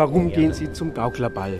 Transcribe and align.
Warum 0.00 0.32
gehen 0.32 0.54
Sie 0.54 0.72
zum 0.72 0.94
Gauklerball? 0.94 1.58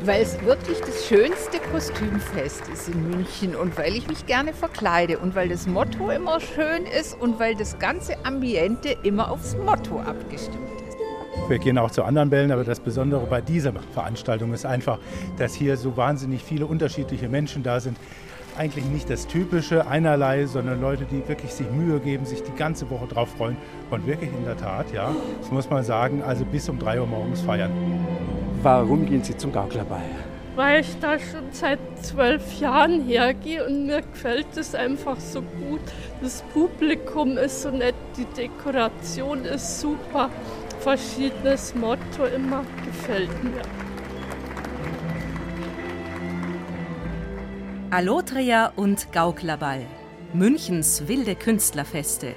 Weil 0.00 0.22
es 0.22 0.42
wirklich 0.42 0.80
das 0.80 1.06
schönste 1.06 1.58
Kostümfest 1.70 2.66
ist 2.72 2.88
in 2.88 3.10
München 3.10 3.54
und 3.54 3.76
weil 3.76 3.94
ich 3.94 4.08
mich 4.08 4.24
gerne 4.24 4.54
verkleide 4.54 5.18
und 5.18 5.34
weil 5.34 5.50
das 5.50 5.66
Motto 5.66 6.08
immer 6.10 6.40
schön 6.40 6.86
ist 6.98 7.20
und 7.20 7.38
weil 7.38 7.54
das 7.54 7.78
ganze 7.78 8.14
Ambiente 8.24 8.96
immer 9.02 9.30
aufs 9.30 9.58
Motto 9.58 10.00
abgestimmt 10.00 10.70
ist. 10.88 10.96
Wir 11.50 11.58
gehen 11.58 11.76
auch 11.76 11.90
zu 11.90 12.02
anderen 12.02 12.30
Bällen, 12.30 12.50
aber 12.50 12.64
das 12.64 12.80
Besondere 12.80 13.26
bei 13.26 13.42
dieser 13.42 13.74
Veranstaltung 13.92 14.54
ist 14.54 14.64
einfach, 14.64 14.98
dass 15.36 15.52
hier 15.52 15.76
so 15.76 15.98
wahnsinnig 15.98 16.42
viele 16.42 16.64
unterschiedliche 16.64 17.28
Menschen 17.28 17.62
da 17.62 17.78
sind. 17.80 17.98
Eigentlich 18.58 18.86
nicht 18.86 19.10
das 19.10 19.26
typische 19.26 19.86
einerlei, 19.86 20.46
sondern 20.46 20.80
Leute, 20.80 21.04
die 21.04 21.28
wirklich 21.28 21.52
sich 21.52 21.70
Mühe 21.70 22.00
geben, 22.00 22.24
sich 22.24 22.42
die 22.42 22.54
ganze 22.56 22.88
Woche 22.88 23.06
drauf 23.06 23.28
freuen 23.36 23.58
und 23.90 24.06
wirklich 24.06 24.30
in 24.30 24.44
der 24.46 24.56
Tat, 24.56 24.86
ja, 24.94 25.14
das 25.40 25.50
muss 25.50 25.68
man 25.68 25.84
sagen, 25.84 26.22
also 26.22 26.46
bis 26.46 26.66
um 26.70 26.78
drei 26.78 26.98
Uhr 26.98 27.06
morgens 27.06 27.42
feiern. 27.42 27.70
Warum 28.62 29.04
gehen 29.04 29.22
Sie 29.22 29.36
zum 29.36 29.52
Gauklerball? 29.52 30.00
Weil 30.54 30.80
ich 30.80 30.98
da 31.00 31.18
schon 31.18 31.52
seit 31.52 31.78
zwölf 32.00 32.58
Jahren 32.58 33.02
hergehe 33.02 33.66
und 33.66 33.86
mir 33.86 34.00
gefällt 34.00 34.56
es 34.56 34.74
einfach 34.74 35.20
so 35.20 35.42
gut. 35.42 35.82
Das 36.22 36.42
Publikum 36.54 37.36
ist 37.36 37.60
so 37.60 37.70
nett, 37.70 37.94
die 38.16 38.24
Dekoration 38.24 39.44
ist 39.44 39.82
super. 39.82 40.30
Verschiedenes 40.80 41.74
Motto 41.74 42.24
immer 42.34 42.64
gefällt 42.86 43.44
mir. 43.44 43.85
Allotria 47.96 48.74
und 48.76 49.10
Gauklerball. 49.10 49.86
Münchens 50.34 51.08
wilde 51.08 51.34
Künstlerfeste. 51.34 52.36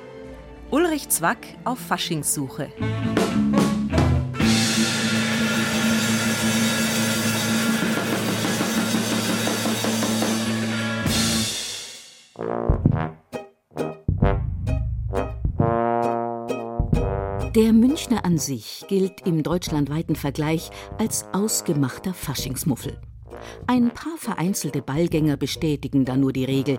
Ulrich 0.71 1.09
Zwack 1.09 1.39
auf 1.65 1.79
Faschingssuche. 1.79 2.69
Der 17.53 17.73
Münchner 17.73 18.23
an 18.23 18.37
sich 18.37 18.85
gilt 18.87 19.27
im 19.27 19.43
deutschlandweiten 19.43 20.15
Vergleich 20.15 20.69
als 20.97 21.25
ausgemachter 21.33 22.13
Faschingsmuffel. 22.13 22.97
Ein 23.67 23.91
paar 23.91 24.17
vereinzelte 24.17 24.81
Ballgänger 24.81 25.37
bestätigen 25.37 26.05
da 26.05 26.15
nur 26.15 26.33
die 26.33 26.45
Regel. 26.45 26.77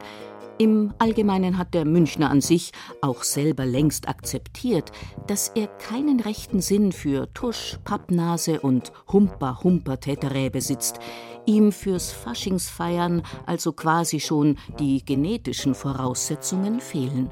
Im 0.58 0.92
Allgemeinen 0.98 1.56
hat 1.56 1.72
der 1.72 1.86
Münchner 1.86 2.30
an 2.30 2.42
sich 2.42 2.72
auch 3.00 3.22
selber 3.22 3.64
längst 3.64 4.08
akzeptiert, 4.08 4.92
dass 5.26 5.48
er 5.54 5.68
keinen 5.68 6.20
rechten 6.20 6.60
Sinn 6.60 6.92
für 6.92 7.32
Tusch, 7.32 7.78
Pappnase 7.84 8.60
und 8.60 8.92
Humper-Humper-Täterä 9.10 10.50
besitzt, 10.50 10.98
ihm 11.46 11.72
fürs 11.72 12.12
Faschingsfeiern 12.12 13.22
also 13.46 13.72
quasi 13.72 14.20
schon 14.20 14.58
die 14.78 15.02
genetischen 15.02 15.74
Voraussetzungen 15.74 16.80
fehlen. 16.80 17.30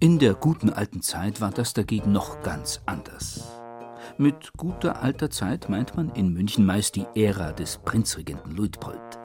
In 0.00 0.18
der 0.18 0.34
guten 0.34 0.68
alten 0.68 1.00
Zeit 1.00 1.40
war 1.40 1.50
das 1.50 1.72
dagegen 1.72 2.12
noch 2.12 2.42
ganz 2.42 2.82
anders. 2.84 3.53
Mit 4.16 4.52
guter 4.56 5.02
alter 5.02 5.28
Zeit 5.28 5.68
meint 5.68 5.96
man 5.96 6.08
in 6.10 6.32
München 6.32 6.64
meist 6.64 6.94
die 6.94 7.06
Ära 7.16 7.50
des 7.50 7.78
Prinzregenten 7.78 8.54
Luitpold. 8.54 9.18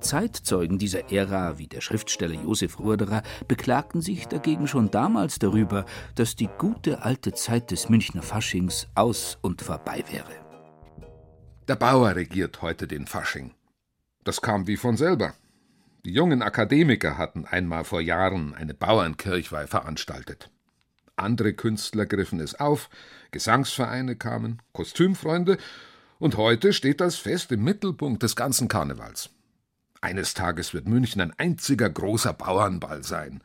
Zeitzeugen 0.00 0.76
dieser 0.76 1.10
Ära, 1.10 1.56
wie 1.56 1.68
der 1.68 1.80
Schriftsteller 1.80 2.34
Josef 2.34 2.78
Ruderer, 2.78 3.22
beklagten 3.48 4.02
sich 4.02 4.28
dagegen 4.28 4.68
schon 4.68 4.90
damals 4.90 5.38
darüber, 5.38 5.86
dass 6.16 6.36
die 6.36 6.50
gute 6.58 7.00
alte 7.00 7.32
Zeit 7.32 7.70
des 7.70 7.88
Münchner 7.88 8.20
Faschings 8.20 8.88
aus 8.94 9.38
und 9.40 9.62
vorbei 9.62 10.04
wäre. 10.10 10.34
Der 11.66 11.76
Bauer 11.76 12.14
regiert 12.14 12.60
heute 12.60 12.86
den 12.86 13.06
Fasching. 13.06 13.54
Das 14.22 14.42
kam 14.42 14.66
wie 14.66 14.76
von 14.76 14.98
selber. 14.98 15.32
Die 16.04 16.12
jungen 16.12 16.42
Akademiker 16.42 17.16
hatten 17.16 17.46
einmal 17.46 17.84
vor 17.84 18.02
Jahren 18.02 18.54
eine 18.54 18.74
Bauernkirchweih 18.74 19.66
veranstaltet. 19.66 20.50
Andere 21.16 21.54
Künstler 21.54 22.06
griffen 22.06 22.40
es 22.40 22.58
auf, 22.58 22.90
Gesangsvereine 23.34 24.16
kamen, 24.16 24.62
Kostümfreunde, 24.72 25.58
und 26.18 26.38
heute 26.38 26.72
steht 26.72 27.02
das 27.02 27.16
Fest 27.16 27.52
im 27.52 27.62
Mittelpunkt 27.62 28.22
des 28.22 28.34
ganzen 28.34 28.68
Karnevals. 28.68 29.28
Eines 30.00 30.32
Tages 30.32 30.72
wird 30.72 30.88
München 30.88 31.20
ein 31.20 31.34
einziger 31.36 31.90
großer 31.90 32.32
Bauernball 32.32 33.02
sein. 33.02 33.42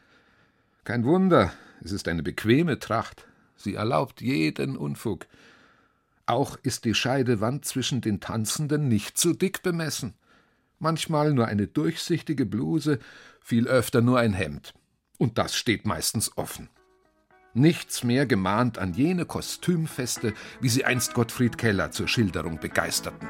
Kein 0.85 1.03
Wunder, 1.03 1.51
es 1.83 1.91
ist 1.91 2.07
eine 2.07 2.23
bequeme 2.23 2.79
Tracht. 2.79 3.25
Sie 3.57 3.75
erlaubt 3.75 4.21
jeden 4.21 4.77
Unfug. 4.77 5.27
Auch 6.25 6.55
ist 6.63 6.85
die 6.85 6.93
Scheidewand 6.93 7.65
zwischen 7.65 7.99
den 7.99 8.21
Tanzenden 8.21 8.87
nicht 8.87 9.17
zu 9.17 9.33
dick 9.33 9.61
bemessen 9.61 10.13
manchmal 10.79 11.33
nur 11.33 11.47
eine 11.47 11.67
durchsichtige 11.67 12.45
Bluse, 12.45 12.99
viel 13.41 13.67
öfter 13.67 14.01
nur 14.01 14.19
ein 14.19 14.33
Hemd. 14.33 14.73
Und 15.17 15.37
das 15.37 15.55
steht 15.55 15.85
meistens 15.85 16.35
offen. 16.37 16.69
Nichts 17.59 18.05
mehr 18.05 18.25
gemahnt 18.25 18.77
an 18.77 18.93
jene 18.93 19.25
Kostümfeste, 19.25 20.33
wie 20.61 20.69
sie 20.69 20.85
einst 20.85 21.13
Gottfried 21.13 21.57
Keller 21.57 21.91
zur 21.91 22.07
Schilderung 22.07 22.57
begeisterten. 22.57 23.27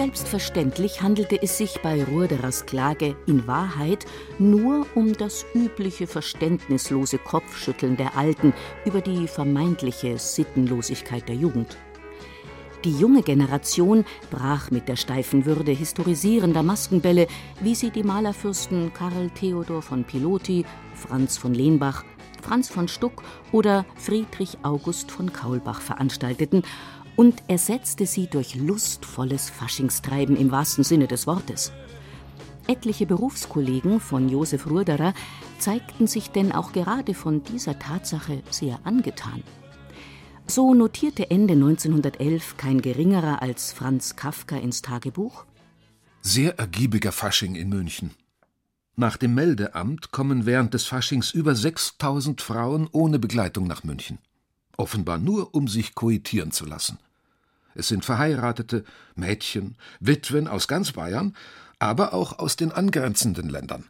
Selbstverständlich 0.00 1.02
handelte 1.02 1.42
es 1.42 1.58
sich 1.58 1.82
bei 1.82 2.02
Ruderers 2.02 2.64
Klage 2.64 3.16
in 3.26 3.46
Wahrheit 3.46 4.06
nur 4.38 4.86
um 4.94 5.12
das 5.12 5.44
übliche 5.54 6.06
verständnislose 6.06 7.18
Kopfschütteln 7.18 7.98
der 7.98 8.16
Alten 8.16 8.54
über 8.86 9.02
die 9.02 9.28
vermeintliche 9.28 10.16
Sittenlosigkeit 10.16 11.28
der 11.28 11.34
Jugend. 11.34 11.76
Die 12.82 12.98
junge 12.98 13.20
Generation 13.20 14.06
brach 14.30 14.70
mit 14.70 14.88
der 14.88 14.96
steifen 14.96 15.44
Würde 15.44 15.72
historisierender 15.72 16.62
Maskenbälle, 16.62 17.26
wie 17.60 17.74
sie 17.74 17.90
die 17.90 18.02
Malerfürsten 18.02 18.94
Karl 18.94 19.28
Theodor 19.34 19.82
von 19.82 20.04
Piloty, 20.04 20.64
Franz 20.94 21.36
von 21.36 21.52
Lehnbach, 21.52 22.04
Franz 22.40 22.70
von 22.70 22.88
Stuck 22.88 23.22
oder 23.52 23.84
Friedrich 23.96 24.56
August 24.62 25.10
von 25.10 25.30
Kaulbach 25.30 25.82
veranstalteten 25.82 26.62
und 27.20 27.42
ersetzte 27.48 28.06
sie 28.06 28.28
durch 28.28 28.54
lustvolles 28.54 29.50
Faschingstreiben 29.50 30.36
im 30.36 30.50
wahrsten 30.50 30.84
Sinne 30.84 31.06
des 31.06 31.26
Wortes. 31.26 31.70
Etliche 32.66 33.04
Berufskollegen 33.04 34.00
von 34.00 34.30
Josef 34.30 34.66
Ruderer 34.70 35.12
zeigten 35.58 36.06
sich 36.06 36.30
denn 36.30 36.50
auch 36.50 36.72
gerade 36.72 37.12
von 37.12 37.44
dieser 37.44 37.78
Tatsache 37.78 38.42
sehr 38.48 38.80
angetan. 38.84 39.42
So 40.46 40.72
notierte 40.72 41.30
Ende 41.30 41.52
1911 41.52 42.56
kein 42.56 42.80
geringerer 42.80 43.42
als 43.42 43.70
Franz 43.70 44.16
Kafka 44.16 44.56
ins 44.56 44.80
Tagebuch 44.80 45.44
Sehr 46.22 46.58
ergiebiger 46.58 47.12
Fasching 47.12 47.54
in 47.54 47.68
München. 47.68 48.12
Nach 48.96 49.18
dem 49.18 49.34
Meldeamt 49.34 50.10
kommen 50.10 50.46
während 50.46 50.72
des 50.72 50.86
Faschings 50.86 51.32
über 51.32 51.54
6000 51.54 52.40
Frauen 52.40 52.88
ohne 52.92 53.18
Begleitung 53.18 53.66
nach 53.66 53.84
München. 53.84 54.20
Offenbar 54.78 55.18
nur, 55.18 55.54
um 55.54 55.68
sich 55.68 55.94
koitieren 55.94 56.50
zu 56.50 56.64
lassen. 56.64 56.98
Es 57.74 57.88
sind 57.88 58.04
Verheiratete, 58.04 58.84
Mädchen, 59.14 59.76
Witwen 60.00 60.48
aus 60.48 60.68
ganz 60.68 60.92
Bayern, 60.92 61.34
aber 61.78 62.14
auch 62.14 62.38
aus 62.38 62.56
den 62.56 62.72
angrenzenden 62.72 63.48
Ländern. 63.48 63.84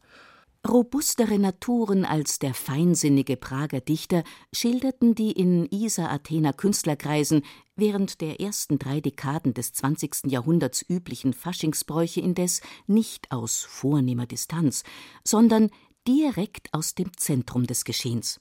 Robustere 0.69 1.39
Naturen 1.39 2.05
als 2.05 2.39
der 2.39 2.53
feinsinnige 2.53 3.39
Prager 3.39 3.81
Dichter 3.81 4.25
schilderten 4.53 5.15
die 5.15 5.33
in 5.33 5.65
Isar-Athener 5.65 6.53
Künstlerkreisen 6.53 7.43
während 7.77 8.21
der 8.21 8.41
ersten 8.41 8.79
drei 8.79 9.01
Dekaden 9.01 9.55
des 9.55 9.73
20. 9.73 10.27
Jahrhunderts 10.27 10.85
üblichen 10.87 11.33
Faschingsbräuche 11.33 12.21
indes 12.21 12.61
nicht 12.87 13.33
aus 13.33 13.63
vornehmer 13.63 14.27
Distanz, 14.27 14.85
sondern 15.25 15.71
direkt 16.07 16.69
aus 16.75 16.95
dem 16.95 17.17
Zentrum 17.17 17.67
des 17.67 17.85
Geschehens. 17.85 18.39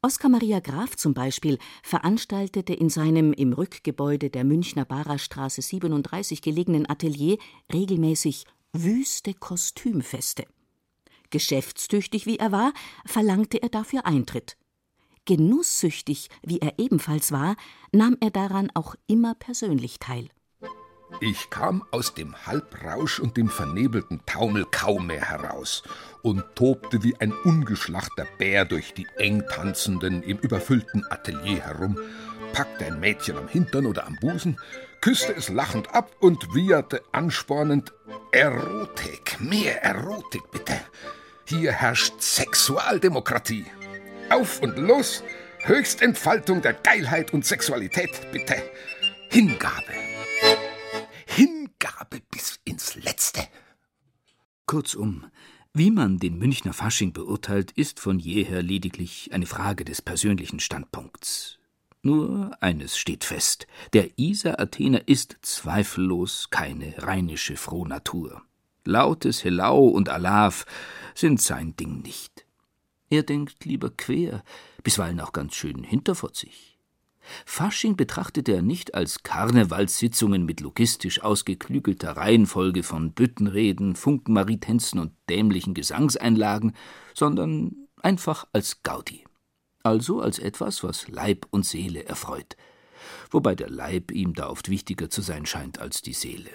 Oskar 0.00 0.30
Maria 0.30 0.60
Graf 0.60 0.94
zum 0.94 1.12
Beispiel 1.12 1.58
veranstaltete 1.82 2.72
in 2.72 2.88
seinem 2.88 3.32
im 3.32 3.52
Rückgebäude 3.52 4.30
der 4.30 4.44
Münchner 4.44 4.84
Barerstraße 4.84 5.60
37 5.60 6.40
gelegenen 6.40 6.88
Atelier 6.88 7.36
regelmäßig 7.72 8.44
wüste 8.72 9.34
Kostümfeste. 9.34 10.46
Geschäftstüchtig 11.30 12.26
wie 12.26 12.38
er 12.38 12.52
war, 12.52 12.72
verlangte 13.06 13.60
er 13.60 13.70
dafür 13.70 14.06
Eintritt. 14.06 14.56
Genusssüchtig 15.24 16.28
wie 16.42 16.60
er 16.60 16.78
ebenfalls 16.78 17.32
war, 17.32 17.56
nahm 17.90 18.16
er 18.20 18.30
daran 18.30 18.70
auch 18.74 18.94
immer 19.08 19.34
persönlich 19.34 19.98
teil. 19.98 20.28
Ich 21.20 21.50
kam 21.50 21.84
aus 21.90 22.14
dem 22.14 22.46
Halbrausch 22.46 23.18
und 23.18 23.36
dem 23.36 23.48
vernebelten 23.48 24.20
Taumel 24.26 24.64
kaum 24.70 25.08
mehr 25.08 25.28
heraus 25.28 25.82
und 26.22 26.44
tobte 26.54 27.02
wie 27.02 27.16
ein 27.16 27.32
ungeschlachter 27.32 28.26
Bär 28.38 28.64
durch 28.64 28.94
die 28.94 29.06
eng 29.16 29.42
tanzenden, 29.50 30.22
im 30.22 30.38
überfüllten 30.38 31.04
Atelier 31.10 31.62
herum, 31.64 31.98
packte 32.52 32.86
ein 32.86 33.00
Mädchen 33.00 33.36
am 33.36 33.48
Hintern 33.48 33.86
oder 33.86 34.06
am 34.06 34.16
Busen, 34.20 34.60
küsste 35.00 35.34
es 35.34 35.48
lachend 35.48 35.94
ab 35.94 36.14
und 36.20 36.54
wieherte 36.54 37.02
anspornend 37.12 37.92
Erotik, 38.30 39.40
mehr 39.40 39.82
Erotik 39.82 40.50
bitte. 40.50 40.78
Hier 41.46 41.72
herrscht 41.72 42.20
Sexualdemokratie. 42.20 43.64
Auf 44.30 44.60
und 44.60 44.76
los, 44.76 45.24
Höchstentfaltung 45.62 46.62
der 46.62 46.74
Geilheit 46.74 47.32
und 47.32 47.46
Sexualität 47.46 48.30
bitte. 48.32 48.56
Hingabe. 49.30 50.07
Hingabe 52.08 52.22
bis 52.30 52.60
ins 52.64 52.94
Letzte. 52.94 53.46
Kurzum, 54.66 55.26
wie 55.72 55.90
man 55.90 56.18
den 56.18 56.38
Münchner 56.38 56.72
Fasching 56.72 57.12
beurteilt, 57.12 57.72
ist 57.72 58.00
von 58.00 58.18
jeher 58.18 58.62
lediglich 58.62 59.30
eine 59.32 59.46
Frage 59.46 59.84
des 59.84 60.02
persönlichen 60.02 60.60
Standpunkts. 60.60 61.58
Nur 62.02 62.56
eines 62.60 62.98
steht 62.98 63.24
fest: 63.24 63.66
Der 63.92 64.18
Isar 64.18 64.58
Athener 64.60 65.06
ist 65.06 65.36
zweifellos 65.42 66.48
keine 66.50 66.94
rheinische 66.98 67.56
Frohnatur. 67.56 68.42
Lautes 68.84 69.44
Helau 69.44 69.86
und 69.86 70.08
Alaf 70.08 70.64
sind 71.14 71.40
sein 71.40 71.76
Ding 71.76 72.00
nicht. 72.00 72.46
Er 73.10 73.22
denkt 73.22 73.64
lieber 73.64 73.90
quer, 73.90 74.42
bisweilen 74.82 75.20
auch 75.20 75.32
ganz 75.32 75.54
schön 75.54 75.82
hinterfotzig. 75.82 76.77
Fasching 77.44 77.96
betrachtete 77.96 78.52
er 78.52 78.62
nicht 78.62 78.94
als 78.94 79.22
Karnevalssitzungen 79.22 80.44
mit 80.44 80.60
logistisch 80.60 81.22
ausgeklügelter 81.22 82.16
Reihenfolge 82.16 82.82
von 82.82 83.12
Büttenreden, 83.12 83.96
Funkenmaritenzen 83.96 84.98
und 84.98 85.12
dämlichen 85.28 85.74
Gesangseinlagen, 85.74 86.74
sondern 87.14 87.88
einfach 88.02 88.46
als 88.52 88.82
Gaudi. 88.82 89.24
Also 89.82 90.20
als 90.20 90.38
etwas, 90.38 90.82
was 90.82 91.08
Leib 91.08 91.46
und 91.50 91.64
Seele 91.64 92.04
erfreut. 92.04 92.56
Wobei 93.30 93.54
der 93.54 93.70
Leib 93.70 94.10
ihm 94.10 94.34
da 94.34 94.48
oft 94.48 94.68
wichtiger 94.68 95.08
zu 95.10 95.22
sein 95.22 95.46
scheint 95.46 95.78
als 95.78 96.02
die 96.02 96.12
Seele. 96.12 96.50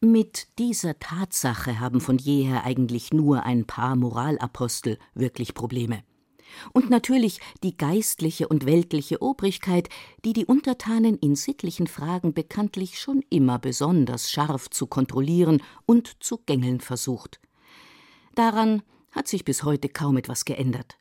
Mit 0.00 0.48
dieser 0.58 0.98
Tatsache 0.98 1.78
haben 1.78 2.00
von 2.00 2.18
jeher 2.18 2.64
eigentlich 2.64 3.12
nur 3.12 3.44
ein 3.44 3.66
paar 3.66 3.94
Moralapostel 3.94 4.98
wirklich 5.14 5.54
Probleme. 5.54 6.02
Und 6.72 6.90
natürlich 6.90 7.40
die 7.62 7.76
geistliche 7.76 8.48
und 8.48 8.66
weltliche 8.66 9.22
Obrigkeit, 9.22 9.88
die 10.24 10.32
die 10.32 10.46
Untertanen 10.46 11.16
in 11.18 11.36
sittlichen 11.36 11.86
Fragen 11.86 12.34
bekanntlich 12.34 12.98
schon 12.98 13.22
immer 13.30 13.58
besonders 13.58 14.30
scharf 14.30 14.70
zu 14.70 14.86
kontrollieren 14.86 15.62
und 15.86 16.22
zu 16.22 16.38
gängeln 16.46 16.80
versucht. 16.80 17.40
Daran 18.34 18.82
hat 19.10 19.28
sich 19.28 19.44
bis 19.44 19.62
heute 19.62 19.88
kaum 19.88 20.16
etwas 20.16 20.44
geändert. 20.44 20.96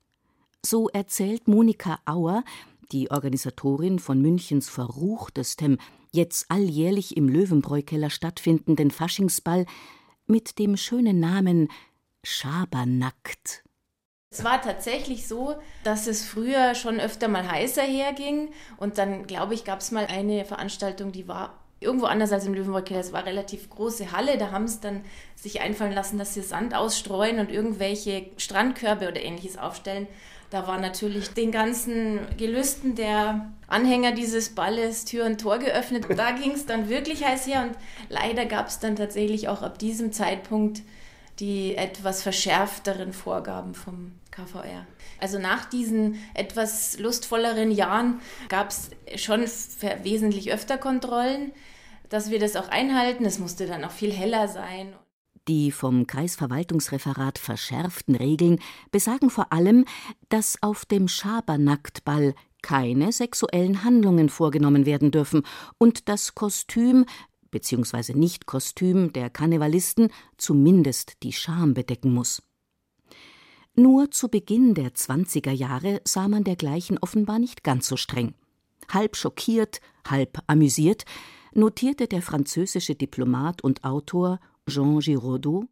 So 0.64 0.90
erzählt 0.90 1.48
Monika 1.48 2.00
Auer, 2.06 2.44
die 2.92 3.10
Organisatorin 3.10 4.00
von 4.00 4.22
Münchens 4.22 4.70
verruchtestem, 4.70 5.78
jetzt 6.12 6.46
alljährlich 6.50 7.16
im 7.18 7.30
Löwenbräukeller 7.30 8.10
stattfindenden 8.10 8.92
Faschingsball 8.92 9.66
mit 10.28 10.60
dem 10.60 10.78
schönen 10.78 11.20
Namen 11.20 11.70
Schabernackt. 12.24 13.64
Es 14.34 14.46
war 14.46 14.62
tatsächlich 14.62 15.28
so, 15.28 15.56
dass 15.84 16.08
es 16.08 16.24
früher 16.24 16.74
schon 16.74 17.02
öfter 17.02 17.28
mal 17.28 17.52
heißer 17.52 17.82
herging 17.82 18.54
und 18.78 18.98
dann, 18.98 19.28
glaube 19.28 19.54
ich, 19.54 19.66
gab 19.66 19.82
es 19.82 19.92
mal 19.92 20.06
eine 20.06 20.46
Veranstaltung, 20.46 21.12
die 21.12 21.28
war 21.28 21.60
irgendwo 21.82 22.06
anders 22.06 22.32
als 22.32 22.46
im 22.46 22.54
Löwenbräukeller. 22.54 23.02
Es 23.02 23.12
war 23.12 23.20
eine 23.20 23.32
relativ 23.32 23.70
große 23.70 24.14
Halle, 24.14 24.38
da 24.38 24.52
haben 24.52 24.70
sie 24.70 24.80
dann 24.80 25.04
sich 25.36 25.60
einfallen 25.60 25.92
lassen, 25.92 26.18
dass 26.18 26.34
sie 26.34 26.44
Sand 26.44 26.74
ausstreuen 26.74 27.40
und 27.40 27.52
irgendwelche 27.52 28.28
Strandkörbe 28.38 29.10
oder 29.10 29.22
ähnliches 29.22 29.58
aufstellen. 29.58 30.08
Da 30.50 30.66
war 30.66 30.80
natürlich 30.80 31.34
den 31.34 31.52
ganzen 31.52 32.20
Gelüsten 32.38 32.96
der 32.96 33.52
Anhänger 33.68 34.14
dieses 34.14 34.56
Balles 34.56 35.04
Tür 35.04 35.26
und 35.26 35.42
Tor 35.42 35.60
geöffnet. 35.60 36.06
Da 36.16 36.32
ging 36.32 36.52
es 36.52 36.66
dann 36.66 36.88
wirklich 36.88 37.26
heiß 37.26 37.48
her 37.48 37.64
und 37.64 37.76
leider 38.08 38.46
gab 38.46 38.68
es 38.68 38.80
dann 38.80 38.96
tatsächlich 38.96 39.50
auch 39.50 39.62
ab 39.62 39.78
diesem 39.78 40.14
Zeitpunkt 40.14 40.84
die 41.40 41.76
etwas 41.76 42.24
verschärfteren 42.24 43.14
Vorgaben 43.14 43.74
vom 43.74 44.14
KVR. 44.32 44.88
Also 45.20 45.40
nach 45.40 45.66
diesen 45.66 46.16
etwas 46.34 46.98
lustvolleren 46.98 47.72
Jahren 47.72 48.22
gab 48.50 48.70
es 48.70 48.90
schon 49.22 49.42
wesentlich 50.04 50.52
öfter 50.52 50.78
Kontrollen, 50.78 51.52
dass 52.10 52.32
wir 52.32 52.40
das 52.40 52.56
auch 52.56 52.70
einhalten. 52.70 53.26
Es 53.26 53.40
musste 53.40 53.68
dann 53.68 53.84
auch 53.84 53.92
viel 53.92 54.12
heller 54.12 54.48
sein. 54.48 54.94
Die 55.48 55.72
vom 55.72 56.06
Kreisverwaltungsreferat 56.06 57.40
verschärften 57.40 58.16
Regeln 58.16 58.60
besagen 58.92 59.30
vor 59.30 59.52
allem, 59.52 59.86
dass 60.30 60.58
auf 60.62 60.86
dem 60.86 61.08
Schabernacktball 61.08 62.36
keine 62.62 63.12
sexuellen 63.12 63.84
Handlungen 63.84 64.30
vorgenommen 64.30 64.86
werden 64.86 65.10
dürfen 65.10 65.44
und 65.80 66.10
das 66.10 66.36
Kostüm 66.36 67.06
bzw. 67.50 68.14
Nicht-Kostüm 68.14 69.14
der 69.14 69.30
Karnevalisten 69.30 70.10
zumindest 70.38 71.24
die 71.24 71.34
Scham 71.34 71.74
bedecken 71.74 72.14
muss. 72.14 72.44
Nur 73.82 74.12
zu 74.12 74.30
Beginn 74.30 74.76
der 74.76 74.94
20er 74.94 75.50
Jahre 75.50 76.02
sah 76.06 76.28
man 76.28 76.44
dergleichen 76.44 77.00
offenbar 77.00 77.40
nicht 77.40 77.64
ganz 77.64 77.88
so 77.88 77.98
streng. 77.98 78.36
Halb 78.90 79.16
schockiert, 79.16 79.82
halb 80.08 80.38
amüsiert 80.46 81.04
notierte 81.56 82.06
der 82.06 82.22
französische 82.22 82.94
Diplomat 82.94 83.64
und 83.64 83.84
Autor 83.84 84.40
Jean 84.70 85.00
Giraudoux. 85.00 85.68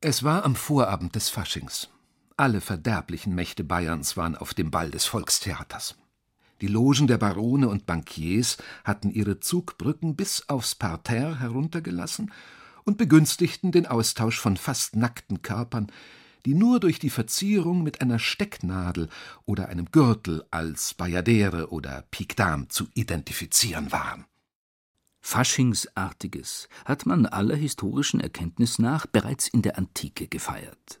Es 0.00 0.24
war 0.24 0.44
am 0.44 0.56
Vorabend 0.56 1.14
des 1.14 1.28
Faschings. 1.28 1.88
Alle 2.36 2.60
verderblichen 2.60 3.32
Mächte 3.32 3.62
Bayerns 3.62 4.16
waren 4.16 4.34
auf 4.34 4.54
dem 4.54 4.72
Ball 4.72 4.90
des 4.90 5.04
Volkstheaters. 5.04 5.94
Die 6.62 6.66
Logen 6.66 7.06
der 7.06 7.18
Barone 7.18 7.68
und 7.68 7.86
Bankiers 7.86 8.56
hatten 8.82 9.08
ihre 9.08 9.38
Zugbrücken 9.38 10.16
bis 10.16 10.48
aufs 10.48 10.74
Parterre 10.74 11.38
heruntergelassen 11.38 12.32
und 12.82 12.98
begünstigten 12.98 13.70
den 13.70 13.86
Austausch 13.86 14.40
von 14.40 14.56
fast 14.56 14.96
nackten 14.96 15.42
Körpern, 15.42 15.92
die 16.46 16.54
nur 16.54 16.80
durch 16.80 16.98
die 16.98 17.10
Verzierung 17.10 17.82
mit 17.82 18.00
einer 18.00 18.18
Stecknadel 18.18 19.08
oder 19.44 19.68
einem 19.68 19.86
Gürtel 19.90 20.44
als 20.50 20.94
Bayadere 20.94 21.70
oder 21.70 22.04
Piquedame 22.10 22.68
zu 22.68 22.86
identifizieren 22.94 23.92
waren. 23.92 24.26
Faschingsartiges 25.20 26.68
hat 26.84 27.06
man 27.06 27.26
aller 27.26 27.54
historischen 27.54 28.20
Erkenntnis 28.20 28.78
nach 28.78 29.06
bereits 29.06 29.46
in 29.46 29.62
der 29.62 29.78
Antike 29.78 30.26
gefeiert. 30.26 31.00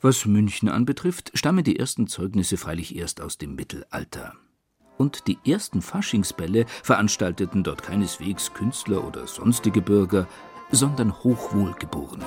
Was 0.00 0.26
München 0.26 0.68
anbetrifft, 0.68 1.30
stammen 1.34 1.62
die 1.62 1.78
ersten 1.78 2.08
Zeugnisse 2.08 2.56
freilich 2.56 2.96
erst 2.96 3.20
aus 3.20 3.38
dem 3.38 3.54
Mittelalter. 3.54 4.34
Und 4.98 5.26
die 5.28 5.38
ersten 5.46 5.82
Faschingsbälle 5.82 6.66
veranstalteten 6.82 7.62
dort 7.62 7.82
keineswegs 7.82 8.52
Künstler 8.54 9.06
oder 9.06 9.26
sonstige 9.26 9.82
Bürger, 9.82 10.26
sondern 10.72 11.12
Hochwohlgeborene. 11.22 12.24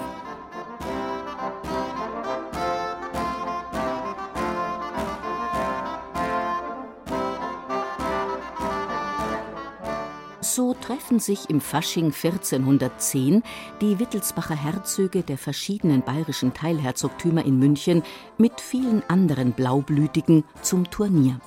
So 10.60 10.74
treffen 10.74 11.20
sich 11.20 11.50
im 11.50 11.62
Fasching 11.62 12.08
1410 12.08 13.44
die 13.80 13.98
Wittelsbacher 13.98 14.58
Herzöge 14.62 15.24
der 15.24 15.38
verschiedenen 15.38 16.02
bayerischen 16.02 16.54
Teilherzogtümer 16.54 17.46
in 17.46 17.60
München 17.60 18.04
mit 18.38 18.60
vielen 18.60 19.02
anderen 19.08 19.54
Blaublütigen 19.54 20.44
zum 20.62 20.90
Turnier. 20.90 21.40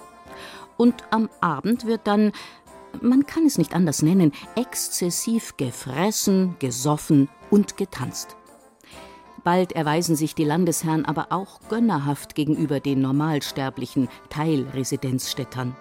Und 0.78 1.04
am 1.10 1.28
Abend 1.42 1.84
wird 1.84 2.06
dann, 2.06 2.32
man 3.02 3.26
kann 3.26 3.44
es 3.44 3.58
nicht 3.58 3.74
anders 3.74 4.00
nennen, 4.00 4.32
exzessiv 4.56 5.58
gefressen, 5.58 6.56
gesoffen 6.58 7.28
und 7.50 7.76
getanzt. 7.76 8.38
Bald 9.44 9.72
erweisen 9.72 10.16
sich 10.16 10.34
die 10.34 10.44
Landesherren 10.44 11.04
aber 11.04 11.26
auch 11.32 11.60
gönnerhaft 11.68 12.34
gegenüber 12.34 12.80
den 12.80 13.02
normalsterblichen 13.02 14.08
Teilresidenzstädtern 14.30 15.76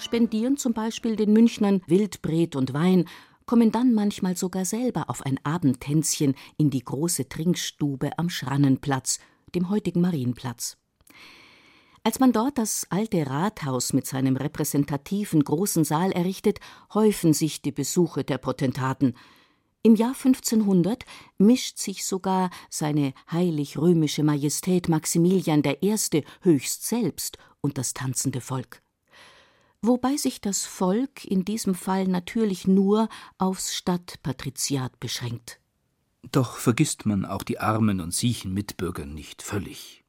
spendieren 0.00 0.56
zum 0.56 0.72
Beispiel 0.72 1.16
den 1.16 1.32
Münchnern 1.32 1.82
Wildbret 1.86 2.56
und 2.56 2.72
Wein, 2.72 3.06
kommen 3.46 3.72
dann 3.72 3.94
manchmal 3.94 4.36
sogar 4.36 4.64
selber 4.64 5.10
auf 5.10 5.22
ein 5.26 5.38
Abendtänzchen 5.44 6.34
in 6.56 6.70
die 6.70 6.84
große 6.84 7.28
Trinkstube 7.28 8.16
am 8.16 8.30
Schrannenplatz, 8.30 9.18
dem 9.54 9.70
heutigen 9.70 10.00
Marienplatz. 10.00 10.76
Als 12.02 12.18
man 12.18 12.32
dort 12.32 12.56
das 12.56 12.86
alte 12.90 13.26
Rathaus 13.26 13.92
mit 13.92 14.06
seinem 14.06 14.36
repräsentativen 14.36 15.42
großen 15.42 15.84
Saal 15.84 16.12
errichtet, 16.12 16.60
häufen 16.94 17.34
sich 17.34 17.60
die 17.60 17.72
Besuche 17.72 18.24
der 18.24 18.38
Potentaten. 18.38 19.14
Im 19.82 19.96
Jahr 19.96 20.14
1500 20.14 21.04
mischt 21.36 21.78
sich 21.78 22.06
sogar 22.06 22.50
seine 22.70 23.14
heilig-römische 23.32 24.22
Majestät 24.22 24.88
Maximilian 24.88 25.62
I. 25.64 25.96
höchst 26.42 26.86
selbst 26.86 27.36
und 27.60 27.78
das 27.78 27.94
tanzende 27.94 28.40
Volk 28.40 28.82
wobei 29.82 30.16
sich 30.16 30.40
das 30.40 30.66
Volk 30.66 31.24
in 31.24 31.44
diesem 31.44 31.74
Fall 31.74 32.06
natürlich 32.06 32.66
nur 32.66 33.08
aufs 33.38 33.74
Stadtpatriziat 33.74 34.98
beschränkt. 35.00 35.60
Doch 36.32 36.56
vergisst 36.56 37.06
man 37.06 37.24
auch 37.24 37.42
die 37.42 37.58
armen 37.58 38.00
und 38.00 38.14
siechen 38.14 38.52
Mitbürger 38.52 39.06
nicht 39.06 39.42
völlig. 39.42 40.04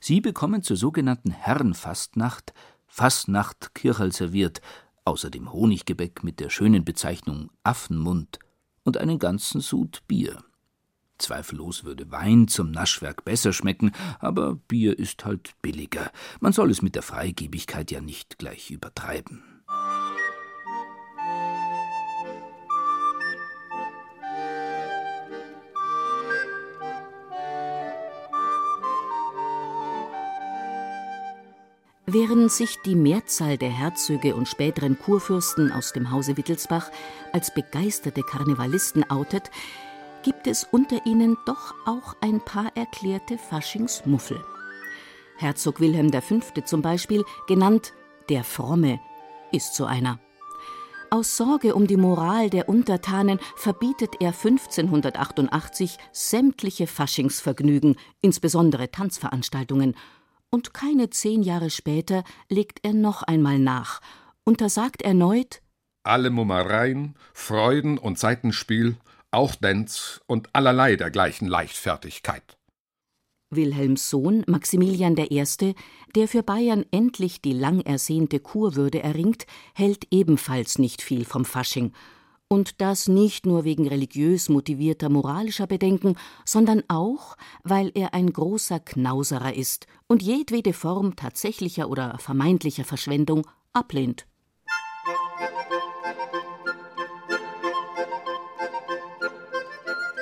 Sie 0.00 0.20
bekommen 0.20 0.62
zur 0.62 0.76
sogenannten 0.76 1.30
Herrenfastnacht 1.30 2.52
Fastnacht 2.88 3.74
Kirchel 3.74 4.12
serviert, 4.12 4.62
außer 5.04 5.28
dem 5.28 5.52
Honiggebäck 5.52 6.24
mit 6.24 6.40
der 6.40 6.50
schönen 6.50 6.84
Bezeichnung 6.84 7.50
Affenmund 7.62 8.38
und 8.84 8.96
einen 8.96 9.18
ganzen 9.18 9.60
Sud 9.60 10.02
Bier. 10.08 10.42
Zweifellos 11.18 11.84
würde 11.84 12.10
Wein 12.10 12.48
zum 12.48 12.70
Naschwerk 12.70 13.24
besser 13.24 13.52
schmecken, 13.52 13.92
aber 14.18 14.54
Bier 14.54 14.98
ist 14.98 15.24
halt 15.24 15.54
billiger. 15.62 16.10
Man 16.40 16.52
soll 16.52 16.70
es 16.70 16.82
mit 16.82 16.94
der 16.94 17.02
Freigebigkeit 17.02 17.90
ja 17.90 18.00
nicht 18.00 18.38
gleich 18.38 18.70
übertreiben. 18.70 19.42
Während 32.08 32.52
sich 32.52 32.78
die 32.84 32.94
Mehrzahl 32.94 33.58
der 33.58 33.68
Herzöge 33.68 34.36
und 34.36 34.46
späteren 34.46 34.96
Kurfürsten 34.96 35.72
aus 35.72 35.92
dem 35.92 36.12
Hause 36.12 36.36
Wittelsbach 36.36 36.90
als 37.32 37.52
begeisterte 37.52 38.22
Karnevalisten 38.22 39.10
outet, 39.10 39.50
gibt 40.26 40.48
es 40.48 40.64
unter 40.64 41.06
ihnen 41.06 41.36
doch 41.46 41.72
auch 41.86 42.16
ein 42.20 42.40
paar 42.40 42.76
erklärte 42.76 43.38
Faschingsmuffel. 43.38 44.44
Herzog 45.36 45.78
Wilhelm 45.78 46.12
V. 46.12 46.40
zum 46.64 46.82
Beispiel, 46.82 47.22
genannt 47.46 47.92
der 48.28 48.42
Fromme, 48.42 48.98
ist 49.52 49.76
so 49.76 49.84
einer. 49.84 50.18
Aus 51.12 51.36
Sorge 51.36 51.76
um 51.76 51.86
die 51.86 51.96
Moral 51.96 52.50
der 52.50 52.68
Untertanen 52.68 53.38
verbietet 53.54 54.16
er 54.18 54.30
1588 54.30 55.96
sämtliche 56.10 56.88
Faschingsvergnügen, 56.88 57.94
insbesondere 58.20 58.90
Tanzveranstaltungen, 58.90 59.94
und 60.50 60.74
keine 60.74 61.08
zehn 61.10 61.44
Jahre 61.44 61.70
später 61.70 62.24
legt 62.48 62.80
er 62.82 62.94
noch 62.94 63.22
einmal 63.22 63.60
nach, 63.60 64.00
untersagt 64.42 65.02
erneut 65.02 65.60
alle 66.06 66.30
Mummereien, 66.30 67.16
Freuden 67.34 67.98
und 67.98 68.18
Seitenspiel, 68.18 68.96
auch 69.36 69.54
Dänz 69.54 70.20
und 70.26 70.48
allerlei 70.54 70.96
dergleichen 70.96 71.46
Leichtfertigkeit. 71.46 72.56
Wilhelms 73.50 74.10
Sohn 74.10 74.42
Maximilian 74.48 75.16
I., 75.16 75.74
der 76.14 76.26
für 76.26 76.42
Bayern 76.42 76.84
endlich 76.90 77.42
die 77.42 77.52
lang 77.52 77.80
ersehnte 77.80 78.40
Kurwürde 78.40 79.02
erringt, 79.02 79.46
hält 79.74 80.06
ebenfalls 80.10 80.78
nicht 80.78 81.02
viel 81.02 81.24
vom 81.24 81.44
Fasching 81.44 81.92
und 82.48 82.80
das 82.80 83.08
nicht 83.08 83.44
nur 83.46 83.64
wegen 83.64 83.88
religiös 83.88 84.48
motivierter 84.48 85.08
moralischer 85.08 85.66
Bedenken, 85.66 86.16
sondern 86.44 86.82
auch, 86.88 87.36
weil 87.62 87.90
er 87.94 88.14
ein 88.14 88.32
großer 88.32 88.80
Knauserer 88.80 89.54
ist 89.54 89.86
und 90.06 90.22
jedwede 90.22 90.72
Form 90.72 91.16
tatsächlicher 91.16 91.88
oder 91.88 92.18
vermeintlicher 92.18 92.84
Verschwendung 92.84 93.46
ablehnt. 93.72 94.26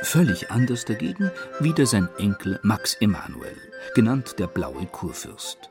Völlig 0.05 0.51
anders 0.51 0.85
dagegen 0.85 1.31
wieder 1.61 1.87
sein 1.87 2.09
Enkel 2.19 2.61
Max 2.63 2.95
Emanuel, 3.01 3.57
genannt 3.95 4.37
der 4.39 4.47
Blaue 4.47 4.87
Kurfürst. 4.87 5.71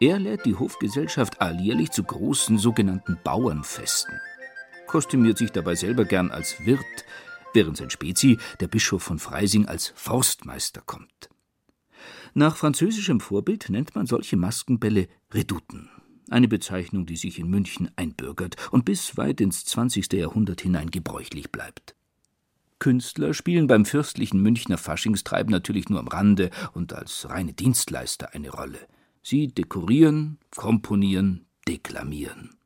Er 0.00 0.18
lädt 0.18 0.46
die 0.46 0.54
Hofgesellschaft 0.54 1.40
alljährlich 1.40 1.90
zu 1.90 2.02
großen 2.02 2.58
sogenannten 2.58 3.18
Bauernfesten 3.22 4.14
kostümiert 4.86 5.38
sich 5.38 5.52
dabei 5.52 5.74
selber 5.74 6.04
gern 6.04 6.30
als 6.30 6.64
Wirt, 6.64 7.04
während 7.52 7.76
sein 7.76 7.90
Spezi, 7.90 8.38
der 8.60 8.68
Bischof 8.68 9.02
von 9.02 9.18
Freising, 9.18 9.66
als 9.66 9.92
Forstmeister 9.94 10.80
kommt. 10.80 11.28
Nach 12.34 12.56
französischem 12.56 13.20
Vorbild 13.20 13.68
nennt 13.70 13.94
man 13.94 14.06
solche 14.06 14.36
Maskenbälle 14.36 15.08
Redouten, 15.32 15.90
eine 16.30 16.48
Bezeichnung, 16.48 17.06
die 17.06 17.16
sich 17.16 17.38
in 17.38 17.48
München 17.48 17.90
einbürgert 17.96 18.56
und 18.70 18.84
bis 18.84 19.16
weit 19.16 19.40
ins 19.40 19.64
20. 19.64 20.12
Jahrhundert 20.12 20.60
hinein 20.60 20.90
gebräuchlich 20.90 21.50
bleibt. 21.50 21.95
Künstler 22.78 23.34
spielen 23.34 23.66
beim 23.66 23.84
fürstlichen 23.84 24.40
Münchner 24.40 24.78
Faschingstreib 24.78 25.48
natürlich 25.48 25.88
nur 25.88 26.00
am 26.00 26.08
Rande 26.08 26.50
und 26.72 26.92
als 26.92 27.28
reine 27.28 27.52
Dienstleister 27.52 28.34
eine 28.34 28.50
Rolle. 28.50 28.78
Sie 29.22 29.48
dekorieren, 29.48 30.38
komponieren, 30.54 31.46
deklamieren. 31.66 32.56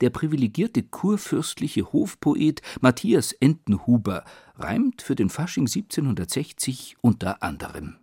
Der 0.00 0.10
privilegierte 0.10 0.82
kurfürstliche 0.82 1.92
Hofpoet 1.92 2.62
Matthias 2.80 3.32
Entenhuber 3.32 4.24
reimt 4.56 5.02
für 5.02 5.14
den 5.14 5.28
Fasching 5.28 5.64
1760 5.66 6.96
unter 7.00 7.42
anderem 7.42 7.96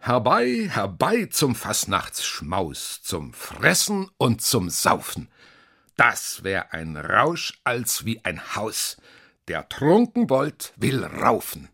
Herbei, 0.00 0.68
herbei 0.70 1.26
zum 1.26 1.56
Fastnachtsschmaus, 1.56 3.02
zum 3.02 3.32
Fressen 3.32 4.08
und 4.16 4.40
zum 4.40 4.70
Saufen. 4.70 5.28
Das 5.96 6.44
wär 6.44 6.72
ein 6.72 6.96
Rausch 6.96 7.60
als 7.64 8.04
wie 8.04 8.24
ein 8.24 8.54
Haus. 8.54 8.96
Der 9.48 9.66
Trunkenbold 9.66 10.74
will 10.76 11.02
raufen. 11.02 11.70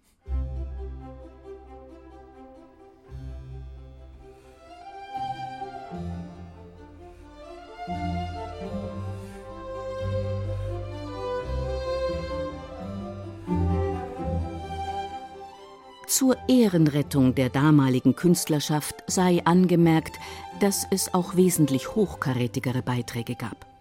Zur 16.06 16.36
Ehrenrettung 16.46 17.34
der 17.34 17.48
damaligen 17.48 18.14
Künstlerschaft 18.14 19.02
sei 19.08 19.42
angemerkt, 19.44 20.20
dass 20.60 20.86
es 20.92 21.12
auch 21.12 21.34
wesentlich 21.34 21.96
hochkarätigere 21.96 22.82
Beiträge 22.82 23.34
gab. 23.34 23.73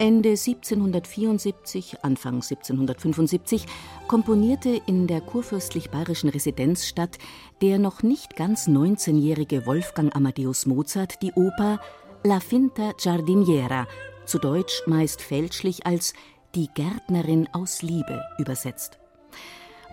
Ende 0.00 0.30
1774, 0.30 2.02
Anfang 2.02 2.36
1775 2.36 3.66
komponierte 4.08 4.80
in 4.86 5.06
der 5.06 5.20
kurfürstlich-bayerischen 5.20 6.30
Residenzstadt 6.30 7.18
der 7.60 7.78
noch 7.78 8.02
nicht 8.02 8.34
ganz 8.34 8.66
19-jährige 8.66 9.66
Wolfgang 9.66 10.16
Amadeus 10.16 10.64
Mozart 10.64 11.20
die 11.20 11.32
Oper 11.32 11.80
La 12.24 12.40
Finta 12.40 12.92
Giardiniera, 12.96 13.86
zu 14.24 14.38
Deutsch 14.38 14.80
meist 14.86 15.20
fälschlich 15.20 15.84
als 15.84 16.14
Die 16.54 16.68
Gärtnerin 16.74 17.46
aus 17.52 17.82
Liebe 17.82 18.22
übersetzt 18.38 18.98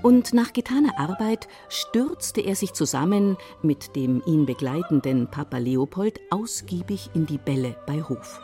und 0.03 0.33
nach 0.33 0.53
getaner 0.53 0.97
Arbeit 0.99 1.49
stürzte 1.67 2.39
er 2.39 2.55
sich 2.55 2.71
zusammen 2.71 3.35
mit 3.61 3.95
dem 3.97 4.21
ihn 4.25 4.45
begleitenden 4.45 5.27
Papa 5.27 5.57
Leopold 5.57 6.21
ausgiebig 6.29 7.09
in 7.13 7.25
die 7.25 7.39
Bälle 7.39 7.75
bei 7.85 8.01
Hof. 8.03 8.39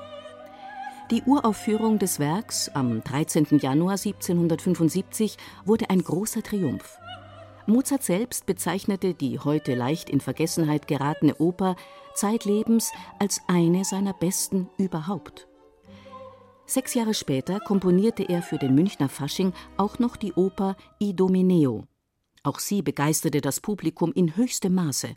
Die 1.14 1.22
Uraufführung 1.28 2.00
des 2.00 2.18
Werks 2.18 2.70
am 2.70 3.04
13. 3.04 3.60
Januar 3.60 4.00
1775 4.04 5.38
wurde 5.64 5.92
ein 5.92 6.04
großer 6.04 6.42
Triumph. 6.42 6.98
Mozart 7.68 8.02
selbst 8.02 8.48
bezeichnete 8.48 9.14
die 9.14 9.38
heute 9.38 9.76
leicht 9.76 10.10
in 10.10 10.22
Vergessenheit 10.22 10.88
geratene 10.88 11.36
Oper 11.36 11.76
zeitlebens 12.16 12.92
als 13.20 13.42
eine 13.46 13.86
seiner 13.86 14.14
besten 14.14 14.72
überhaupt. 14.80 15.48
Sechs 16.66 16.96
Jahre 16.96 17.14
später 17.14 17.60
komponierte 17.60 18.24
er 18.24 18.42
für 18.42 18.58
den 18.58 18.74
Münchner 18.74 19.08
Fasching 19.08 19.54
auch 19.78 20.00
noch 20.00 20.16
die 20.16 20.34
Oper 20.34 20.76
Idomeneo. 20.98 21.84
Auch 22.42 22.58
sie 22.58 22.82
begeisterte 22.82 23.40
das 23.40 23.60
Publikum 23.60 24.12
in 24.14 24.36
höchstem 24.36 24.74
Maße. 24.74 25.10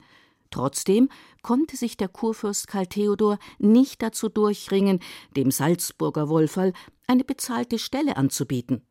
Trotzdem 0.50 1.08
konnte 1.42 1.76
sich 1.76 1.96
der 1.96 2.08
Kurfürst 2.08 2.68
Karl 2.68 2.86
Theodor 2.86 3.38
nicht 3.58 4.02
dazu 4.02 4.28
durchringen, 4.28 5.00
dem 5.36 5.50
Salzburger 5.50 6.28
Wolferl 6.28 6.72
eine 7.06 7.24
bezahlte 7.24 7.78
Stelle 7.78 8.16
anzubieten. 8.16 8.82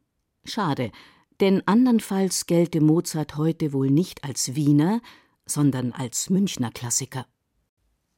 Schade, 0.44 0.92
denn 1.40 1.64
andernfalls 1.66 2.46
gelte 2.46 2.82
Mozart 2.82 3.36
heute 3.36 3.74
wohl 3.74 3.90
nicht 3.90 4.24
als 4.24 4.56
Wiener, 4.56 5.02
sondern 5.46 5.92
als 5.92 6.30
Münchner 6.30 6.72
Klassiker. 6.72 7.26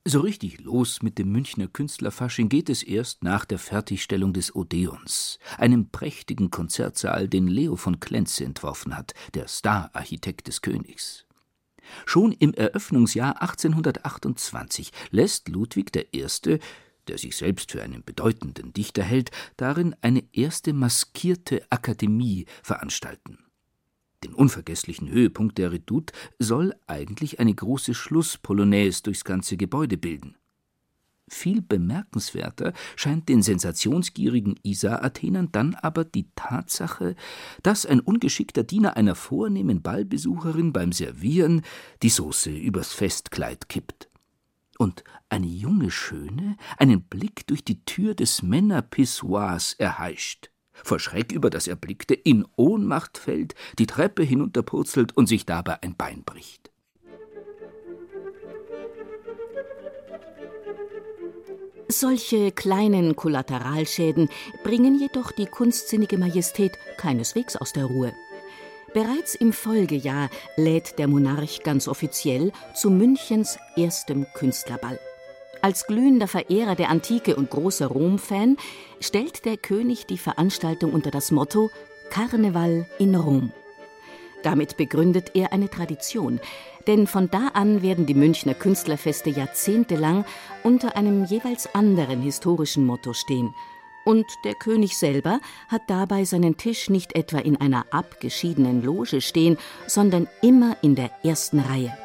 So 0.09 0.21
richtig 0.21 0.61
los 0.61 1.01
mit 1.01 1.17
dem 1.17 1.33
Münchner 1.33 1.67
Künstlerfasching 1.67 2.47
geht 2.47 2.69
es 2.69 2.81
erst 2.81 3.25
nach 3.25 3.43
der 3.43 3.59
Fertigstellung 3.59 4.31
des 4.31 4.55
Odeons, 4.55 5.37
einem 5.57 5.89
prächtigen 5.89 6.49
Konzertsaal, 6.49 7.27
den 7.27 7.47
Leo 7.47 7.75
von 7.75 7.99
Klenze 7.99 8.45
entworfen 8.45 8.95
hat, 8.95 9.13
der 9.33 9.49
Stararchitekt 9.49 10.47
des 10.47 10.61
Königs. 10.61 11.26
Schon 12.05 12.31
im 12.31 12.53
Eröffnungsjahr 12.53 13.41
1828 13.41 14.91
lässt 15.11 15.49
Ludwig 15.49 15.95
I., 15.95 16.59
der 17.07 17.17
sich 17.17 17.35
selbst 17.35 17.71
für 17.71 17.81
einen 17.81 18.03
bedeutenden 18.03 18.73
Dichter 18.73 19.03
hält, 19.03 19.31
darin 19.55 19.95
eine 20.01 20.23
erste 20.33 20.73
maskierte 20.73 21.65
Akademie 21.69 22.45
veranstalten. 22.63 23.39
Den 24.23 24.33
unvergesslichen 24.33 25.09
Höhepunkt 25.09 25.57
der 25.57 25.71
Redoute 25.71 26.13
soll 26.39 26.73
eigentlich 26.87 27.39
eine 27.39 27.53
große 27.53 27.93
Schlusspolonaise 27.93 29.03
durchs 29.03 29.23
ganze 29.23 29.57
Gebäude 29.57 29.97
bilden. 29.97 30.35
Viel 31.29 31.61
bemerkenswerter 31.61 32.73
scheint 32.95 33.27
den 33.27 33.41
sensationsgierigen 33.41 34.55
Isar-Athenern 34.63 35.49
dann 35.51 35.75
aber 35.75 36.05
die 36.05 36.29
Tatsache, 36.35 37.15
dass 37.63 37.85
ein 37.85 37.99
ungeschickter 37.99 38.63
Diener 38.63 38.95
einer 38.95 39.15
vornehmen 39.15 39.81
Ballbesucherin 39.81 40.71
beim 40.71 40.93
Servieren 40.93 41.63
die 42.01 42.09
Sauce 42.09 42.47
übers 42.47 42.93
Festkleid 42.93 43.67
kippt. 43.67 44.09
und 44.77 45.03
eine 45.29 45.47
junge 45.47 45.91
Schöne 45.91 46.55
einen 46.77 47.01
Blick 47.01 47.47
durch 47.47 47.63
die 47.63 47.83
Tür 47.83 48.15
des 48.15 48.43
Männerpissoirs 48.43 49.73
erheischt, 49.73 50.51
vor 50.71 50.99
Schreck 50.99 51.31
über 51.31 51.49
das 51.49 51.67
Erblickte 51.67 52.13
in 52.13 52.45
Ohnmacht 52.55 53.17
fällt, 53.17 53.55
die 53.79 53.87
Treppe 53.87 54.23
hinunterpurzelt 54.23 55.17
und 55.17 55.27
sich 55.27 55.45
dabei 55.45 55.81
ein 55.81 55.95
Bein 55.95 56.23
bricht. 56.23 56.66
Solche 61.89 62.51
kleinen 62.51 63.15
Kollateralschäden 63.15 64.29
bringen 64.63 64.99
jedoch 64.99 65.31
die 65.31 65.45
kunstsinnige 65.45 66.17
Majestät 66.17 66.77
keineswegs 66.97 67.55
aus 67.55 67.71
der 67.71 67.85
Ruhe. 67.85 68.13
Bereits 68.93 69.35
im 69.35 69.53
Folgejahr 69.53 70.29
lädt 70.57 70.99
der 70.99 71.07
Monarch 71.07 71.63
ganz 71.63 71.87
offiziell 71.87 72.51
zu 72.75 72.89
Münchens 72.89 73.57
erstem 73.77 74.25
Künstlerball. 74.33 74.99
Als 75.61 75.87
glühender 75.87 76.27
Verehrer 76.27 76.75
der 76.75 76.89
Antike 76.89 77.35
und 77.35 77.49
großer 77.49 77.87
Rom-Fan 77.87 78.57
stellt 78.99 79.45
der 79.45 79.57
König 79.57 80.05
die 80.05 80.17
Veranstaltung 80.17 80.93
unter 80.93 81.11
das 81.11 81.31
Motto 81.31 81.71
Karneval 82.09 82.85
in 82.99 83.15
Rom. 83.15 83.51
Damit 84.43 84.77
begründet 84.77 85.31
er 85.33 85.51
eine 85.51 85.69
Tradition, 85.69 86.39
denn 86.85 87.07
von 87.07 87.29
da 87.29 87.49
an 87.53 87.81
werden 87.81 88.05
die 88.05 88.13
Münchner 88.13 88.53
Künstlerfeste 88.53 89.29
jahrzehntelang 89.29 90.25
unter 90.63 90.95
einem 90.95 91.25
jeweils 91.25 91.73
anderen 91.73 92.21
historischen 92.21 92.85
Motto 92.85 93.13
stehen 93.13 93.53
und 94.07 94.25
der 94.45 94.55
König 94.55 94.97
selber 94.97 95.41
hat 95.67 95.81
dabei 95.87 96.23
seinen 96.23 96.55
Tisch 96.55 96.89
nicht 96.89 97.13
etwa 97.17 97.39
in 97.39 97.57
einer 97.59 97.87
abgeschiedenen 97.91 98.81
Loge 98.81 99.19
stehen, 99.19 99.57
sondern 99.85 100.29
immer 100.41 100.77
in 100.81 100.95
der 100.95 101.11
ersten 101.25 101.59
Reihe. 101.59 101.95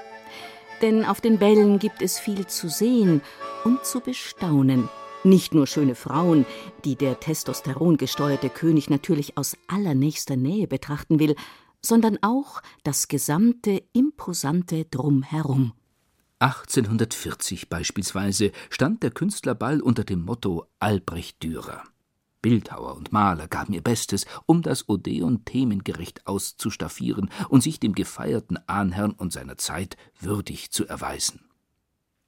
Denn 0.82 1.04
auf 1.04 1.20
den 1.20 1.38
Bällen 1.38 1.78
gibt 1.78 2.02
es 2.02 2.18
viel 2.18 2.48
zu 2.48 2.68
sehen 2.68 3.22
und 3.64 3.84
zu 3.84 4.00
bestaunen. 4.00 4.88
Nicht 5.22 5.54
nur 5.54 5.68
schöne 5.68 5.94
Frauen, 5.94 6.44
die 6.84 6.96
der 6.96 7.20
testosterongesteuerte 7.20 8.48
König 8.48 8.90
natürlich 8.90 9.38
aus 9.38 9.56
allernächster 9.68 10.34
Nähe 10.34 10.66
betrachten 10.66 11.20
will, 11.20 11.36
sondern 11.84 12.18
auch 12.22 12.62
das 12.84 13.08
gesamte 13.08 13.82
imposante 13.92 14.84
Drumherum. 14.86 15.72
1840 16.38 17.68
beispielsweise 17.68 18.50
stand 18.70 19.02
der 19.02 19.12
Künstlerball 19.12 19.80
unter 19.80 20.04
dem 20.04 20.24
Motto 20.24 20.66
Albrecht 20.80 21.42
Dürer. 21.42 21.84
Bildhauer 22.40 22.96
und 22.96 23.12
Maler 23.12 23.46
gaben 23.46 23.72
ihr 23.72 23.82
Bestes, 23.82 24.26
um 24.46 24.62
das 24.62 24.88
Odeon 24.88 25.44
themengerecht 25.44 26.26
auszustaffieren 26.26 27.30
und 27.48 27.62
sich 27.62 27.78
dem 27.78 27.94
gefeierten 27.94 28.58
Ahnherrn 28.66 29.12
und 29.12 29.32
seiner 29.32 29.56
Zeit 29.56 29.96
würdig 30.18 30.72
zu 30.72 30.84
erweisen. 30.84 31.44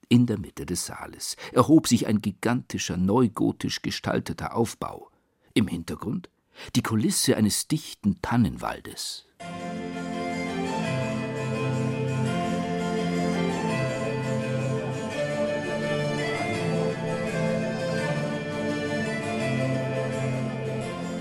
In 0.07 0.25
der 0.25 0.39
Mitte 0.39 0.65
des 0.65 0.85
Saales 0.85 1.35
erhob 1.51 1.87
sich 1.87 2.07
ein 2.07 2.21
gigantischer, 2.21 2.95
neugotisch 2.95 3.81
gestalteter 3.81 4.55
Aufbau. 4.55 5.11
Im 5.53 5.67
Hintergrund 5.67 6.29
die 6.75 6.83
Kulisse 6.83 7.35
eines 7.35 7.67
dichten 7.67 8.21
Tannenwaldes. 8.21 9.25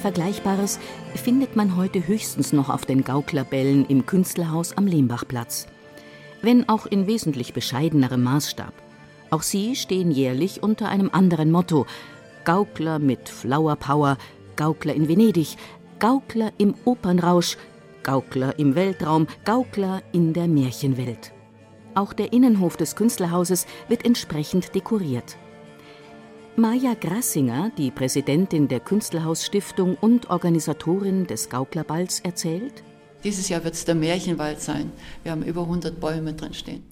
Vergleichbares 0.04 0.80
findet 1.14 1.56
man 1.56 1.78
heute 1.78 2.06
höchstens 2.06 2.52
noch 2.52 2.68
auf 2.68 2.84
den 2.84 3.04
Gauklerbällen 3.04 3.86
im 3.86 4.04
Künstlerhaus 4.04 4.76
am 4.76 4.86
Lehmbachplatz. 4.86 5.66
Wenn 6.42 6.68
auch 6.68 6.84
in 6.84 7.06
wesentlich 7.06 7.54
bescheidenerem 7.54 8.22
Maßstab. 8.22 8.74
Auch 9.30 9.40
sie 9.40 9.74
stehen 9.74 10.10
jährlich 10.10 10.62
unter 10.62 10.90
einem 10.90 11.08
anderen 11.10 11.50
Motto: 11.50 11.86
Gaukler 12.44 12.98
mit 12.98 13.30
Flower 13.30 13.76
Power, 13.76 14.18
Gaukler 14.56 14.92
in 14.92 15.08
Venedig, 15.08 15.56
Gaukler 16.00 16.52
im 16.58 16.74
Opernrausch, 16.84 17.56
Gaukler 18.02 18.58
im 18.58 18.74
Weltraum, 18.74 19.26
Gaukler 19.46 20.02
in 20.12 20.34
der 20.34 20.48
Märchenwelt. 20.48 21.32
Auch 21.94 22.12
der 22.12 22.34
Innenhof 22.34 22.76
des 22.76 22.94
Künstlerhauses 22.94 23.66
wird 23.88 24.04
entsprechend 24.04 24.74
dekoriert. 24.74 25.38
Maja 26.56 26.94
Grassinger, 26.94 27.72
die 27.76 27.90
Präsidentin 27.90 28.68
der 28.68 28.78
Künstlerhausstiftung 28.78 29.96
und 29.96 30.30
Organisatorin 30.30 31.26
des 31.26 31.48
Gauklerballs, 31.48 32.20
erzählt: 32.20 32.84
Dieses 33.24 33.48
Jahr 33.48 33.64
wird 33.64 33.74
es 33.74 33.84
der 33.84 33.96
Märchenwald 33.96 34.60
sein. 34.60 34.92
Wir 35.24 35.32
haben 35.32 35.42
über 35.42 35.62
100 35.62 35.98
Bäume 35.98 36.32
drin 36.34 36.54
stehen. 36.54 36.84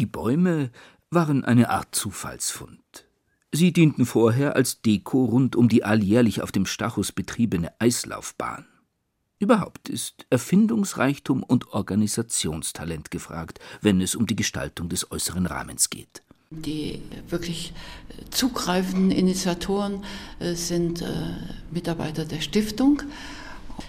Die 0.00 0.06
Bäume 0.06 0.72
waren 1.10 1.44
eine 1.44 1.70
Art 1.70 1.94
Zufallsfund. 1.94 3.06
Sie 3.52 3.72
dienten 3.72 4.04
vorher 4.04 4.56
als 4.56 4.82
Deko 4.82 5.26
rund 5.26 5.54
um 5.54 5.68
die 5.68 5.84
alljährlich 5.84 6.42
auf 6.42 6.50
dem 6.50 6.66
Stachus 6.66 7.12
betriebene 7.12 7.72
Eislaufbahn. 7.78 8.66
Überhaupt 9.38 9.90
ist 9.90 10.26
Erfindungsreichtum 10.30 11.44
und 11.44 11.68
Organisationstalent 11.68 13.12
gefragt, 13.12 13.60
wenn 13.80 14.00
es 14.00 14.16
um 14.16 14.26
die 14.26 14.36
Gestaltung 14.36 14.88
des 14.88 15.12
äußeren 15.12 15.46
Rahmens 15.46 15.88
geht. 15.88 16.24
Die 16.60 17.00
wirklich 17.28 17.72
zugreifenden 18.30 19.10
Initiatoren 19.10 20.04
äh, 20.38 20.54
sind 20.54 21.02
äh, 21.02 21.06
Mitarbeiter 21.70 22.24
der 22.24 22.40
Stiftung. 22.40 23.02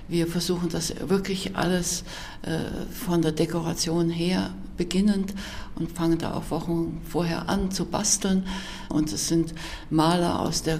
Wir 0.07 0.27
versuchen 0.27 0.69
das 0.69 0.93
wirklich 1.07 1.55
alles 1.55 2.03
äh, 2.43 2.59
von 2.91 3.21
der 3.21 3.31
Dekoration 3.31 4.09
her 4.09 4.53
beginnend 4.77 5.33
und 5.75 5.91
fangen 5.91 6.17
da 6.17 6.33
auch 6.33 6.49
Wochen 6.51 7.01
vorher 7.07 7.49
an 7.49 7.71
zu 7.71 7.85
basteln. 7.85 8.45
Und 8.89 9.11
es 9.11 9.27
sind 9.27 9.53
Maler 9.89 10.39
aus 10.39 10.63
der 10.63 10.79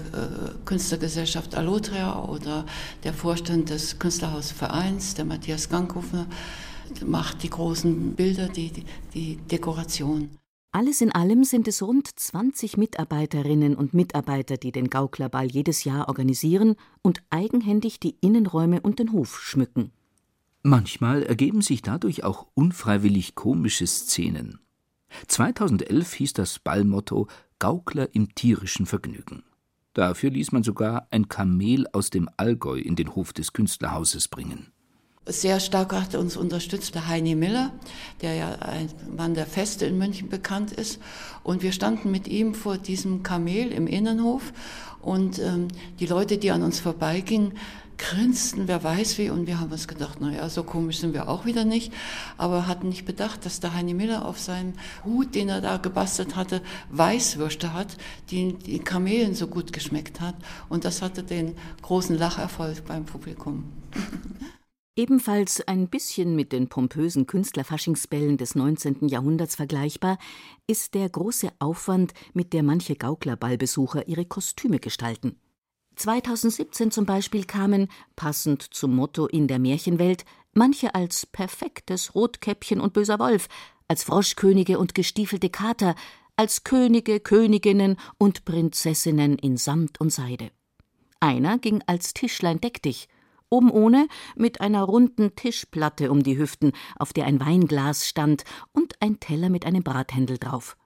Künstlergesellschaft 0.64 1.54
Alotria 1.54 2.24
oder 2.24 2.64
der 3.04 3.12
Vorstand 3.12 3.70
des 3.70 3.98
Künstlerhausvereins, 3.98 5.14
der 5.14 5.24
Matthias 5.24 5.68
Ganghofer, 5.68 6.26
macht 7.04 7.42
die 7.44 7.50
großen 7.50 8.14
Bilder, 8.14 8.48
die, 8.48 8.72
die 9.14 9.36
Dekoration. 9.36 10.30
Alles 10.74 11.00
in 11.00 11.12
allem 11.12 11.44
sind 11.44 11.68
es 11.68 11.82
rund 11.82 12.08
20 12.18 12.76
Mitarbeiterinnen 12.78 13.76
und 13.76 13.94
Mitarbeiter, 13.94 14.56
die 14.56 14.72
den 14.72 14.90
Gauklerball 14.90 15.46
jedes 15.46 15.84
Jahr 15.84 16.08
organisieren 16.08 16.74
und 17.00 17.22
eigenhändig 17.30 18.00
die 18.00 18.16
Innenräume 18.20 18.80
und 18.80 18.98
den 18.98 19.12
Hof 19.12 19.40
schmücken. 19.40 19.92
Manchmal 20.64 21.22
ergeben 21.22 21.62
sich 21.62 21.80
dadurch 21.80 22.24
auch 22.24 22.48
unfreiwillig 22.54 23.36
komische 23.36 23.86
Szenen. 23.86 24.58
2011 25.28 26.12
hieß 26.12 26.32
das 26.32 26.58
Ballmotto 26.58 27.28
Gaukler 27.60 28.12
im 28.12 28.34
tierischen 28.34 28.86
Vergnügen. 28.86 29.44
Dafür 29.92 30.30
ließ 30.30 30.50
man 30.50 30.64
sogar 30.64 31.06
ein 31.12 31.28
Kamel 31.28 31.86
aus 31.92 32.10
dem 32.10 32.28
Allgäu 32.36 32.80
in 32.80 32.96
den 32.96 33.14
Hof 33.14 33.32
des 33.32 33.52
Künstlerhauses 33.52 34.26
bringen. 34.26 34.72
Sehr 35.26 35.58
stark 35.58 35.94
hat 35.94 36.14
uns 36.14 36.36
unterstützt 36.36 36.94
der 36.94 37.08
Heini 37.08 37.34
Miller, 37.34 37.72
der 38.20 38.34
ja 38.34 38.52
ein 38.60 38.90
Mann 39.16 39.32
der 39.32 39.46
Feste 39.46 39.86
in 39.86 39.96
München 39.96 40.28
bekannt 40.28 40.72
ist. 40.72 41.00
Und 41.42 41.62
wir 41.62 41.72
standen 41.72 42.10
mit 42.10 42.28
ihm 42.28 42.54
vor 42.54 42.76
diesem 42.76 43.22
Kamel 43.22 43.72
im 43.72 43.86
Innenhof 43.86 44.52
und 45.00 45.38
ähm, 45.38 45.68
die 45.98 46.06
Leute, 46.06 46.36
die 46.36 46.50
an 46.50 46.62
uns 46.62 46.78
vorbeigingen, 46.78 47.52
grinsten, 47.96 48.68
wer 48.68 48.82
weiß 48.82 49.18
wie, 49.18 49.30
und 49.30 49.46
wir 49.46 49.60
haben 49.60 49.72
uns 49.72 49.88
gedacht, 49.88 50.20
naja, 50.20 50.48
so 50.48 50.62
komisch 50.62 50.98
sind 50.98 51.14
wir 51.14 51.28
auch 51.28 51.44
wieder 51.44 51.64
nicht, 51.64 51.92
aber 52.36 52.66
hatten 52.66 52.88
nicht 52.88 53.04
bedacht, 53.04 53.46
dass 53.46 53.60
der 53.60 53.74
Heini 53.74 53.94
Miller 53.94 54.26
auf 54.26 54.38
seinem 54.38 54.74
Hut, 55.04 55.34
den 55.34 55.48
er 55.48 55.60
da 55.60 55.76
gebastelt 55.76 56.36
hatte, 56.36 56.60
Weißwürste 56.90 57.72
hat, 57.72 57.96
die 58.30 58.54
den 58.54 58.84
Kamelen 58.84 59.34
so 59.34 59.46
gut 59.46 59.72
geschmeckt 59.72 60.20
hat, 60.20 60.34
und 60.68 60.84
das 60.84 61.02
hatte 61.02 61.22
den 61.22 61.54
großen 61.82 62.18
Lacherfolg 62.18 62.84
beim 62.84 63.04
Publikum. 63.04 63.64
Ebenfalls 64.96 65.60
ein 65.66 65.88
bisschen 65.88 66.36
mit 66.36 66.52
den 66.52 66.68
pompösen 66.68 67.26
Künstlerfaschingsbällen 67.26 68.36
des 68.36 68.54
19. 68.54 69.08
Jahrhunderts 69.08 69.56
vergleichbar 69.56 70.18
ist 70.68 70.94
der 70.94 71.08
große 71.08 71.50
Aufwand, 71.58 72.14
mit 72.32 72.52
der 72.52 72.62
manche 72.62 72.94
Gauklerballbesucher 72.94 74.06
ihre 74.06 74.24
Kostüme 74.24 74.78
gestalten. 74.78 75.40
2017 75.96 76.92
zum 76.92 77.06
Beispiel 77.06 77.44
kamen, 77.44 77.88
passend 78.14 78.62
zum 78.62 78.94
Motto 78.94 79.26
in 79.26 79.48
der 79.48 79.58
Märchenwelt, 79.58 80.24
manche 80.52 80.94
als 80.94 81.26
perfektes 81.26 82.14
Rotkäppchen 82.14 82.80
und 82.80 82.92
böser 82.92 83.18
Wolf, 83.18 83.48
als 83.88 84.04
Froschkönige 84.04 84.78
und 84.78 84.94
gestiefelte 84.94 85.50
Kater, 85.50 85.96
als 86.36 86.62
Könige, 86.62 87.18
Königinnen 87.18 87.96
und 88.16 88.44
Prinzessinnen 88.44 89.38
in 89.38 89.56
Samt 89.56 90.00
und 90.00 90.10
Seide. 90.10 90.52
Einer 91.18 91.58
ging 91.58 91.82
als 91.86 92.14
Tischlein 92.14 92.60
deck 92.60 92.80
dich, 92.82 93.08
oben 93.54 93.70
ohne, 93.70 94.08
mit 94.36 94.60
einer 94.60 94.82
runden 94.82 95.36
Tischplatte 95.36 96.10
um 96.10 96.22
die 96.22 96.36
Hüften, 96.36 96.72
auf 96.98 97.12
der 97.12 97.26
ein 97.26 97.40
Weinglas 97.40 98.08
stand 98.08 98.44
und 98.72 98.94
ein 99.00 99.20
Teller 99.20 99.48
mit 99.48 99.64
einem 99.64 99.84
Brathändel 99.84 100.38
drauf. 100.38 100.76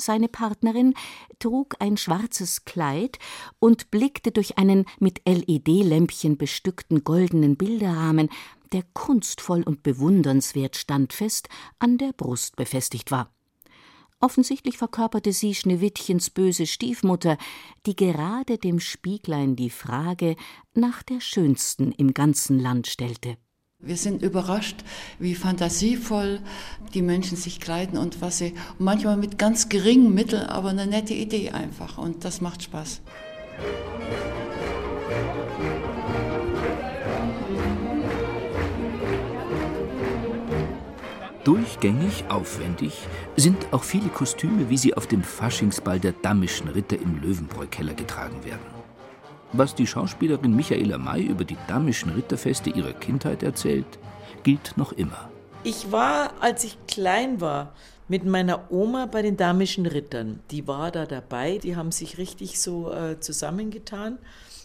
Seine 0.00 0.28
Partnerin 0.28 0.94
trug 1.40 1.74
ein 1.80 1.96
schwarzes 1.96 2.64
Kleid 2.64 3.18
und 3.58 3.90
blickte 3.90 4.30
durch 4.30 4.56
einen 4.56 4.84
mit 5.00 5.22
LED-Lämpchen 5.26 6.38
bestückten 6.38 7.02
goldenen 7.02 7.56
Bilderrahmen, 7.56 8.28
der 8.72 8.84
kunstvoll 8.92 9.62
und 9.62 9.82
bewundernswert 9.82 10.76
standfest 10.76 11.48
an 11.78 11.98
der 11.98 12.12
Brust 12.12 12.56
befestigt 12.56 13.10
war. 13.10 13.32
Offensichtlich 14.20 14.76
verkörperte 14.78 15.32
sie 15.32 15.54
Schneewittchens 15.54 16.30
böse 16.30 16.66
Stiefmutter, 16.66 17.38
die 17.86 17.94
gerade 17.94 18.58
dem 18.58 18.80
Spieglein 18.80 19.54
die 19.54 19.70
Frage 19.70 20.34
nach 20.74 21.04
der 21.04 21.20
schönsten 21.20 21.92
im 21.92 22.14
ganzen 22.14 22.58
Land 22.58 22.88
stellte. 22.88 23.36
Wir 23.80 23.96
sind 23.96 24.22
überrascht, 24.22 24.78
wie 25.20 25.36
fantasievoll 25.36 26.40
die 26.94 27.02
Menschen 27.02 27.36
sich 27.36 27.60
kleiden 27.60 27.96
und 27.96 28.20
was 28.20 28.38
sie 28.38 28.54
manchmal 28.76 29.16
mit 29.16 29.38
ganz 29.38 29.68
geringen 29.68 30.12
Mitteln, 30.12 30.42
aber 30.42 30.70
eine 30.70 30.88
nette 30.88 31.14
Idee 31.14 31.50
einfach 31.50 31.96
und 31.96 32.24
das 32.24 32.40
macht 32.40 32.64
Spaß. 32.64 33.02
Durchgängig 41.48 42.24
aufwendig 42.28 42.92
sind 43.36 43.72
auch 43.72 43.82
viele 43.82 44.10
Kostüme, 44.10 44.68
wie 44.68 44.76
sie 44.76 44.92
auf 44.92 45.06
dem 45.06 45.22
Faschingsball 45.22 45.98
der 45.98 46.12
Dammischen 46.12 46.68
Ritter 46.68 47.00
im 47.00 47.22
Löwenbräu-Keller 47.22 47.94
getragen 47.94 48.44
werden. 48.44 48.60
Was 49.54 49.74
die 49.74 49.86
Schauspielerin 49.86 50.54
Michaela 50.54 50.98
May 50.98 51.22
über 51.22 51.46
die 51.46 51.56
Dammischen 51.66 52.10
Ritterfeste 52.12 52.68
ihrer 52.68 52.92
Kindheit 52.92 53.42
erzählt, 53.42 53.86
gilt 54.42 54.76
noch 54.76 54.92
immer. 54.92 55.30
Ich 55.64 55.90
war, 55.90 56.34
als 56.40 56.64
ich 56.64 56.76
klein 56.86 57.40
war, 57.40 57.72
mit 58.08 58.26
meiner 58.26 58.70
Oma 58.70 59.06
bei 59.06 59.22
den 59.22 59.38
Damischen 59.38 59.86
Rittern. 59.86 60.40
Die 60.50 60.66
war 60.66 60.90
da 60.90 61.06
dabei, 61.06 61.56
die 61.56 61.76
haben 61.76 61.92
sich 61.92 62.18
richtig 62.18 62.60
so 62.60 62.92
äh, 62.92 63.20
zusammengetan 63.20 64.18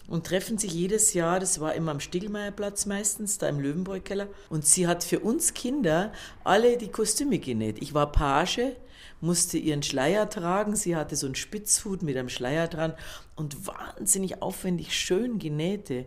und 0.08 0.26
treffen 0.26 0.58
sich 0.58 0.74
jedes 0.74 1.14
Jahr, 1.14 1.40
das 1.40 1.60
war 1.60 1.76
immer 1.76 1.92
am 1.92 2.00
Stiegelmeierplatz 2.00 2.86
meistens, 2.86 3.38
da 3.38 3.48
im 3.48 3.60
Löwenbräu-Keller. 3.60 4.28
Und 4.50 4.66
sie 4.66 4.88
hat 4.88 5.04
für 5.04 5.20
uns 5.20 5.54
Kinder 5.54 6.12
alle 6.44 6.78
die 6.78 6.90
Kostüme 6.90 7.40
genäht. 7.40 7.82
Ich 7.82 7.94
war 7.94 8.12
Page, 8.12 8.76
musste 9.22 9.58
ihren 9.58 9.84
Schleier 9.84 10.30
tragen. 10.30 10.76
Sie 10.76 10.96
hatte 10.96 11.16
so 11.16 11.26
einen 11.26 11.36
Spitzhut 11.36 12.04
mit 12.04 12.18
einem 12.18 12.30
Schleier 12.30 12.68
dran 12.68 12.94
und 13.36 13.66
wahnsinnig 13.66 14.42
aufwendig 14.42 14.94
schön 14.94 15.40
genähte. 15.40 16.06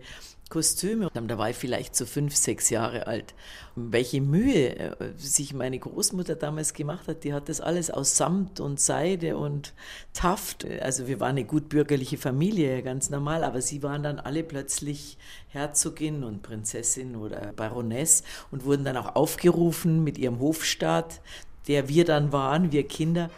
Kostüme. 0.48 1.11
Da 1.12 1.38
war 1.38 1.50
ich 1.50 1.56
vielleicht 1.56 1.96
so 1.96 2.06
fünf, 2.06 2.37
sechs 2.37 2.70
Jahre 2.70 3.06
alt. 3.06 3.35
Welche 3.74 4.20
Mühe 4.20 4.76
äh, 4.76 5.12
sich 5.16 5.52
meine 5.54 5.78
Großmutter 5.78 6.37
damals 6.37 6.72
gemacht 6.72 7.09
hat, 7.09 7.24
die 7.24 7.32
hat 7.32 7.48
das 7.48 7.61
alles 7.61 7.90
aus 7.90 8.16
Samt 8.16 8.61
und 8.61 8.80
Seide 8.80 9.37
und 9.37 9.74
Taft. 10.12 10.64
Also 10.80 11.09
wir 11.09 11.18
waren 11.20 11.30
eine 11.30 11.44
gut 11.44 11.68
bürgerliche 11.68 12.16
Familie, 12.16 12.82
ganz 12.82 13.11
normal, 13.11 13.42
aber 13.44 13.61
sie 13.61 13.82
waren 13.82 14.02
dann 14.02 14.20
alle 14.20 14.44
plötzlich 14.44 15.18
Herzogin 15.48 16.22
und 16.22 16.42
Prinzessin 16.42 17.16
oder 17.16 17.52
Baroness 17.54 18.22
und 18.50 18.64
wurden 18.64 18.85
dann 18.85 18.96
auch 18.96 19.16
aufgerufen 19.16 20.04
mit 20.04 20.16
ihrem 20.16 20.38
Hofstaat, 20.38 21.20
der 21.66 21.88
wir 21.88 22.04
dann 22.04 22.32
waren, 22.32 22.70
wir 22.70 22.87
Kinder. 22.87 23.30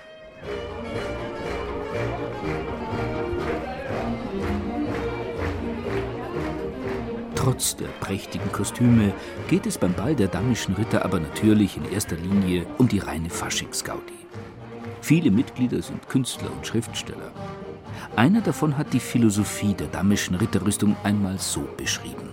Trotz 7.49 7.77
der 7.77 7.87
prächtigen 7.87 8.53
Kostüme 8.53 9.15
geht 9.49 9.65
es 9.65 9.79
beim 9.79 9.95
Ball 9.95 10.15
der 10.15 10.29
Dammischen 10.29 10.75
Ritter 10.75 11.03
aber 11.03 11.19
natürlich 11.19 11.79
in 11.79 11.91
erster 11.91 12.17
Linie 12.17 12.67
um 12.77 12.89
die 12.89 12.99
reine 12.99 13.31
Faschingsgaudi. 13.31 14.27
Viele 15.01 15.31
Mitglieder 15.31 15.81
sind 15.81 16.07
Künstler 16.11 16.51
und 16.55 16.67
Schriftsteller. 16.67 17.33
Einer 18.17 18.43
davon 18.43 18.77
hat 18.77 18.93
die 18.93 19.01
Philosophie 19.01 19.73
der 19.73 19.87
Dammischen 19.87 20.35
Ritterrüstung 20.35 20.95
einmal 21.05 21.39
so 21.39 21.67
beschrieben. 21.79 22.29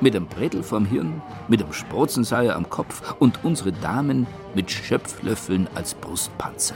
Mit 0.00 0.16
einem 0.16 0.26
Brettel 0.26 0.64
vorm 0.64 0.86
Hirn, 0.86 1.22
mit 1.46 1.62
einem 1.62 1.72
Sprotzenseier 1.72 2.56
am 2.56 2.68
Kopf 2.68 3.14
und 3.20 3.44
unsere 3.44 3.70
Damen 3.70 4.26
mit 4.56 4.72
Schöpflöffeln 4.72 5.68
als 5.76 5.94
Brustpanzer. 5.94 6.74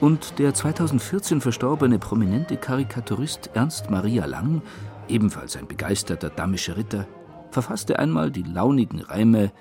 Und 0.00 0.38
der 0.38 0.54
2014 0.54 1.40
verstorbene 1.40 1.98
prominente 1.98 2.56
Karikaturist 2.56 3.50
Ernst 3.54 3.90
Maria 3.90 4.26
Lang 4.26 4.62
ebenfalls 5.10 5.56
ein 5.56 5.68
begeisterter 5.68 6.30
dammischer 6.30 6.76
Ritter, 6.76 7.06
verfasste 7.50 7.98
einmal 7.98 8.30
die 8.30 8.42
launigen 8.42 9.00
Reime 9.00 9.52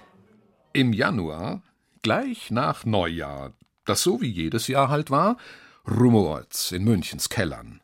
Im 0.73 0.93
Januar, 0.93 1.63
gleich 2.01 2.51
nach 2.51 2.85
Neujahr, 2.85 3.53
das 3.85 4.03
so 4.03 4.21
wie 4.21 4.29
jedes 4.29 4.67
Jahr 4.67 4.89
halt 4.89 5.09
war, 5.09 5.37
rumort's 5.89 6.71
in 6.71 6.83
Münchens 6.83 7.29
Kellern. 7.29 7.81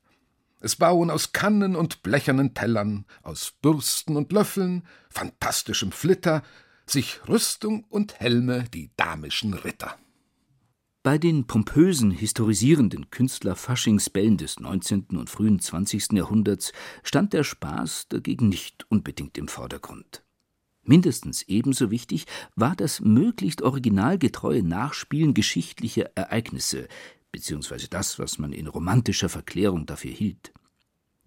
Es 0.59 0.75
bauen 0.75 1.09
aus 1.09 1.33
Kannen 1.33 1.75
und 1.75 2.03
blechernen 2.03 2.53
Tellern, 2.53 3.05
aus 3.21 3.53
Bürsten 3.61 4.15
und 4.15 4.31
Löffeln, 4.31 4.87
fantastischem 5.09 5.91
Flitter, 5.91 6.41
sich 6.85 7.19
Rüstung 7.27 7.83
und 7.89 8.19
Helme 8.19 8.65
die 8.73 8.91
damischen 8.95 9.53
Ritter. 9.53 9.95
Bei 11.03 11.17
den 11.17 11.47
pompösen, 11.47 12.11
historisierenden 12.11 13.09
Künstler-Faschingsbällen 13.09 14.37
des 14.37 14.61
19. 14.61 15.17
und 15.17 15.29
frühen 15.29 15.59
20. 15.59 16.13
Jahrhunderts 16.13 16.71
stand 17.03 17.33
der 17.33 17.43
Spaß 17.43 18.07
dagegen 18.07 18.47
nicht 18.47 18.85
unbedingt 18.89 19.37
im 19.37 19.49
Vordergrund. 19.49 20.23
Mindestens 20.81 21.41
ebenso 21.43 21.91
wichtig 21.91 22.25
war 22.55 22.77
das 22.77 23.01
möglichst 23.01 23.63
originalgetreue 23.63 24.63
Nachspielen 24.63 25.33
geschichtlicher 25.33 26.09
Ereignisse, 26.15 26.87
beziehungsweise 27.33 27.89
das, 27.89 28.17
was 28.17 28.37
man 28.37 28.53
in 28.53 28.67
romantischer 28.67 29.27
Verklärung 29.27 29.85
dafür 29.85 30.11
hielt. 30.11 30.53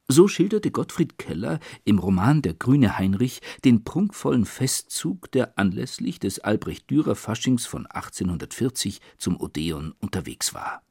So 0.09 0.29
schilderte 0.29 0.71
Gottfried 0.71 1.19
Keller 1.19 1.59
im 1.85 1.99
Roman 1.99 2.41
Der 2.41 2.55
grüne 2.55 2.97
Heinrich 2.97 3.41
den 3.65 3.83
prunkvollen 3.83 4.45
Festzug, 4.45 5.33
der 5.33 5.59
anlässlich 5.59 6.21
des 6.21 6.39
Albrecht 6.39 6.89
Dürer 6.91 7.17
Faschings 7.17 7.67
von 7.67 7.87
1840 7.87 9.01
zum 9.19 9.41
Odeon 9.41 9.95
unterwegs 9.99 10.55
war. 10.55 10.83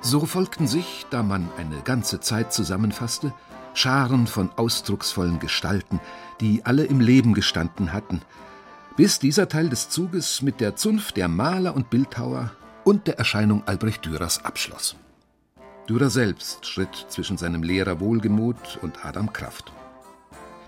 So 0.00 0.26
folgten 0.26 0.66
sich, 0.66 1.06
da 1.10 1.22
man 1.22 1.48
eine 1.58 1.80
ganze 1.82 2.18
Zeit 2.18 2.52
zusammenfasste, 2.52 3.32
Scharen 3.72 4.26
von 4.26 4.50
ausdrucksvollen 4.50 5.38
Gestalten, 5.38 6.00
die 6.40 6.64
alle 6.64 6.84
im 6.84 6.98
Leben 6.98 7.34
gestanden 7.34 7.92
hatten, 7.92 8.20
bis 8.96 9.18
dieser 9.18 9.48
Teil 9.48 9.68
des 9.68 9.88
Zuges 9.88 10.42
mit 10.42 10.60
der 10.60 10.76
Zunft 10.76 11.16
der 11.16 11.28
Maler 11.28 11.74
und 11.74 11.90
Bildhauer 11.90 12.52
und 12.84 13.06
der 13.06 13.18
Erscheinung 13.18 13.66
Albrecht 13.66 14.04
Dürers 14.04 14.44
abschloss. 14.44 14.96
Dürer 15.88 16.10
selbst 16.10 16.66
schritt 16.66 17.06
zwischen 17.08 17.38
seinem 17.38 17.62
Lehrer 17.62 18.00
Wohlgemut 18.00 18.78
und 18.82 19.04
Adam 19.04 19.32
Kraft. 19.32 19.72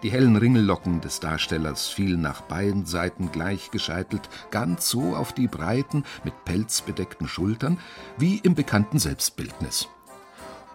Die 0.02 0.10
hellen 0.10 0.36
Ringellocken 0.36 1.00
des 1.00 1.20
Darstellers 1.20 1.88
fielen 1.88 2.20
nach 2.20 2.42
beiden 2.42 2.84
Seiten 2.84 3.32
gleich 3.32 3.70
gescheitelt 3.70 4.28
ganz 4.50 4.88
so 4.88 5.16
auf 5.16 5.32
die 5.32 5.48
breiten, 5.48 6.04
mit 6.24 6.44
Pelz 6.44 6.82
bedeckten 6.82 7.26
Schultern 7.26 7.78
wie 8.18 8.38
im 8.38 8.54
bekannten 8.54 8.98
Selbstbildnis. 8.98 9.88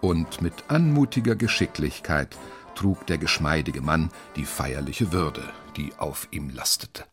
Und 0.01 0.41
mit 0.41 0.53
anmutiger 0.69 1.35
Geschicklichkeit 1.35 2.37
trug 2.73 3.05
der 3.07 3.17
geschmeidige 3.17 3.81
Mann 3.81 4.09
die 4.35 4.45
feierliche 4.45 5.11
Würde, 5.11 5.43
die 5.75 5.91
auf 5.97 6.27
ihm 6.31 6.49
lastete. 6.49 7.03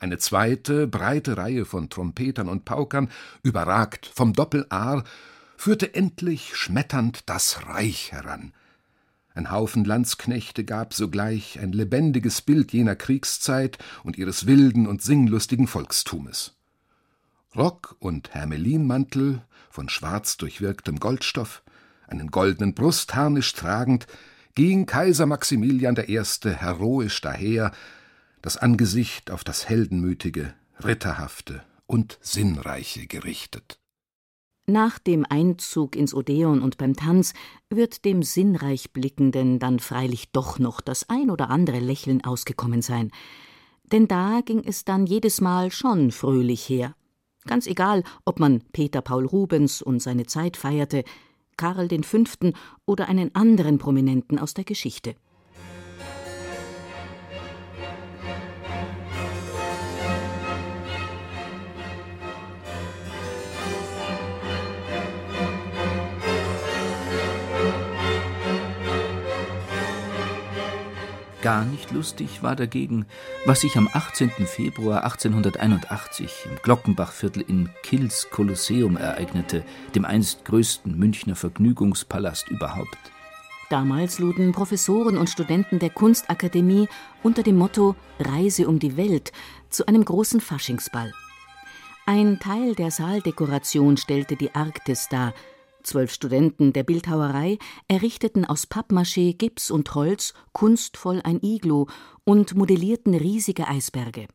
Eine 0.00 0.16
zweite, 0.16 0.86
breite 0.86 1.36
Reihe 1.36 1.66
von 1.66 1.90
Trompetern 1.90 2.48
und 2.48 2.64
Paukern, 2.64 3.10
überragt 3.42 4.10
vom 4.12 4.32
Doppel-Aar, 4.32 5.04
führte 5.58 5.94
endlich 5.94 6.56
schmetternd 6.56 7.28
das 7.28 7.66
Reich 7.66 8.10
heran. 8.10 8.54
Ein 9.34 9.50
Haufen 9.50 9.84
Landsknechte 9.84 10.64
gab 10.64 10.94
sogleich 10.94 11.60
ein 11.60 11.72
lebendiges 11.72 12.40
Bild 12.40 12.72
jener 12.72 12.96
Kriegszeit 12.96 13.76
und 14.02 14.16
ihres 14.16 14.46
wilden 14.46 14.86
und 14.86 15.02
singlustigen 15.02 15.66
Volkstumes. 15.66 16.56
Rock 17.54 17.96
und 17.98 18.32
Hermelinmantel 18.32 19.42
von 19.68 19.90
schwarz 19.90 20.38
durchwirktem 20.38 20.98
Goldstoff, 20.98 21.62
einen 22.08 22.30
goldenen 22.30 22.74
Brustharnisch 22.74 23.52
tragend, 23.52 24.06
ging 24.54 24.86
Kaiser 24.86 25.26
Maximilian 25.26 25.96
I. 25.96 26.22
heroisch 26.42 27.20
daher, 27.20 27.72
das 28.42 28.56
Angesicht 28.56 29.30
auf 29.30 29.44
das 29.44 29.68
Heldenmütige, 29.68 30.54
Ritterhafte 30.82 31.62
und 31.86 32.18
Sinnreiche 32.22 33.06
gerichtet. 33.06 33.78
Nach 34.66 34.98
dem 35.00 35.26
Einzug 35.28 35.96
ins 35.96 36.14
Odeon 36.14 36.62
und 36.62 36.78
beim 36.78 36.94
Tanz 36.94 37.32
wird 37.70 38.04
dem 38.04 38.22
sinnreich 38.22 38.92
Blickenden 38.92 39.58
dann 39.58 39.80
freilich 39.80 40.30
doch 40.30 40.58
noch 40.58 40.80
das 40.80 41.08
ein 41.08 41.30
oder 41.30 41.50
andere 41.50 41.80
Lächeln 41.80 42.22
ausgekommen 42.24 42.80
sein. 42.80 43.10
Denn 43.90 44.06
da 44.06 44.40
ging 44.44 44.62
es 44.64 44.84
dann 44.84 45.06
jedes 45.06 45.40
Mal 45.40 45.72
schon 45.72 46.12
fröhlich 46.12 46.68
her. 46.68 46.94
Ganz 47.46 47.66
egal, 47.66 48.04
ob 48.24 48.38
man 48.38 48.62
Peter 48.72 49.02
Paul 49.02 49.26
Rubens 49.26 49.82
und 49.82 50.00
seine 50.00 50.26
Zeit 50.26 50.56
feierte, 50.56 51.02
Karl 51.56 51.88
V. 52.02 52.52
oder 52.86 53.08
einen 53.08 53.34
anderen 53.34 53.78
Prominenten 53.78 54.38
aus 54.38 54.54
der 54.54 54.64
Geschichte. 54.64 55.16
Gar 71.42 71.64
nicht 71.64 71.90
lustig 71.90 72.42
war 72.42 72.54
dagegen, 72.54 73.06
was 73.46 73.62
sich 73.62 73.76
am 73.76 73.88
18. 73.90 74.30
Februar 74.44 75.04
1881 75.04 76.30
im 76.44 76.56
Glockenbachviertel 76.62 77.42
in 77.48 77.70
Kills 77.82 78.28
Kolosseum 78.30 78.98
ereignete, 78.98 79.64
dem 79.94 80.04
einst 80.04 80.44
größten 80.44 80.98
Münchner 80.98 81.36
Vergnügungspalast 81.36 82.50
überhaupt. 82.50 82.98
Damals 83.70 84.18
luden 84.18 84.52
Professoren 84.52 85.16
und 85.16 85.30
Studenten 85.30 85.78
der 85.78 85.88
Kunstakademie 85.88 86.88
unter 87.22 87.42
dem 87.42 87.56
Motto 87.56 87.96
Reise 88.18 88.68
um 88.68 88.78
die 88.78 88.98
Welt 88.98 89.32
zu 89.70 89.86
einem 89.86 90.04
großen 90.04 90.42
Faschingsball. 90.42 91.10
Ein 92.04 92.38
Teil 92.38 92.74
der 92.74 92.90
Saaldekoration 92.90 93.96
stellte 93.96 94.36
die 94.36 94.54
Arktis 94.54 95.08
dar, 95.08 95.32
Zwölf 95.82 96.12
Studenten 96.12 96.72
der 96.72 96.82
Bildhauerei 96.82 97.58
errichteten 97.88 98.44
aus 98.44 98.68
Pappmaché, 98.70 99.36
Gips 99.36 99.70
und 99.70 99.94
Holz 99.94 100.34
kunstvoll 100.52 101.20
ein 101.24 101.40
Iglu 101.42 101.86
und 102.24 102.54
modellierten 102.54 103.14
riesige 103.14 103.68
Eisberge. 103.68 104.28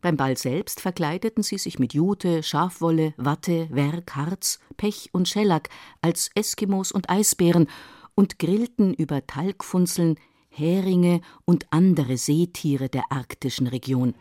Beim 0.00 0.16
Ball 0.16 0.36
selbst 0.36 0.80
verkleideten 0.80 1.42
sie 1.42 1.56
sich 1.56 1.78
mit 1.78 1.94
Jute, 1.94 2.42
Schafwolle, 2.42 3.14
Watte, 3.16 3.68
Werk, 3.70 4.16
Harz, 4.16 4.58
Pech 4.76 5.08
und 5.12 5.28
Schellack 5.28 5.70
als 6.02 6.30
Eskimos 6.34 6.92
und 6.92 7.08
Eisbären 7.08 7.68
und 8.14 8.38
grillten 8.38 8.92
über 8.92 9.26
Talgfunzeln 9.26 10.16
Heringe 10.50 11.20
und 11.46 11.66
andere 11.70 12.16
Seetiere 12.16 12.88
der 12.88 13.04
arktischen 13.10 13.66
Region. 13.66 14.14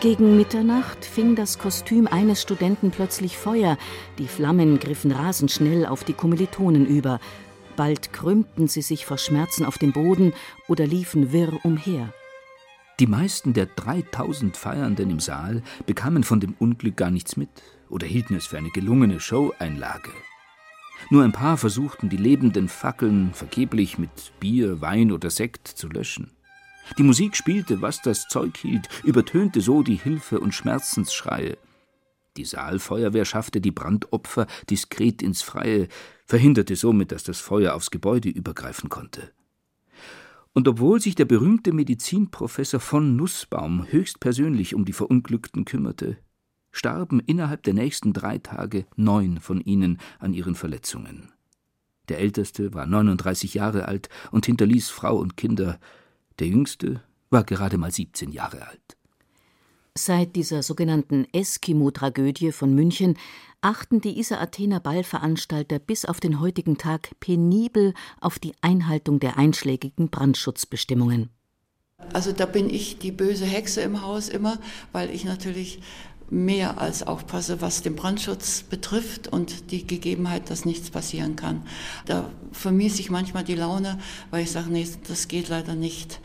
Gegen 0.00 0.38
Mitternacht 0.38 1.04
fing 1.04 1.36
das 1.36 1.58
Kostüm 1.58 2.06
eines 2.06 2.40
Studenten 2.40 2.90
plötzlich 2.90 3.36
Feuer, 3.36 3.76
die 4.16 4.28
Flammen 4.28 4.80
griffen 4.80 5.12
rasend 5.12 5.50
schnell 5.50 5.84
auf 5.84 6.04
die 6.04 6.14
Kommilitonen 6.14 6.86
über, 6.86 7.20
bald 7.76 8.10
krümmten 8.10 8.66
sie 8.66 8.80
sich 8.80 9.04
vor 9.04 9.18
Schmerzen 9.18 9.66
auf 9.66 9.76
dem 9.76 9.92
Boden 9.92 10.32
oder 10.68 10.86
liefen 10.86 11.32
wirr 11.32 11.52
umher. 11.64 12.14
Die 12.98 13.06
meisten 13.06 13.52
der 13.52 13.66
3000 13.66 14.56
Feiernden 14.56 15.10
im 15.10 15.20
Saal 15.20 15.62
bekamen 15.84 16.24
von 16.24 16.40
dem 16.40 16.54
Unglück 16.58 16.96
gar 16.96 17.10
nichts 17.10 17.36
mit 17.36 17.50
oder 17.90 18.06
hielten 18.06 18.36
es 18.36 18.46
für 18.46 18.56
eine 18.56 18.70
gelungene 18.70 19.20
Show-Einlage. 19.20 20.12
Nur 21.10 21.24
ein 21.24 21.32
paar 21.32 21.58
versuchten, 21.58 22.08
die 22.08 22.16
lebenden 22.16 22.70
Fackeln 22.70 23.34
vergeblich 23.34 23.98
mit 23.98 24.32
Bier, 24.40 24.80
Wein 24.80 25.12
oder 25.12 25.28
Sekt 25.28 25.68
zu 25.68 25.88
löschen. 25.88 26.30
Die 26.98 27.02
Musik 27.02 27.36
spielte, 27.36 27.82
was 27.82 28.02
das 28.02 28.28
Zeug 28.28 28.56
hielt, 28.56 28.88
übertönte 29.04 29.60
so 29.60 29.82
die 29.82 29.96
Hilfe- 29.96 30.40
und 30.40 30.54
Schmerzensschreie. 30.54 31.56
Die 32.36 32.44
Saalfeuerwehr 32.44 33.24
schaffte 33.24 33.60
die 33.60 33.70
Brandopfer 33.70 34.46
diskret 34.68 35.22
ins 35.22 35.42
Freie, 35.42 35.88
verhinderte 36.26 36.76
somit, 36.76 37.12
dass 37.12 37.24
das 37.24 37.40
Feuer 37.40 37.74
aufs 37.74 37.90
Gebäude 37.90 38.28
übergreifen 38.28 38.88
konnte. 38.88 39.32
Und 40.52 40.66
obwohl 40.66 41.00
sich 41.00 41.14
der 41.14 41.24
berühmte 41.26 41.72
Medizinprofessor 41.72 42.80
von 42.80 43.16
Nussbaum 43.16 43.86
höchstpersönlich 43.88 44.74
um 44.74 44.84
die 44.84 44.92
Verunglückten 44.92 45.64
kümmerte, 45.64 46.18
starben 46.72 47.20
innerhalb 47.20 47.62
der 47.62 47.74
nächsten 47.74 48.12
drei 48.12 48.38
Tage 48.38 48.86
neun 48.96 49.40
von 49.40 49.60
ihnen 49.60 49.98
an 50.18 50.32
ihren 50.32 50.54
Verletzungen. 50.54 51.32
Der 52.08 52.18
älteste 52.18 52.74
war 52.74 52.86
39 52.86 53.54
Jahre 53.54 53.86
alt 53.86 54.08
und 54.32 54.46
hinterließ 54.46 54.90
Frau 54.90 55.16
und 55.16 55.36
Kinder, 55.36 55.78
der 56.40 56.48
jüngste 56.48 57.02
war 57.30 57.44
gerade 57.44 57.78
mal 57.78 57.92
17 57.92 58.32
Jahre 58.32 58.66
alt. 58.66 58.96
Seit 59.96 60.36
dieser 60.36 60.62
sogenannten 60.62 61.26
Eskimo-Tragödie 61.32 62.52
von 62.52 62.74
München 62.74 63.18
achten 63.60 64.00
die 64.00 64.18
Isar-Athener 64.18 64.80
Ballveranstalter 64.80 65.78
bis 65.78 66.04
auf 66.04 66.20
den 66.20 66.40
heutigen 66.40 66.78
Tag 66.78 67.10
penibel 67.20 67.94
auf 68.20 68.38
die 68.38 68.54
Einhaltung 68.62 69.20
der 69.20 69.36
einschlägigen 69.36 70.08
Brandschutzbestimmungen. 70.08 71.30
Also 72.12 72.32
da 72.32 72.46
bin 72.46 72.70
ich 72.70 72.98
die 72.98 73.12
böse 73.12 73.44
Hexe 73.44 73.82
im 73.82 74.02
Haus 74.02 74.28
immer, 74.28 74.58
weil 74.92 75.10
ich 75.10 75.24
natürlich 75.24 75.80
mehr 76.30 76.80
als 76.80 77.02
aufpasse, 77.02 77.60
was 77.60 77.82
den 77.82 77.96
Brandschutz 77.96 78.62
betrifft 78.62 79.28
und 79.28 79.70
die 79.72 79.86
Gegebenheit, 79.86 80.48
dass 80.48 80.64
nichts 80.64 80.90
passieren 80.90 81.36
kann. 81.36 81.66
Da 82.06 82.30
vermisse 82.52 83.00
ich 83.00 83.10
manchmal 83.10 83.44
die 83.44 83.56
Laune, 83.56 83.98
weil 84.30 84.44
ich 84.44 84.50
sage, 84.50 84.70
nee, 84.70 84.86
das 85.08 85.28
geht 85.28 85.48
leider 85.48 85.74
nicht. 85.74 86.20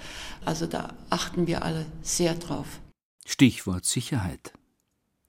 Also 0.46 0.68
da 0.68 0.94
achten 1.10 1.48
wir 1.48 1.64
alle 1.64 1.86
sehr 2.02 2.36
drauf. 2.36 2.80
Stichwort 3.26 3.86
Sicherheit. 3.86 4.54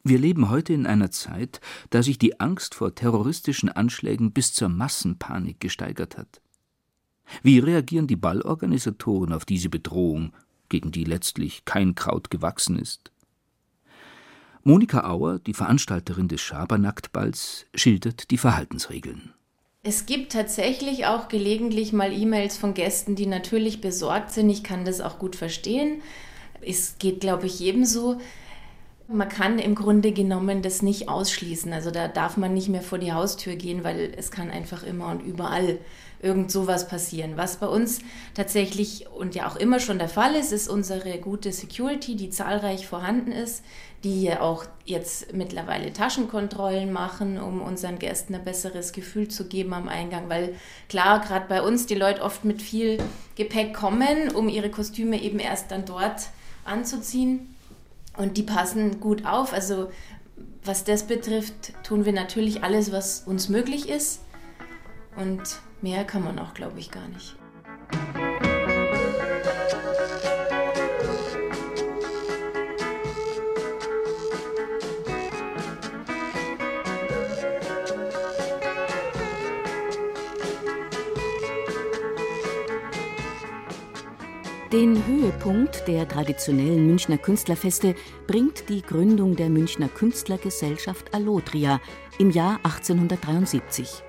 Wir 0.04 0.18
leben 0.18 0.50
heute 0.50 0.72
in 0.72 0.86
einer 0.86 1.10
Zeit, 1.10 1.60
da 1.90 2.02
sich 2.02 2.18
die 2.18 2.38
Angst 2.38 2.74
vor 2.74 2.94
terroristischen 2.94 3.70
Anschlägen 3.70 4.32
bis 4.32 4.52
zur 4.52 4.68
Massenpanik 4.68 5.58
gesteigert 5.58 6.16
hat. 6.16 6.40
Wie 7.42 7.58
reagieren 7.58 8.06
die 8.06 8.14
Ballorganisatoren 8.14 9.32
auf 9.32 9.44
diese 9.44 9.68
Bedrohung, 9.68 10.32
gegen 10.68 10.92
die 10.92 11.02
letztlich 11.02 11.64
kein 11.64 11.94
Kraut 11.96 12.30
gewachsen 12.30 12.78
ist? 12.78 13.10
Monika 14.66 15.08
Auer, 15.08 15.38
die 15.38 15.54
Veranstalterin 15.54 16.26
des 16.26 16.40
Schabernacktballs, 16.40 17.66
schildert 17.72 18.32
die 18.32 18.36
Verhaltensregeln. 18.36 19.32
Es 19.84 20.06
gibt 20.06 20.32
tatsächlich 20.32 21.06
auch 21.06 21.28
gelegentlich 21.28 21.92
mal 21.92 22.12
E-Mails 22.12 22.56
von 22.56 22.74
Gästen, 22.74 23.14
die 23.14 23.26
natürlich 23.26 23.80
besorgt 23.80 24.32
sind. 24.32 24.50
Ich 24.50 24.64
kann 24.64 24.84
das 24.84 25.00
auch 25.00 25.20
gut 25.20 25.36
verstehen. 25.36 26.02
Es 26.62 26.96
geht, 26.98 27.20
glaube 27.20 27.46
ich, 27.46 27.60
jedem 27.60 27.84
so. 27.84 28.20
Man 29.08 29.28
kann 29.28 29.60
im 29.60 29.76
Grunde 29.76 30.10
genommen 30.10 30.62
das 30.62 30.82
nicht 30.82 31.08
ausschließen. 31.08 31.72
Also 31.72 31.92
da 31.92 32.08
darf 32.08 32.36
man 32.36 32.52
nicht 32.52 32.68
mehr 32.68 32.82
vor 32.82 32.98
die 32.98 33.12
Haustür 33.12 33.54
gehen, 33.54 33.84
weil 33.84 34.12
es 34.16 34.32
kann 34.32 34.50
einfach 34.50 34.82
immer 34.82 35.08
und 35.08 35.22
überall 35.22 35.78
irgend 36.20 36.50
sowas 36.50 36.88
passieren. 36.88 37.36
Was 37.36 37.58
bei 37.58 37.68
uns 37.68 38.00
tatsächlich 38.34 39.06
und 39.08 39.36
ja 39.36 39.48
auch 39.48 39.54
immer 39.54 39.78
schon 39.78 39.98
der 39.98 40.08
Fall 40.08 40.34
ist, 40.34 40.52
ist 40.52 40.68
unsere 40.68 41.18
gute 41.18 41.52
Security, 41.52 42.16
die 42.16 42.30
zahlreich 42.30 42.88
vorhanden 42.88 43.30
ist, 43.30 43.62
die 44.02 44.22
ja 44.22 44.40
auch 44.40 44.64
jetzt 44.84 45.32
mittlerweile 45.32 45.92
Taschenkontrollen 45.92 46.92
machen, 46.92 47.40
um 47.40 47.62
unseren 47.62 48.00
Gästen 48.00 48.34
ein 48.34 48.44
besseres 48.44 48.92
Gefühl 48.92 49.28
zu 49.28 49.46
geben 49.46 49.72
am 49.72 49.88
Eingang, 49.88 50.28
weil 50.28 50.54
klar, 50.88 51.20
gerade 51.20 51.46
bei 51.48 51.62
uns 51.62 51.86
die 51.86 51.94
Leute 51.94 52.22
oft 52.22 52.44
mit 52.44 52.60
viel 52.60 52.98
Gepäck 53.36 53.72
kommen, 53.72 54.30
um 54.34 54.48
ihre 54.48 54.70
Kostüme 54.70 55.22
eben 55.22 55.38
erst 55.38 55.70
dann 55.70 55.84
dort 55.84 56.30
anzuziehen 56.64 57.55
und 58.16 58.36
die 58.36 58.42
passen 58.42 59.00
gut 59.00 59.24
auf. 59.26 59.52
Also 59.52 59.90
was 60.64 60.84
das 60.84 61.04
betrifft, 61.06 61.72
tun 61.84 62.04
wir 62.04 62.12
natürlich 62.12 62.64
alles, 62.64 62.92
was 62.92 63.20
uns 63.20 63.48
möglich 63.48 63.88
ist 63.88 64.20
und 65.16 65.42
mehr 65.80 66.04
kann 66.04 66.24
man 66.24 66.38
auch, 66.38 66.54
glaube 66.54 66.78
ich, 66.78 66.90
gar 66.90 67.06
nicht. 67.08 67.36
Den 84.72 85.06
Höhepunkt 85.06 85.86
der 85.86 86.08
traditionellen 86.08 86.88
Münchner 86.88 87.18
Künstlerfeste 87.18 87.94
bringt 88.26 88.68
die 88.68 88.82
Gründung 88.82 89.36
der 89.36 89.48
Münchner 89.48 89.86
Künstlergesellschaft 89.86 91.14
Allotria 91.14 91.80
im 92.18 92.32
Jahr 92.32 92.58
1873. 92.64 94.02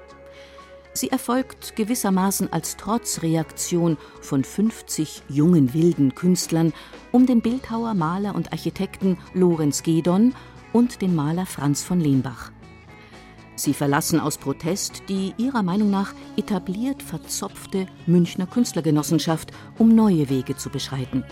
Sie 0.94 1.12
erfolgt 1.12 1.76
gewissermaßen 1.76 2.52
als 2.52 2.76
Trotzreaktion 2.76 3.98
von 4.20 4.44
50 4.44 5.22
jungen 5.30 5.76
wilden 5.76 6.16
Künstlern 6.16 6.74
um 7.12 7.28
den 7.28 7.42
Bildhauer, 7.42 7.94
Maler 7.94 8.34
und 8.34 8.52
Architekten 8.52 9.20
Lorenz 9.36 9.84
Gedon 9.84 10.34
und 10.74 11.04
den 11.04 11.16
Maler 11.16 11.46
Franz 11.46 11.84
von 11.84 12.00
Lehmbach. 12.00 12.52
Sie 13.58 13.74
verlassen 13.74 14.20
aus 14.20 14.38
Protest 14.38 15.02
die 15.10 15.34
ihrer 15.38 15.64
Meinung 15.64 15.90
nach 15.90 16.14
etabliert 16.38 17.02
verzopfte 17.02 17.88
Münchner 18.06 18.46
Künstlergenossenschaft, 18.46 19.52
um 19.80 19.96
neue 19.96 20.30
Wege 20.30 20.56
zu 20.56 20.70
beschreiten. 20.70 21.24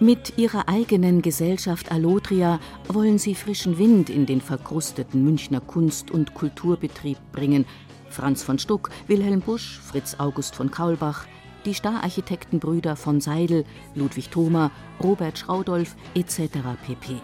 Mit 0.00 0.36
ihrer 0.36 0.68
eigenen 0.68 1.22
Gesellschaft 1.22 1.92
Allotria 1.92 2.58
wollen 2.88 3.18
sie 3.18 3.36
frischen 3.36 3.78
Wind 3.78 4.10
in 4.10 4.26
den 4.26 4.40
verkrusteten 4.40 5.24
Münchner 5.24 5.60
Kunst- 5.60 6.10
und 6.10 6.34
Kulturbetrieb 6.34 7.18
bringen. 7.32 7.64
Franz 8.10 8.42
von 8.42 8.58
Stuck, 8.58 8.90
Wilhelm 9.06 9.40
Busch, 9.40 9.78
Fritz 9.78 10.16
August 10.18 10.56
von 10.56 10.72
Kaulbach, 10.72 11.24
die 11.64 11.74
Stararchitektenbrüder 11.74 12.96
von 12.96 13.20
Seidel, 13.20 13.64
Ludwig 13.94 14.30
Thoma, 14.30 14.72
Robert 15.02 15.38
Schraudolf 15.38 15.94
etc. 16.14 16.58
pp. 16.84 17.20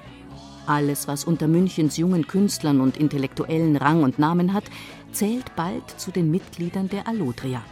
Alles, 0.66 1.08
was 1.08 1.24
unter 1.24 1.48
Münchens 1.48 1.96
jungen 1.96 2.26
Künstlern 2.26 2.80
und 2.80 2.96
Intellektuellen 2.96 3.76
Rang 3.76 4.04
und 4.04 4.18
Namen 4.18 4.52
hat, 4.52 4.64
zählt 5.10 5.56
bald 5.56 5.88
zu 5.98 6.10
den 6.10 6.30
Mitgliedern 6.30 6.88
der 6.88 7.08
Allotria. 7.08 7.64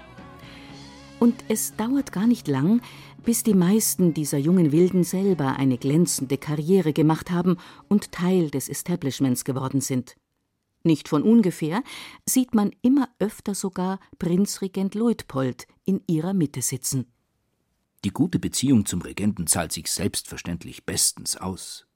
Und 1.20 1.36
es 1.48 1.76
dauert 1.76 2.12
gar 2.12 2.26
nicht 2.26 2.48
lang, 2.48 2.80
bis 3.24 3.42
die 3.42 3.54
meisten 3.54 4.14
dieser 4.14 4.38
jungen 4.38 4.72
Wilden 4.72 5.04
selber 5.04 5.56
eine 5.56 5.78
glänzende 5.78 6.38
Karriere 6.38 6.92
gemacht 6.92 7.30
haben 7.30 7.58
und 7.88 8.10
Teil 8.10 8.50
des 8.50 8.68
Establishments 8.68 9.44
geworden 9.44 9.80
sind. 9.80 10.16
Nicht 10.82 11.08
von 11.08 11.22
ungefähr 11.22 11.82
sieht 12.26 12.54
man 12.54 12.72
immer 12.80 13.08
öfter 13.18 13.54
sogar 13.54 14.00
Prinzregent 14.18 14.94
Luitpold 14.94 15.66
in 15.84 16.00
ihrer 16.06 16.32
Mitte 16.32 16.62
sitzen. 16.62 17.06
Die 18.04 18.10
gute 18.10 18.38
Beziehung 18.38 18.86
zum 18.86 19.02
Regenten 19.02 19.46
zahlt 19.46 19.72
sich 19.72 19.90
selbstverständlich 19.90 20.86
bestens 20.86 21.36
aus. 21.36 21.86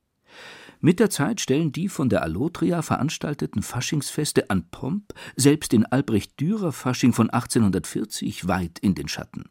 Mit 0.81 1.01
der 1.01 1.09
Zeit 1.09 1.41
stellen 1.41 1.73
die 1.73 1.89
von 1.89 2.09
der 2.09 2.23
Allotria 2.23 2.83
veranstalteten 2.83 3.63
Faschingsfeste 3.63 4.51
an 4.51 4.69
Pomp 4.71 5.15
selbst 5.35 5.73
den 5.73 5.87
Albrecht 5.87 6.39
Dürer 6.41 6.73
Fasching 6.73 7.13
von 7.13 7.31
1840 7.31 8.49
weit 8.49 8.79
in 8.81 8.95
den 8.95 9.09
Schatten. 9.09 9.49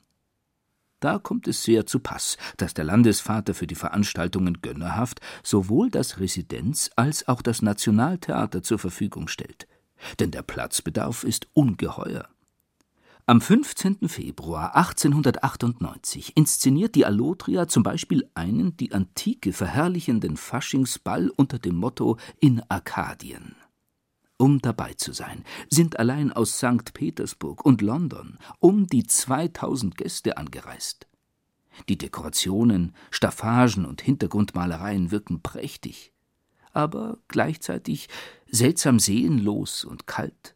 Da 0.99 1.19
kommt 1.19 1.49
es 1.49 1.63
sehr 1.63 1.85
zu 1.85 1.99
Pass, 1.99 2.37
dass 2.55 2.73
der 2.73 2.85
Landesvater 2.85 3.53
für 3.53 3.67
die 3.67 3.75
Veranstaltungen 3.75 4.61
gönnerhaft 4.61 5.19
sowohl 5.43 5.89
das 5.89 6.19
Residenz 6.19 6.91
als 6.95 7.27
auch 7.27 7.41
das 7.41 7.61
Nationaltheater 7.61 8.63
zur 8.63 8.79
Verfügung 8.79 9.27
stellt. 9.27 9.67
Denn 10.19 10.31
der 10.31 10.43
Platzbedarf 10.43 11.25
ist 11.25 11.47
ungeheuer. 11.53 12.29
Am 13.25 13.39
15. 13.39 14.09
Februar 14.09 14.75
1898 14.75 16.35
inszeniert 16.35 16.93
die 16.95 17.05
Allotria 17.05 17.69
zum 17.69 17.81
Beispiel 17.81 18.29
einen 18.33 18.75
die 18.75 18.91
Antike 18.91 19.53
verherrlichenden 19.53 20.35
Faschingsball 20.35 21.29
unter 21.29 21.57
dem 21.57 21.75
Motto 21.75 22.17
In 22.41 22.61
Arkadien 22.69 23.55
um 24.37 24.59
dabei 24.59 24.93
zu 24.95 25.13
sein, 25.13 25.45
sind 25.69 25.99
allein 25.99 26.33
aus 26.33 26.57
St. 26.57 26.93
Petersburg 26.93 27.65
und 27.65 27.81
London 27.81 28.37
um 28.59 28.87
die 28.87 29.07
2000 29.07 29.95
Gäste 29.95 30.35
angereist. 30.35 31.07
Die 31.87 31.97
Dekorationen, 31.97 32.93
Staffagen 33.09 33.85
und 33.85 34.01
Hintergrundmalereien 34.01 35.11
wirken 35.11 35.41
prächtig, 35.41 36.11
aber 36.73 37.19
gleichzeitig 37.29 38.09
seltsam 38.51 38.99
seelenlos 38.99 39.85
und 39.85 40.07
kalt. 40.07 40.55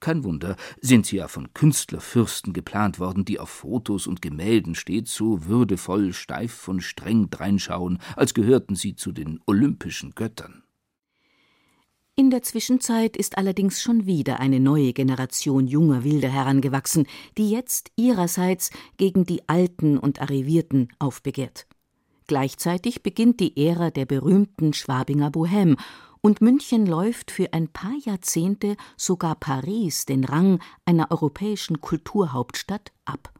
Kein 0.00 0.22
Wunder, 0.22 0.56
sind 0.80 1.06
sie 1.06 1.16
ja 1.16 1.26
von 1.26 1.52
Künstlerfürsten 1.54 2.52
geplant 2.52 3.00
worden, 3.00 3.24
die 3.24 3.40
auf 3.40 3.50
Fotos 3.50 4.06
und 4.06 4.22
Gemälden 4.22 4.74
stets 4.76 5.14
so 5.14 5.46
würdevoll, 5.46 6.12
steif 6.12 6.68
und 6.68 6.82
streng 6.82 7.30
dreinschauen, 7.30 7.98
als 8.14 8.32
gehörten 8.32 8.76
sie 8.76 8.94
zu 8.94 9.10
den 9.10 9.40
olympischen 9.46 10.12
Göttern. 10.14 10.62
In 12.14 12.30
der 12.30 12.42
Zwischenzeit 12.42 13.16
ist 13.16 13.38
allerdings 13.38 13.80
schon 13.80 14.06
wieder 14.06 14.40
eine 14.40 14.58
neue 14.58 14.92
Generation 14.92 15.68
junger 15.68 16.02
Wilder 16.02 16.28
herangewachsen, 16.28 17.06
die 17.36 17.50
jetzt 17.50 17.92
ihrerseits 17.94 18.70
gegen 18.96 19.24
die 19.24 19.48
Alten 19.48 19.98
und 19.98 20.20
Arrivierten 20.20 20.88
aufbegehrt. 20.98 21.68
Gleichzeitig 22.26 23.02
beginnt 23.02 23.38
die 23.40 23.56
Ära 23.56 23.90
der 23.90 24.04
berühmten 24.04 24.72
Schwabinger 24.72 25.30
Bohème 25.30 25.76
und 26.28 26.42
München 26.42 26.84
läuft 26.84 27.30
für 27.30 27.54
ein 27.54 27.68
paar 27.68 27.94
Jahrzehnte 28.04 28.76
sogar 28.98 29.34
Paris 29.34 30.04
den 30.04 30.24
Rang 30.24 30.60
einer 30.84 31.10
europäischen 31.10 31.80
Kulturhauptstadt 31.80 32.92
ab. 33.06 33.32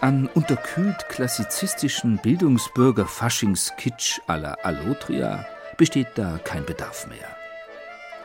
An 0.00 0.28
unterkühlt 0.34 1.08
klassizistischen 1.08 2.18
Bildungsbürger-Faschingskitsch 2.18 4.20
à 4.28 4.36
la 4.36 4.52
Allotria 4.62 5.44
besteht 5.76 6.06
da 6.14 6.38
kein 6.38 6.64
Bedarf 6.64 7.08
mehr. 7.08 7.41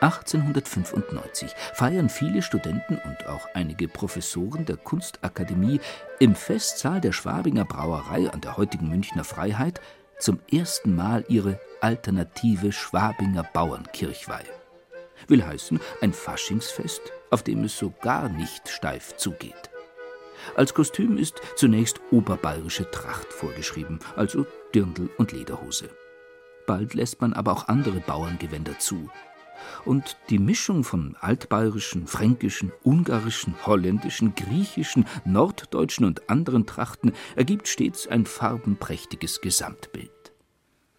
1895 0.00 1.52
feiern 1.74 2.08
viele 2.08 2.42
Studenten 2.42 2.98
und 3.04 3.26
auch 3.26 3.48
einige 3.54 3.88
Professoren 3.88 4.64
der 4.64 4.76
Kunstakademie 4.76 5.80
im 6.20 6.34
Festsaal 6.34 7.00
der 7.00 7.12
Schwabinger 7.12 7.64
Brauerei 7.64 8.30
an 8.30 8.40
der 8.40 8.56
heutigen 8.56 8.88
Münchner 8.88 9.24
Freiheit 9.24 9.80
zum 10.18 10.40
ersten 10.50 10.94
Mal 10.94 11.24
ihre 11.28 11.60
alternative 11.80 12.72
Schwabinger 12.72 13.44
Bauernkirchweih. 13.52 14.44
Will 15.26 15.44
heißen, 15.44 15.80
ein 16.00 16.12
Faschingsfest, 16.12 17.02
auf 17.30 17.42
dem 17.42 17.64
es 17.64 17.76
so 17.76 17.92
gar 18.00 18.28
nicht 18.28 18.68
steif 18.68 19.16
zugeht. 19.16 19.70
Als 20.54 20.74
Kostüm 20.74 21.18
ist 21.18 21.40
zunächst 21.56 22.00
oberbayerische 22.10 22.90
Tracht 22.90 23.32
vorgeschrieben, 23.32 23.98
also 24.16 24.46
Dirndl 24.74 25.10
und 25.18 25.32
Lederhose. 25.32 25.90
Bald 26.66 26.94
lässt 26.94 27.20
man 27.20 27.32
aber 27.32 27.52
auch 27.52 27.68
andere 27.68 28.00
Bauerngewänder 28.00 28.78
zu. 28.78 29.10
Und 29.84 30.16
die 30.30 30.38
Mischung 30.38 30.84
von 30.84 31.16
altbayerischen, 31.20 32.06
fränkischen, 32.06 32.72
ungarischen, 32.84 33.54
holländischen, 33.66 34.34
griechischen, 34.34 35.06
norddeutschen 35.24 36.04
und 36.04 36.28
anderen 36.28 36.66
Trachten 36.66 37.12
ergibt 37.36 37.68
stets 37.68 38.06
ein 38.06 38.26
farbenprächtiges 38.26 39.40
Gesamtbild. 39.40 40.10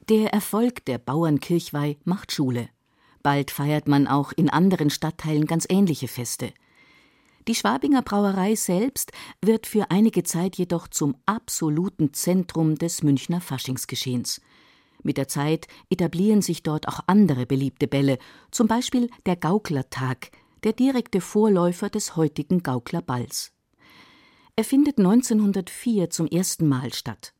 Der 0.09 0.33
Erfolg 0.33 0.85
der 0.85 0.97
Bauernkirchweih 0.97 1.97
macht 2.03 2.31
Schule. 2.31 2.69
Bald 3.21 3.51
feiert 3.51 3.87
man 3.87 4.07
auch 4.07 4.31
in 4.31 4.49
anderen 4.49 4.89
Stadtteilen 4.89 5.45
ganz 5.45 5.67
ähnliche 5.69 6.07
Feste. 6.07 6.51
Die 7.47 7.55
Schwabinger 7.55 8.01
Brauerei 8.01 8.55
selbst 8.55 9.11
wird 9.41 9.65
für 9.65 9.89
einige 9.91 10.23
Zeit 10.23 10.55
jedoch 10.57 10.87
zum 10.87 11.15
absoluten 11.25 12.13
Zentrum 12.13 12.75
des 12.75 13.01
Münchner 13.03 13.41
Faschingsgeschehens. 13.41 14.41
Mit 15.03 15.17
der 15.17 15.27
Zeit 15.27 15.67
etablieren 15.89 16.41
sich 16.41 16.63
dort 16.63 16.87
auch 16.87 17.01
andere 17.07 17.45
beliebte 17.45 17.87
Bälle, 17.87 18.17
zum 18.51 18.67
Beispiel 18.67 19.09
der 19.25 19.35
Gauklertag, 19.35 20.31
der 20.63 20.73
direkte 20.73 21.21
Vorläufer 21.21 21.89
des 21.89 22.15
heutigen 22.15 22.63
Gauklerballs. 22.63 23.53
Er 24.55 24.65
findet 24.65 24.97
1904 24.97 26.09
zum 26.09 26.27
ersten 26.27 26.67
Mal 26.67 26.93
statt 26.93 27.33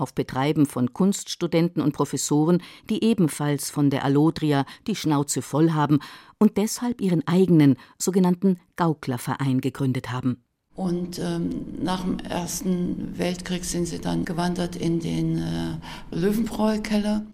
auf 0.00 0.14
Betreiben 0.14 0.66
von 0.66 0.92
Kunststudenten 0.92 1.82
und 1.82 1.92
Professoren, 1.92 2.62
die 2.88 3.04
ebenfalls 3.04 3.70
von 3.70 3.90
der 3.90 4.04
Allodria 4.04 4.64
die 4.86 4.96
Schnauze 4.96 5.42
voll 5.42 5.72
haben 5.72 6.00
und 6.38 6.56
deshalb 6.56 7.00
ihren 7.00 7.26
eigenen 7.28 7.76
sogenannten 7.98 8.58
Gauklerverein 8.76 9.60
gegründet 9.60 10.10
haben. 10.10 10.42
Und 10.80 11.18
ähm, 11.18 11.74
nach 11.82 12.04
dem 12.04 12.20
Ersten 12.20 13.18
Weltkrieg 13.18 13.66
sind 13.66 13.84
sie 13.84 14.00
dann 14.00 14.24
gewandert 14.24 14.76
in 14.76 14.98
den 14.98 15.36
äh, 15.36 15.76
Löwenbräu-Keller. 16.10 17.26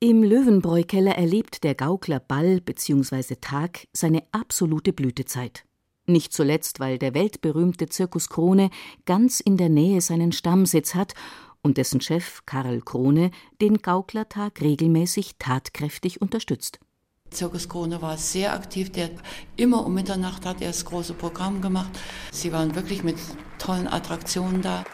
Im 0.00 0.24
Löwenbräu-Keller 0.24 1.14
erlebt 1.14 1.62
der 1.62 1.76
Gaukler 1.76 2.18
Ball 2.18 2.60
bzw. 2.60 3.36
Tag 3.40 3.86
seine 3.92 4.24
absolute 4.32 4.92
Blütezeit. 4.92 5.64
Nicht 6.06 6.32
zuletzt, 6.32 6.80
weil 6.80 6.98
der 6.98 7.14
weltberühmte 7.14 7.86
Zirkus 7.86 8.28
Krone 8.28 8.70
ganz 9.06 9.38
in 9.38 9.56
der 9.56 9.68
Nähe 9.68 10.00
seinen 10.00 10.32
Stammsitz 10.32 10.96
hat 10.96 11.14
und 11.62 11.76
dessen 11.76 12.00
Chef 12.00 12.40
Karl 12.44 12.80
Krone 12.80 13.30
den 13.60 13.82
Gauklertag 13.82 14.60
regelmäßig 14.60 15.36
tatkräftig 15.38 16.20
unterstützt. 16.20 16.80
Zirkus 17.30 17.68
Krone 17.68 18.02
war 18.02 18.16
sehr 18.16 18.52
aktiv, 18.52 18.90
der 18.90 19.10
immer 19.56 19.86
um 19.86 19.94
Mitternacht 19.94 20.44
hat 20.44 20.60
er 20.60 20.68
das 20.68 20.84
große 20.84 21.14
Programm 21.14 21.60
gemacht. 21.60 21.90
Sie 22.32 22.52
waren 22.52 22.74
wirklich 22.74 23.04
mit 23.04 23.16
tollen 23.58 23.86
Attraktionen 23.86 24.62
da. 24.62 24.84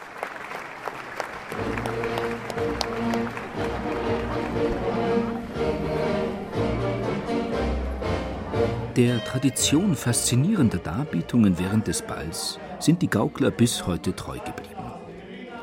Der 8.95 9.23
Tradition 9.23 9.95
faszinierender 9.95 10.79
Darbietungen 10.79 11.59
während 11.59 11.85
des 11.85 12.01
Balls 12.01 12.59
sind 12.79 13.01
die 13.03 13.09
Gaukler 13.09 13.51
bis 13.51 13.85
heute 13.85 14.15
treu 14.15 14.39
geblieben. 14.39 14.91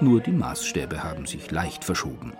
Nur 0.00 0.20
die 0.20 0.32
Maßstäbe 0.32 1.02
haben 1.02 1.26
sich 1.26 1.50
leicht 1.50 1.84
verschoben. 1.84 2.32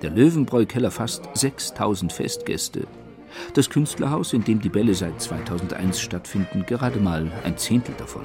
Der 0.00 0.10
Löwenbräu-Keller 0.10 0.90
fasst 0.90 1.28
6000 1.34 2.12
Festgäste. 2.12 2.86
Das 3.54 3.70
Künstlerhaus, 3.70 4.32
in 4.32 4.44
dem 4.44 4.60
die 4.60 4.68
Bälle 4.68 4.94
seit 4.94 5.20
2001 5.20 6.00
stattfinden, 6.00 6.64
gerade 6.66 7.00
mal 7.00 7.30
ein 7.44 7.56
Zehntel 7.56 7.94
davon. 7.98 8.22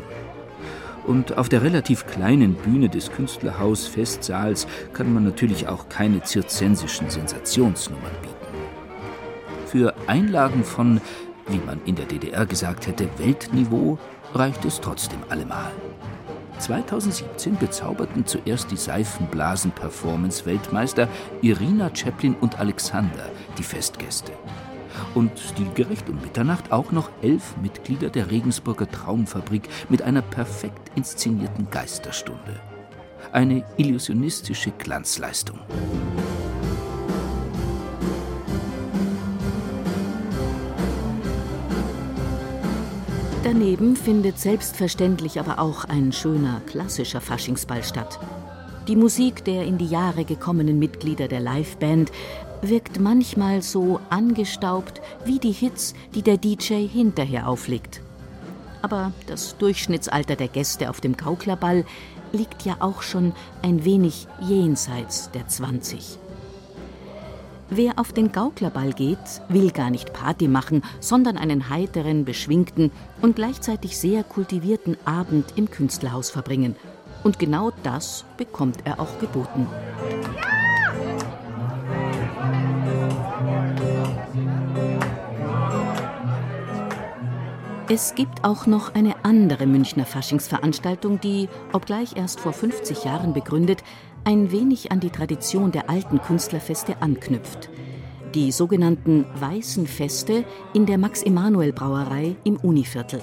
Und 1.05 1.37
auf 1.37 1.47
der 1.47 1.63
relativ 1.63 2.05
kleinen 2.05 2.55
Bühne 2.55 2.89
des 2.89 3.11
Künstlerhaus-Festsaals 3.11 4.67
kann 4.91 5.13
man 5.13 5.23
natürlich 5.23 5.67
auch 5.67 5.87
keine 5.87 6.21
zirzensischen 6.23 7.09
Sensationsnummern 7.09 8.11
bieten. 8.21 8.35
Für 9.67 9.93
Einlagen 10.07 10.65
von, 10.65 10.99
wie 11.47 11.61
man 11.65 11.79
in 11.85 11.95
der 11.95 12.05
DDR 12.05 12.45
gesagt 12.45 12.87
hätte, 12.87 13.07
Weltniveau 13.17 13.97
reicht 14.33 14.65
es 14.65 14.81
trotzdem 14.81 15.19
allemal. 15.29 15.71
2017 16.59 17.57
bezauberten 17.57 18.25
zuerst 18.25 18.71
die 18.71 18.77
Seifenblasen-Performance-Weltmeister 18.77 21.07
Irina 21.41 21.91
Chaplin 21.93 22.35
und 22.35 22.57
Alexander 22.59 23.29
die 23.57 23.63
Festgäste. 23.63 24.31
Und 25.13 25.31
die 25.57 25.67
gerecht 25.73 26.09
um 26.09 26.19
Mitternacht 26.21 26.71
auch 26.71 26.91
noch 26.91 27.09
elf 27.21 27.55
Mitglieder 27.61 28.09
der 28.09 28.29
Regensburger 28.31 28.89
Traumfabrik 28.89 29.69
mit 29.89 30.01
einer 30.01 30.21
perfekt 30.21 30.91
inszenierten 30.95 31.69
Geisterstunde. 31.69 32.59
Eine 33.31 33.63
illusionistische 33.77 34.71
Glanzleistung. 34.71 35.59
Daneben 43.43 43.95
findet 43.95 44.39
selbstverständlich 44.39 45.39
aber 45.39 45.59
auch 45.59 45.85
ein 45.85 46.11
schöner 46.11 46.61
klassischer 46.67 47.21
Faschingsball 47.21 47.81
statt. 47.81 48.19
Die 48.89 48.95
Musik 48.95 49.45
der 49.45 49.63
in 49.63 49.77
die 49.77 49.87
Jahre 49.87 50.25
gekommenen 50.25 50.79
Mitglieder 50.79 51.27
der 51.27 51.39
Liveband 51.39 52.11
wirkt 52.61 52.99
manchmal 52.99 53.61
so 53.61 53.99
angestaubt 54.09 55.01
wie 55.25 55.39
die 55.39 55.51
Hits, 55.51 55.93
die 56.15 56.21
der 56.21 56.37
DJ 56.37 56.87
hinterher 56.87 57.47
auflegt. 57.47 58.01
Aber 58.81 59.11
das 59.27 59.57
Durchschnittsalter 59.57 60.35
der 60.35 60.47
Gäste 60.47 60.89
auf 60.89 61.01
dem 61.01 61.17
Gauklerball 61.17 61.85
liegt 62.31 62.63
ja 62.63 62.77
auch 62.79 63.01
schon 63.01 63.33
ein 63.61 63.85
wenig 63.85 64.27
jenseits 64.41 65.31
der 65.31 65.47
20. 65.47 66.19
Wer 67.69 67.99
auf 67.99 68.13
den 68.13 68.31
Gauklerball 68.31 68.93
geht, 68.93 69.17
will 69.49 69.71
gar 69.71 69.89
nicht 69.89 70.13
Party 70.13 70.47
machen, 70.47 70.83
sondern 71.01 71.37
einen 71.37 71.69
heiteren, 71.69 72.23
beschwingten 72.23 72.91
und 73.21 73.35
gleichzeitig 73.35 73.97
sehr 73.97 74.23
kultivierten 74.23 74.95
Abend 75.03 75.53
im 75.57 75.69
Künstlerhaus 75.69 76.29
verbringen. 76.29 76.77
Und 77.23 77.39
genau 77.39 77.71
das 77.83 78.23
bekommt 78.37 78.77
er 78.85 79.01
auch 79.01 79.19
geboten. 79.19 79.67
Es 87.89 88.15
gibt 88.15 88.43
auch 88.43 88.67
noch 88.67 88.95
eine 88.95 89.23
andere 89.23 89.65
Münchner 89.65 90.05
Faschingsveranstaltung, 90.05 91.21
die, 91.21 91.47
obgleich 91.71 92.17
erst 92.17 92.41
vor 92.41 92.51
50 92.51 93.05
Jahren 93.05 93.31
begründet, 93.31 93.81
ein 94.25 94.51
wenig 94.51 94.91
an 94.91 94.99
die 94.99 95.09
Tradition 95.09 95.71
der 95.71 95.89
alten 95.89 96.21
Künstlerfeste 96.21 97.01
anknüpft. 97.01 97.69
Die 98.35 98.51
sogenannten 98.51 99.25
Weißen 99.39 99.87
Feste 99.87 100.43
in 100.73 100.85
der 100.85 100.97
Max-Emanuel-Brauerei 100.97 102.35
im 102.43 102.57
Univiertel. 102.57 103.21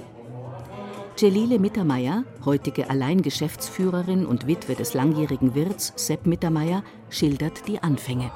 Celile 1.15 1.59
Mittermeier, 1.59 2.25
heutige 2.47 2.89
Alleingeschäftsführerin 2.89 4.25
und 4.25 4.47
Witwe 4.47 4.77
des 4.77 4.95
langjährigen 4.95 5.55
Wirts 5.55 5.93
Sepp 5.97 6.25
Mittermeier, 6.25 6.83
schildert 7.11 7.69
die 7.69 7.83
Anfänge. 7.83 8.33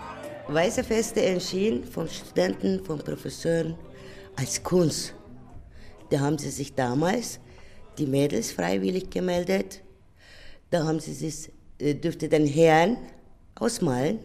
Weiße 0.49 0.85
Feste 0.85 1.23
erschienen 1.23 1.85
von 1.85 2.07
Studenten, 2.07 2.85
von 2.85 2.99
Professoren 2.99 3.77
als 4.37 4.63
Kunst. 4.63 5.15
Da 6.11 6.21
haben 6.21 6.39
sie 6.39 6.51
sich 6.51 6.75
damals 6.75 7.41
die 7.99 8.07
Mädels 8.07 8.53
freiwillig 8.53 9.11
gemeldet. 9.11 9.83
Da 10.71 10.85
haben 10.85 11.01
sie 11.01 11.13
sich 11.13 11.51
äh, 11.79 11.95
dürfte 11.95 12.29
den 12.29 12.47
Herrn 12.47 12.97
ausmalen 13.55 14.21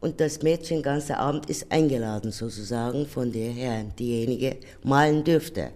und 0.00 0.20
das 0.20 0.42
Mädchen 0.42 0.78
den 0.78 0.82
ganzen 0.82 1.14
Abend 1.14 1.48
ist 1.48 1.70
eingeladen 1.70 2.32
sozusagen 2.32 3.06
von 3.06 3.30
der 3.32 3.52
Herrn, 3.52 3.94
diejenige 3.98 4.56
malen 4.82 5.22
dürfte. 5.24 5.70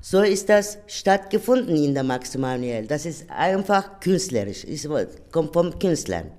So 0.00 0.22
ist 0.22 0.48
das 0.48 0.78
stattgefunden 0.88 1.76
in 1.76 1.94
der 1.94 2.02
Max 2.02 2.36
Manuel. 2.36 2.86
Das 2.88 3.06
ist 3.06 3.30
einfach 3.30 4.00
künstlerisch, 4.00 4.64
es 4.64 4.88
kommt 5.30 5.52
vom 5.52 5.78
Künstlern. 5.78 6.32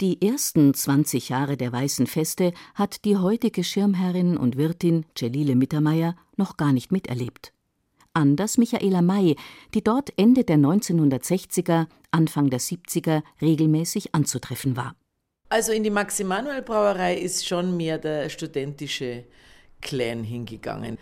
Die 0.00 0.20
ersten 0.20 0.74
20 0.74 1.28
Jahre 1.28 1.56
der 1.56 1.72
Weißen 1.72 2.06
Feste 2.06 2.52
hat 2.74 3.04
die 3.04 3.16
heutige 3.16 3.62
Schirmherrin 3.62 4.36
und 4.36 4.56
Wirtin 4.56 5.06
Celile 5.16 5.54
Mittermeier 5.54 6.16
noch 6.36 6.56
gar 6.56 6.72
nicht 6.72 6.90
miterlebt 6.90 7.54
anders 8.14 8.58
Michaela 8.58 9.02
May, 9.02 9.36
die 9.74 9.82
dort 9.82 10.12
Ende 10.16 10.44
der 10.44 10.56
1960er, 10.56 11.86
Anfang 12.10 12.48
der 12.48 12.60
70er 12.60 13.22
regelmäßig 13.42 14.14
anzutreffen 14.14 14.76
war. 14.76 14.94
Also 15.50 15.72
in 15.72 15.82
die 15.82 15.90
Max-Emanuel-Brauerei 15.90 17.16
ist 17.16 17.46
schon 17.46 17.76
mehr 17.76 17.98
der 17.98 18.28
studentische 18.28 19.24
Clan 19.80 20.24
hingegangen. 20.24 20.98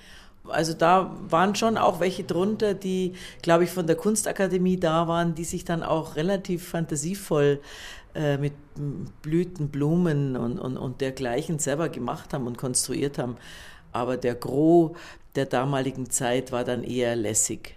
Also 0.48 0.74
da 0.74 1.16
waren 1.28 1.54
schon 1.54 1.78
auch 1.78 2.00
welche 2.00 2.24
drunter, 2.24 2.74
die, 2.74 3.12
glaube 3.42 3.64
ich, 3.64 3.70
von 3.70 3.86
der 3.86 3.94
Kunstakademie 3.94 4.76
da 4.76 5.06
waren, 5.06 5.36
die 5.36 5.44
sich 5.44 5.64
dann 5.64 5.84
auch 5.84 6.16
relativ 6.16 6.66
fantasievoll 6.66 7.60
mit 8.14 8.52
Blüten, 9.22 9.68
Blumen 9.68 10.36
und, 10.36 10.58
und, 10.58 10.76
und 10.76 11.00
dergleichen 11.00 11.58
selber 11.58 11.88
gemacht 11.88 12.34
haben 12.34 12.46
und 12.46 12.58
konstruiert 12.58 13.18
haben. 13.18 13.36
Aber 13.92 14.16
der 14.16 14.34
Gros 14.34 14.92
der 15.34 15.46
damaligen 15.46 16.10
Zeit 16.10 16.52
war 16.52 16.64
dann 16.64 16.84
eher 16.84 17.16
lässig. 17.16 17.74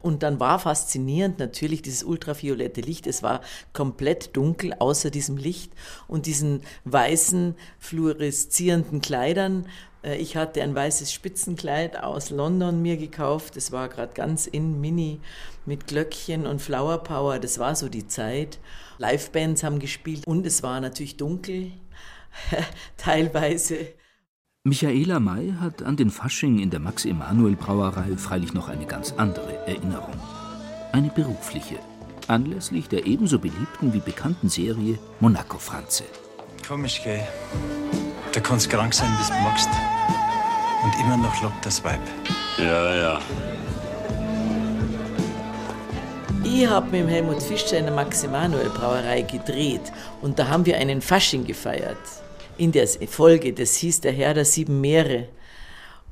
Und 0.00 0.22
dann 0.22 0.38
war 0.38 0.58
faszinierend 0.58 1.38
natürlich 1.38 1.82
dieses 1.82 2.04
ultraviolette 2.04 2.80
Licht. 2.80 3.06
Es 3.06 3.22
war 3.22 3.40
komplett 3.72 4.36
dunkel 4.36 4.72
außer 4.78 5.10
diesem 5.10 5.36
Licht 5.36 5.72
und 6.06 6.26
diesen 6.26 6.60
weißen, 6.84 7.56
fluoreszierenden 7.80 9.00
Kleidern. 9.00 9.66
Äh, 10.02 10.16
ich 10.16 10.36
hatte 10.36 10.62
ein 10.62 10.74
weißes 10.74 11.12
Spitzenkleid 11.12 12.02
aus 12.02 12.30
London 12.30 12.82
mir 12.82 12.96
gekauft. 12.96 13.56
Es 13.56 13.72
war 13.72 13.88
gerade 13.88 14.12
ganz 14.14 14.46
in 14.46 14.80
Mini 14.80 15.20
mit 15.64 15.86
Glöckchen 15.88 16.46
und 16.46 16.62
Flower 16.62 16.98
Power. 16.98 17.38
Das 17.38 17.58
war 17.58 17.74
so 17.74 17.88
die 17.88 18.06
Zeit. 18.06 18.58
Livebands 18.98 19.62
haben 19.62 19.78
gespielt 19.78 20.26
und 20.26 20.46
es 20.46 20.62
war 20.62 20.80
natürlich 20.80 21.16
dunkel, 21.16 21.72
teilweise. 22.96 23.88
Michaela 24.64 25.20
May 25.20 25.54
hat 25.60 25.82
an 25.82 25.96
den 25.96 26.10
Fasching 26.10 26.58
in 26.58 26.70
der 26.70 26.80
Max-Emanuel-Brauerei 26.80 28.16
freilich 28.16 28.52
noch 28.52 28.68
eine 28.68 28.86
ganz 28.86 29.12
andere 29.12 29.54
Erinnerung. 29.66 30.14
Eine 30.92 31.08
berufliche, 31.10 31.78
anlässlich 32.26 32.88
der 32.88 33.06
ebenso 33.06 33.38
beliebten 33.38 33.92
wie 33.92 34.00
bekannten 34.00 34.48
Serie 34.48 34.98
Monaco 35.20 35.58
Franze. 35.58 36.04
Komisch, 36.66 37.00
gell? 37.04 37.22
Da 38.32 38.40
kannst 38.40 38.68
krank 38.68 38.92
sein, 38.92 39.10
bis 39.18 39.28
du 39.28 39.34
magst. 39.34 39.68
Und 40.82 41.00
immer 41.00 41.16
noch 41.16 41.42
lockt 41.42 41.64
das 41.64 41.82
Weib. 41.84 42.00
Ja, 42.58 42.94
ja. 42.96 43.20
Ich 46.58 46.66
habe 46.66 46.90
mit 46.90 47.10
Helmut 47.10 47.42
Fischer 47.42 47.76
in 47.76 47.84
der 47.84 47.94
Max-Emanuel-Brauerei 47.94 49.20
gedreht 49.22 49.92
und 50.22 50.38
da 50.38 50.48
haben 50.48 50.64
wir 50.64 50.78
einen 50.78 51.02
Fasching 51.02 51.44
gefeiert 51.44 51.98
in 52.56 52.72
der 52.72 52.88
Folge, 52.88 53.52
das 53.52 53.76
hieß 53.76 54.00
Der 54.00 54.12
Herr 54.12 54.32
der 54.32 54.46
sieben 54.46 54.80
Meere. 54.80 55.28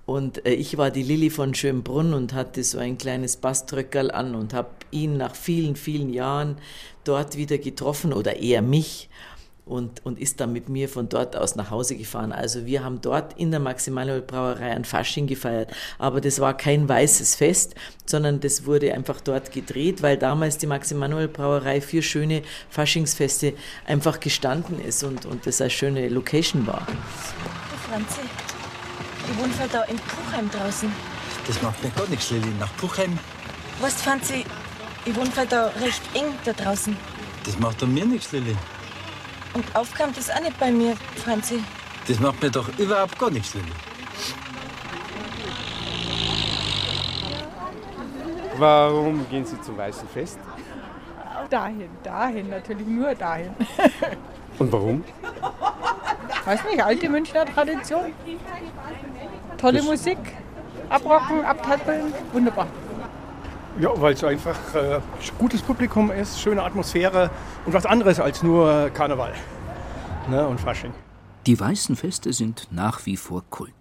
Und 0.04 0.44
äh, 0.44 0.52
ich 0.52 0.76
war 0.76 0.90
die 0.90 1.02
Lilly 1.02 1.30
von 1.30 1.54
Schönbrunn 1.54 2.12
und 2.12 2.34
hatte 2.34 2.62
so 2.62 2.76
ein 2.76 2.98
kleines 2.98 3.38
Baströckerl 3.38 4.10
an 4.10 4.34
und 4.34 4.52
habe 4.52 4.68
ihn 4.90 5.16
nach 5.16 5.34
vielen, 5.34 5.76
vielen 5.76 6.12
Jahren 6.12 6.58
dort 7.04 7.38
wieder 7.38 7.56
getroffen 7.56 8.12
oder 8.12 8.36
eher 8.36 8.60
mich 8.60 9.08
und, 9.66 10.04
und 10.04 10.18
ist 10.18 10.40
dann 10.40 10.52
mit 10.52 10.68
mir 10.68 10.88
von 10.88 11.08
dort 11.08 11.36
aus 11.36 11.56
nach 11.56 11.70
Hause 11.70 11.96
gefahren. 11.96 12.32
Also 12.32 12.66
wir 12.66 12.84
haben 12.84 13.00
dort 13.00 13.32
in 13.38 13.50
der 13.50 13.60
Maximanuel 13.60 14.20
Brauerei 14.20 14.70
ein 14.70 14.84
Fasching 14.84 15.26
gefeiert. 15.26 15.72
Aber 15.98 16.20
das 16.20 16.38
war 16.40 16.54
kein 16.56 16.88
weißes 16.88 17.34
Fest, 17.34 17.74
sondern 18.04 18.40
das 18.40 18.66
wurde 18.66 18.92
einfach 18.92 19.20
dort 19.20 19.52
gedreht, 19.52 20.02
weil 20.02 20.18
damals 20.18 20.58
die 20.58 20.66
Maximanuel 20.66 21.28
Brauerei 21.28 21.80
für 21.80 22.02
schöne 22.02 22.42
Faschingsfeste 22.68 23.54
einfach 23.86 24.20
gestanden 24.20 24.80
ist 24.80 25.02
und, 25.02 25.24
und 25.24 25.46
das 25.46 25.60
eine 25.60 25.70
schöne 25.70 26.08
Location 26.08 26.66
war. 26.66 26.86
Franzi, 27.88 28.20
ich 29.30 29.38
wohne 29.38 29.58
halt 29.58 29.72
da 29.72 29.82
in 29.84 29.96
Puchheim 29.96 30.50
draußen. 30.50 30.92
Das 31.46 31.62
macht 31.62 31.82
mir 31.82 31.90
gar 31.90 32.08
nichts, 32.08 32.30
Lilly. 32.30 32.52
Nach 32.58 32.74
Puchheim? 32.76 33.18
Weißt 33.80 34.02
Franzi, 34.02 34.44
ich 35.06 35.16
wohne 35.16 35.30
halt 35.36 35.52
da 35.52 35.66
recht 35.80 36.02
eng 36.14 36.34
da 36.44 36.52
draußen. 36.52 36.96
Das 37.44 37.58
macht 37.58 37.80
doch 37.80 37.86
mir 37.86 38.04
nichts, 38.04 38.32
Lilly. 38.32 38.56
Und 39.54 39.64
aufkam 39.74 40.12
das 40.14 40.30
auch 40.30 40.40
nicht 40.40 40.58
bei 40.58 40.70
mir, 40.70 40.96
Franzi. 41.24 41.62
Das 42.06 42.20
macht 42.20 42.42
mir 42.42 42.50
doch 42.50 42.68
überhaupt 42.78 43.18
gar 43.18 43.30
nichts, 43.30 43.54
Lilly. 43.54 43.72
Warum 48.56 49.28
gehen 49.30 49.44
Sie 49.44 49.60
zum 49.60 49.76
Weißen 49.76 50.08
Fest? 50.08 50.38
Dahin, 51.50 51.88
dahin, 52.02 52.50
natürlich 52.50 52.86
nur 52.86 53.14
dahin. 53.14 53.54
Und 54.58 54.72
warum? 54.72 55.04
Weiß 56.44 56.64
nicht, 56.64 56.82
alte 56.82 57.08
Münchner 57.08 57.46
Tradition. 57.46 58.12
Tolle 59.56 59.78
das 59.78 59.86
Musik, 59.86 60.18
abrocken, 60.88 61.44
abtappeln, 61.44 62.12
wunderbar. 62.32 62.66
Ja, 63.80 63.90
weil 64.00 64.14
es 64.14 64.22
einfach 64.22 64.74
äh, 64.74 65.00
gutes 65.36 65.60
Publikum 65.60 66.12
ist, 66.12 66.40
schöne 66.40 66.62
Atmosphäre 66.62 67.30
und 67.66 67.72
was 67.72 67.86
anderes 67.86 68.20
als 68.20 68.42
nur 68.42 68.90
Karneval 68.94 69.34
ne, 70.28 70.46
und 70.46 70.60
Fasching. 70.60 70.92
Die 71.46 71.58
weißen 71.58 71.96
Feste 71.96 72.32
sind 72.32 72.68
nach 72.70 73.04
wie 73.04 73.16
vor 73.16 73.42
Kult. 73.50 73.72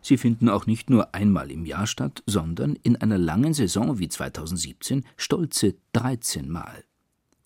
Sie 0.00 0.16
finden 0.16 0.48
auch 0.48 0.66
nicht 0.66 0.88
nur 0.88 1.14
einmal 1.14 1.50
im 1.50 1.66
Jahr 1.66 1.86
statt, 1.86 2.22
sondern 2.26 2.76
in 2.82 2.96
einer 2.96 3.18
langen 3.18 3.52
Saison 3.52 3.98
wie 3.98 4.08
2017 4.08 5.04
stolze 5.16 5.74
13 5.92 6.48
Mal. 6.48 6.84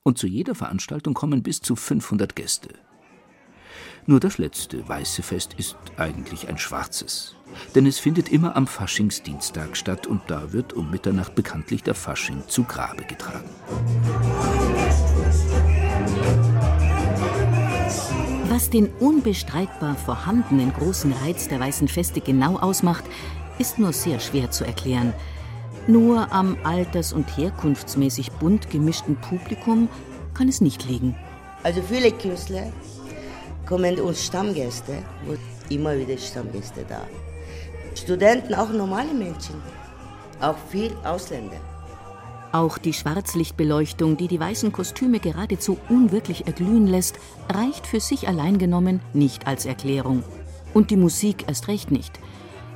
Und 0.05 0.18
zu 0.18 0.28
jeder 0.28 0.55
Veranstaltung 0.55 1.14
kommen 1.14 1.43
bis 1.43 1.61
zu 1.61 1.74
500 1.74 2.37
Gäste. 2.37 2.68
Nur 4.07 4.18
das 4.18 4.38
letzte 4.38 4.88
weiße 4.88 5.22
Fest 5.22 5.55
ist 5.59 5.76
eigentlich 5.96 6.48
ein 6.48 6.59
schwarzes. 6.59 7.36
Denn 7.74 7.86
es 7.86 7.98
findet 7.98 8.30
immer 8.30 8.57
am 8.57 8.66
Faschingsdienstag 8.66 9.76
statt 9.76 10.07
und 10.07 10.22
da 10.26 10.53
wird 10.53 10.72
um 10.72 10.90
Mitternacht 10.90 11.34
bekanntlich 11.34 11.82
der 11.82 11.94
Fasching 11.94 12.42
zu 12.48 12.64
Grabe 12.64 13.05
getragen. 13.05 13.48
Was 18.48 18.70
den 18.70 18.88
unbestreitbar 19.00 19.94
vorhandenen 19.94 20.72
großen 20.72 21.12
Reiz 21.12 21.48
der 21.48 21.61
Weißen 21.61 21.88
Feste 21.88 22.20
genau 22.20 22.59
ausmacht, 22.59 23.05
ist 23.59 23.78
nur 23.78 23.92
sehr 23.92 24.18
schwer 24.18 24.50
zu 24.50 24.64
erklären. 24.64 25.14
Nur 25.86 26.32
am 26.32 26.57
alters- 26.64 27.12
und 27.12 27.36
herkunftsmäßig 27.36 28.32
bunt 28.32 28.68
gemischten 28.70 29.16
Publikum 29.16 29.88
kann 30.34 30.48
es 30.48 30.61
nicht 30.61 30.86
liegen. 30.88 31.16
Also 31.62 31.80
viele 31.82 32.11
Künstler 32.11 32.72
kommen 33.73 33.99
uns 34.01 34.27
Stammgäste, 34.27 34.99
immer 35.70 35.97
wieder 35.97 36.18
Stammgäste 36.18 36.85
da. 36.87 37.07
Studenten, 37.95 38.53
auch 38.53 38.68
normale 38.68 39.14
Menschen, 39.14 39.55
auch 40.43 40.59
viel 40.68 40.95
Ausländer. 41.05 41.57
Auch 42.53 42.77
die 42.77 42.93
Schwarzlichtbeleuchtung, 42.93 44.18
die 44.18 44.29
die 44.29 44.39
weißen 44.39 44.73
Kostüme 44.73 45.20
geradezu 45.20 45.79
unwirklich 45.89 46.47
erglühen 46.47 46.87
lässt, 46.87 47.18
reicht 47.49 47.87
für 47.87 48.01
sich 48.01 48.29
allein 48.29 48.59
genommen 48.59 49.01
nicht 49.14 49.47
als 49.47 49.64
Erklärung. 49.64 50.23
Und 50.75 50.91
die 50.91 50.99
Musik 50.99 51.47
erst 51.49 51.68
recht 51.68 51.91
nicht. 51.91 52.20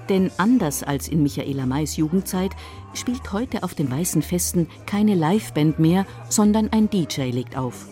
Denn 0.08 0.30
anders 0.38 0.82
als 0.82 1.08
in 1.08 1.22
Michaela 1.22 1.66
Mays 1.66 1.98
Jugendzeit 1.98 2.52
spielt 2.94 3.34
heute 3.34 3.64
auf 3.64 3.74
den 3.74 3.90
weißen 3.90 4.22
Festen 4.22 4.66
keine 4.86 5.14
Liveband 5.14 5.78
mehr, 5.78 6.06
sondern 6.30 6.72
ein 6.72 6.88
DJ 6.88 7.32
legt 7.32 7.54
auf. 7.54 7.86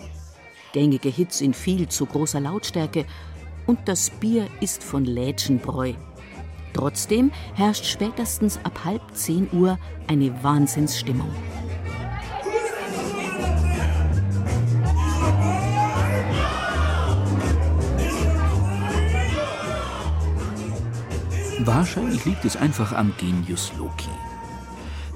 Gängige 0.74 1.08
Hits 1.08 1.40
in 1.40 1.54
viel 1.54 1.88
zu 1.88 2.04
großer 2.04 2.40
Lautstärke 2.40 3.06
und 3.66 3.78
das 3.86 4.10
Bier 4.10 4.48
ist 4.60 4.82
von 4.82 5.04
Lädchenbräu. 5.04 5.92
Trotzdem 6.72 7.30
herrscht 7.54 7.84
spätestens 7.84 8.58
ab 8.64 8.84
halb 8.84 9.00
zehn 9.14 9.48
Uhr 9.52 9.78
eine 10.08 10.42
Wahnsinnsstimmung. 10.42 11.30
Wahrscheinlich 21.60 22.24
liegt 22.24 22.44
es 22.44 22.56
einfach 22.56 22.92
am 22.92 23.14
Genius 23.16 23.72
Loki. 23.78 24.10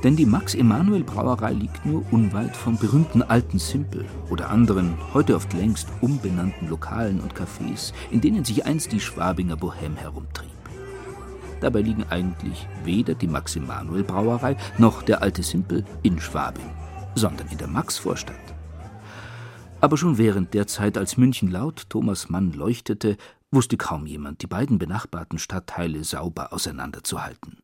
Denn 0.05 0.15
die 0.15 0.27
Max-Emanuel-Brauerei 0.27 1.53
liegt 1.53 1.85
nur 1.85 2.05
unweit 2.13 2.57
vom 2.57 2.79
berühmten 2.79 3.23
Alten 3.23 3.59
Simpel 3.59 4.05
oder 4.31 4.49
anderen, 4.51 4.97
heute 5.13 5.35
oft 5.35 5.53
längst 5.55 5.89
umbenannten 6.01 6.69
Lokalen 6.69 7.21
und 7.21 7.35
Cafés, 7.35 7.93
in 8.11 8.21
denen 8.21 8.45
sich 8.45 8.65
einst 8.65 8.93
die 8.93 9.01
Schwabinger 9.01 9.57
Bohème 9.57 9.97
herumtrieb. 9.97 10.51
Dabei 11.61 11.81
liegen 11.81 12.05
eigentlich 12.11 12.69
weder 12.85 13.15
die 13.15 13.27
Max-Emanuel-Brauerei 13.27 14.57
noch 14.79 15.03
der 15.03 15.23
Alte 15.23 15.43
Simpel 15.43 15.85
in 16.03 16.21
Schwabing, 16.21 16.71
sondern 17.17 17.49
in 17.49 17.59
der 17.59 17.67
Maxvorstadt. 17.67 18.37
Aber 19.81 19.97
schon 19.97 20.19
während 20.19 20.55
der 20.55 20.69
Zeit, 20.69 20.97
als 20.97 21.17
München 21.17 21.51
laut 21.51 21.91
Thomas 21.91 22.29
Mann 22.29 22.53
leuchtete, 22.53 23.17
wusste 23.51 23.77
kaum 23.77 24.07
jemand, 24.07 24.43
die 24.43 24.47
beiden 24.47 24.79
benachbarten 24.79 25.39
Stadtteile 25.39 26.05
sauber 26.05 26.53
auseinanderzuhalten. 26.53 27.59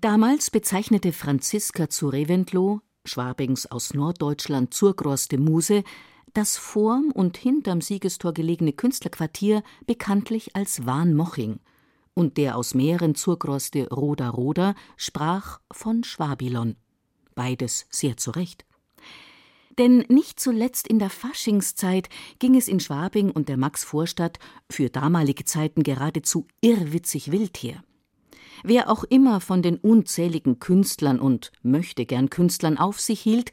Damals 0.00 0.50
bezeichnete 0.50 1.10
Franziska 1.12 1.88
zu 1.88 2.10
Reventlow, 2.10 2.80
Schwabings 3.06 3.64
aus 3.64 3.94
Norddeutschland 3.94 4.74
Zurgroste 4.74 5.38
Muse, 5.38 5.84
das 6.34 6.58
vorm 6.58 7.10
und 7.12 7.38
hinterm 7.38 7.80
Siegestor 7.80 8.34
gelegene 8.34 8.74
Künstlerquartier 8.74 9.62
bekanntlich 9.86 10.54
als 10.54 10.84
Warnmoching, 10.84 11.60
und 12.12 12.36
der 12.36 12.58
aus 12.58 12.74
Mähren 12.74 13.14
Zurgroste 13.14 13.88
Roda 13.88 14.28
Roda 14.28 14.74
sprach 14.98 15.60
von 15.72 16.04
Schwabilon. 16.04 16.76
Beides 17.34 17.86
sehr 17.88 18.18
zurecht. 18.18 18.66
Denn 19.78 20.04
nicht 20.08 20.38
zuletzt 20.40 20.88
in 20.88 20.98
der 20.98 21.10
Faschingszeit 21.10 22.10
ging 22.38 22.54
es 22.54 22.68
in 22.68 22.80
Schwabing 22.80 23.30
und 23.30 23.48
der 23.48 23.56
Maxvorstadt 23.56 24.38
für 24.70 24.90
damalige 24.90 25.46
Zeiten 25.46 25.82
geradezu 25.82 26.46
irrwitzig 26.60 27.32
wild 27.32 27.56
her. 27.62 27.82
Wer 28.62 28.90
auch 28.90 29.04
immer 29.04 29.40
von 29.40 29.62
den 29.62 29.76
unzähligen 29.76 30.58
Künstlern 30.58 31.20
und 31.20 31.52
möchte 31.62 32.06
gern 32.06 32.30
Künstlern 32.30 32.78
auf 32.78 33.00
sich 33.00 33.20
hielt, 33.20 33.52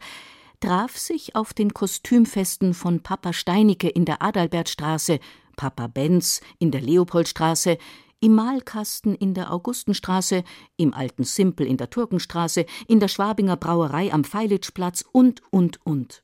traf 0.59 0.97
sich 0.97 1.35
auf 1.35 1.53
den 1.53 1.73
Kostümfesten 1.73 2.73
von 2.73 3.01
Papa 3.01 3.33
Steinicke 3.33 3.89
in 3.89 4.05
der 4.05 4.21
Adalbertstraße, 4.21 5.19
Papa 5.55 5.87
Benz 5.87 6.41
in 6.59 6.71
der 6.71 6.81
Leopoldstraße, 6.81 7.77
im 8.21 8.35
Malkasten 8.35 9.15
in 9.15 9.33
der 9.33 9.51
Augustenstraße, 9.51 10.45
im 10.77 10.93
Alten 10.93 11.25
Simpel 11.25 11.67
in 11.67 11.75
der 11.75 11.89
Turkenstraße, 11.89 12.65
in 12.87 13.01
der 13.01 13.09
Schwabinger 13.09 13.57
Brauerei 13.57 14.13
am 14.13 14.23
Feilitzplatz 14.23 15.03
und, 15.11 15.41
und, 15.51 15.85
und. 15.85 16.23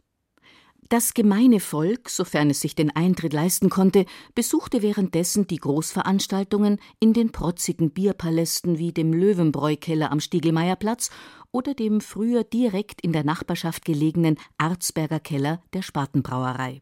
Das 0.90 1.14
gemeine 1.14 1.60
Volk, 1.60 2.10
sofern 2.10 2.50
es 2.50 2.62
sich 2.62 2.74
den 2.74 2.90
Eintritt 2.90 3.32
leisten 3.32 3.70
konnte, 3.70 4.08
besuchte 4.34 4.82
währenddessen 4.82 5.46
die 5.46 5.58
Großveranstaltungen 5.58 6.80
in 7.00 7.14
den 7.14 7.32
protzigen 7.32 7.92
Bierpalästen 7.92 8.80
wie 8.80 8.92
dem 8.92 9.14
Löwenbräukeller 9.14 10.12
am 10.12 10.20
Stiegelmeierplatz 10.20 11.12
oder 11.52 11.76
dem 11.76 12.02
früher 12.02 12.44
direkt 12.44 13.02
in 13.02 13.14
der 13.14 13.24
Nachbarschaft 13.24 13.86
gelegenen 13.86 14.38
Arzberger 14.58 15.20
Keller 15.20 15.62
der 15.74 15.84
Spatenbrauerei. 15.84 16.82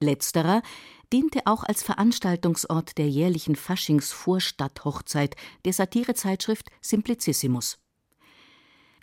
Letzterer 0.00 0.62
diente 1.12 1.40
auch 1.44 1.64
als 1.64 1.82
Veranstaltungsort 1.82 2.96
der 2.96 3.10
jährlichen 3.10 3.56
Faschings-Vorstadthochzeit 3.56 5.36
der 5.66 5.74
Satirezeitschrift 5.74 6.70
Simplicissimus. 6.80 7.83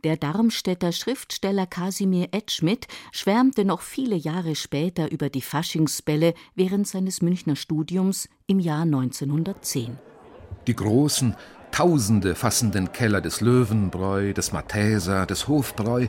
Der 0.03 0.17
Darmstädter 0.17 0.93
Schriftsteller 0.93 1.67
Kasimir 1.67 2.29
Edschmidt 2.31 2.87
schwärmte 3.11 3.65
noch 3.65 3.81
viele 3.81 4.15
Jahre 4.15 4.55
später 4.55 5.11
über 5.11 5.29
die 5.29 5.43
Faschingsbälle 5.43 6.33
während 6.55 6.87
seines 6.87 7.21
Münchner 7.21 7.55
Studiums 7.55 8.27
im 8.47 8.59
Jahr 8.59 8.81
1910. 8.81 9.99
Die 10.65 10.75
großen, 10.75 11.35
tausende 11.71 12.33
fassenden 12.33 12.91
Keller 12.91 13.21
des 13.21 13.41
Löwenbräu, 13.41 14.33
des 14.33 14.51
Mathäser, 14.51 15.27
des 15.27 15.47
Hofbräu 15.47 16.07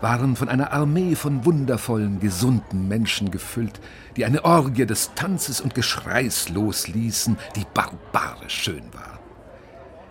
waren 0.00 0.36
von 0.36 0.48
einer 0.48 0.72
Armee 0.72 1.16
von 1.16 1.44
wundervollen, 1.44 2.20
gesunden 2.20 2.86
Menschen 2.86 3.32
gefüllt, 3.32 3.80
die 4.16 4.24
eine 4.24 4.44
Orgie 4.44 4.86
des 4.86 5.14
Tanzes 5.16 5.60
und 5.60 5.74
Geschreis 5.74 6.48
losließen, 6.48 7.36
die 7.56 7.66
barbarisch 7.74 8.54
schön 8.54 8.84
war. 8.92 9.18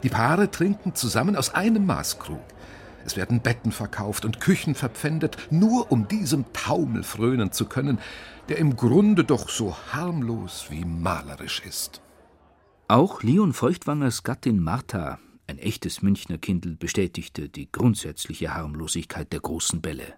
Die 0.04 0.10
Paare 0.10 0.52
trinken 0.52 0.96
zusammen 0.96 1.38
aus 1.38 1.54
einem 1.54 1.86
Maßkrug. 1.86 2.42
Es 3.06 3.16
werden 3.16 3.41
Betten 3.41 3.72
verkauft 3.72 4.26
und 4.26 4.39
Küchen 4.39 4.76
verpfändet, 4.76 5.38
nur 5.49 5.91
um 5.91 6.08
diesem 6.08 6.45
Taumel 6.54 7.04
frönen 7.04 7.52
zu 7.52 7.66
können, 7.66 7.99
der 8.49 8.58
im 8.58 8.76
Grunde 8.76 9.24
doch 9.24 9.49
so 9.49 9.76
harmlos 9.91 10.68
wie 10.70 10.86
malerisch 10.86 11.62
ist. 11.66 12.02
Auch 12.88 13.24
Leon 13.24 13.54
Feuchtwangers 13.54 14.24
Gattin 14.24 14.60
Martha 14.60 15.20
ein 15.52 15.58
echtes 15.58 16.02
Münchner 16.02 16.38
Kindl 16.38 16.78
bestätigte 16.78 17.49
die 17.49 17.70
grundsätzliche 17.70 18.54
Harmlosigkeit 18.54 19.34
der 19.34 19.41
großen 19.41 19.82
Bälle. 19.82 20.14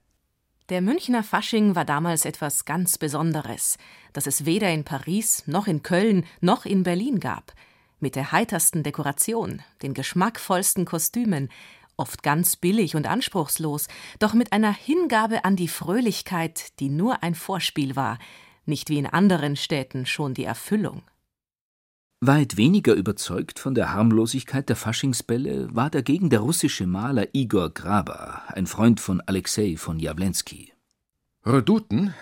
Der 0.70 0.80
Münchner 0.80 1.24
Fasching 1.24 1.74
war 1.74 1.86
damals 1.86 2.26
etwas 2.26 2.66
ganz 2.66 3.00
Besonderes, 3.00 3.80
das 4.14 4.28
es 4.28 4.46
weder 4.46 4.70
in 4.70 4.84
Paris 4.84 5.42
noch 5.48 5.66
in 5.66 5.82
Köln 5.82 6.24
noch 6.40 6.68
in 6.68 6.84
Berlin 6.84 7.20
gab. 7.20 7.56
Mit 8.00 8.16
der 8.16 8.32
heitersten 8.32 8.84
Dekoration, 8.84 9.64
den 9.82 9.96
geschmackvollsten 9.96 10.86
Kostümen, 10.86 11.50
oft 11.98 12.24
ganz 12.24 12.56
billig 12.56 12.96
und 12.96 13.08
anspruchslos, 13.08 13.88
doch 14.20 14.34
mit 14.34 14.54
einer 14.54 14.74
Hingabe 14.74 15.46
an 15.46 15.56
die 15.56 15.68
Fröhlichkeit, 15.68 16.80
die 16.80 16.90
nur 16.90 17.24
ein 17.24 17.36
Vorspiel 17.36 17.96
war, 17.96 18.20
nicht 18.66 18.90
wie 18.90 18.98
in 18.98 19.06
anderen 19.06 19.56
Städten 19.56 20.06
schon 20.06 20.34
die 20.34 20.46
Erfüllung. 20.46 21.04
Weit 22.26 22.56
weniger 22.56 22.94
überzeugt 22.94 23.60
von 23.60 23.76
der 23.76 23.92
Harmlosigkeit 23.92 24.70
der 24.70 24.78
Faschingsbälle 24.78 25.76
war 25.76 25.90
dagegen 25.90 26.30
der 26.30 26.40
russische 26.40 26.88
Maler 26.88 27.28
Igor 27.34 27.74
Graber, 27.74 28.44
ein 28.48 28.66
Freund 28.66 29.02
von 29.02 29.20
Alexei 29.20 29.76
von 29.76 30.00
Jawlensky. 30.00 30.72
Reduten, 31.46 32.14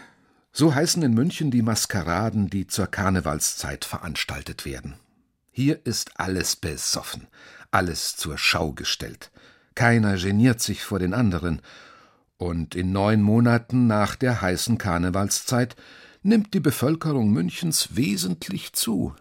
so 0.52 0.74
heißen 0.74 1.04
in 1.04 1.14
München 1.14 1.52
die 1.52 1.62
Maskeraden, 1.62 2.50
die 2.50 2.66
zur 2.66 2.88
Karnevalszeit 2.88 3.86
veranstaltet 3.86 4.66
werden. 4.66 4.96
Hier 5.52 5.86
ist 5.86 6.20
alles 6.20 6.56
besoffen, 6.56 7.28
alles 7.70 8.18
zur 8.18 8.40
Schau 8.40 8.72
gestellt. 8.72 9.32
Keiner 9.76 10.18
geniert 10.18 10.62
sich 10.62 10.84
vor 10.84 11.00
den 11.00 11.14
anderen. 11.14 11.62
Und 12.38 12.76
in 12.76 12.92
neun 12.92 13.22
Monaten 13.22 13.88
nach 13.88 14.16
der 14.16 14.42
heißen 14.42 14.78
Karnevalszeit 14.78 15.76
nimmt 16.24 16.54
die 16.54 16.60
Bevölkerung 16.60 17.30
Münchens 17.30 17.96
wesentlich 17.96 18.74
zu. 18.74 19.16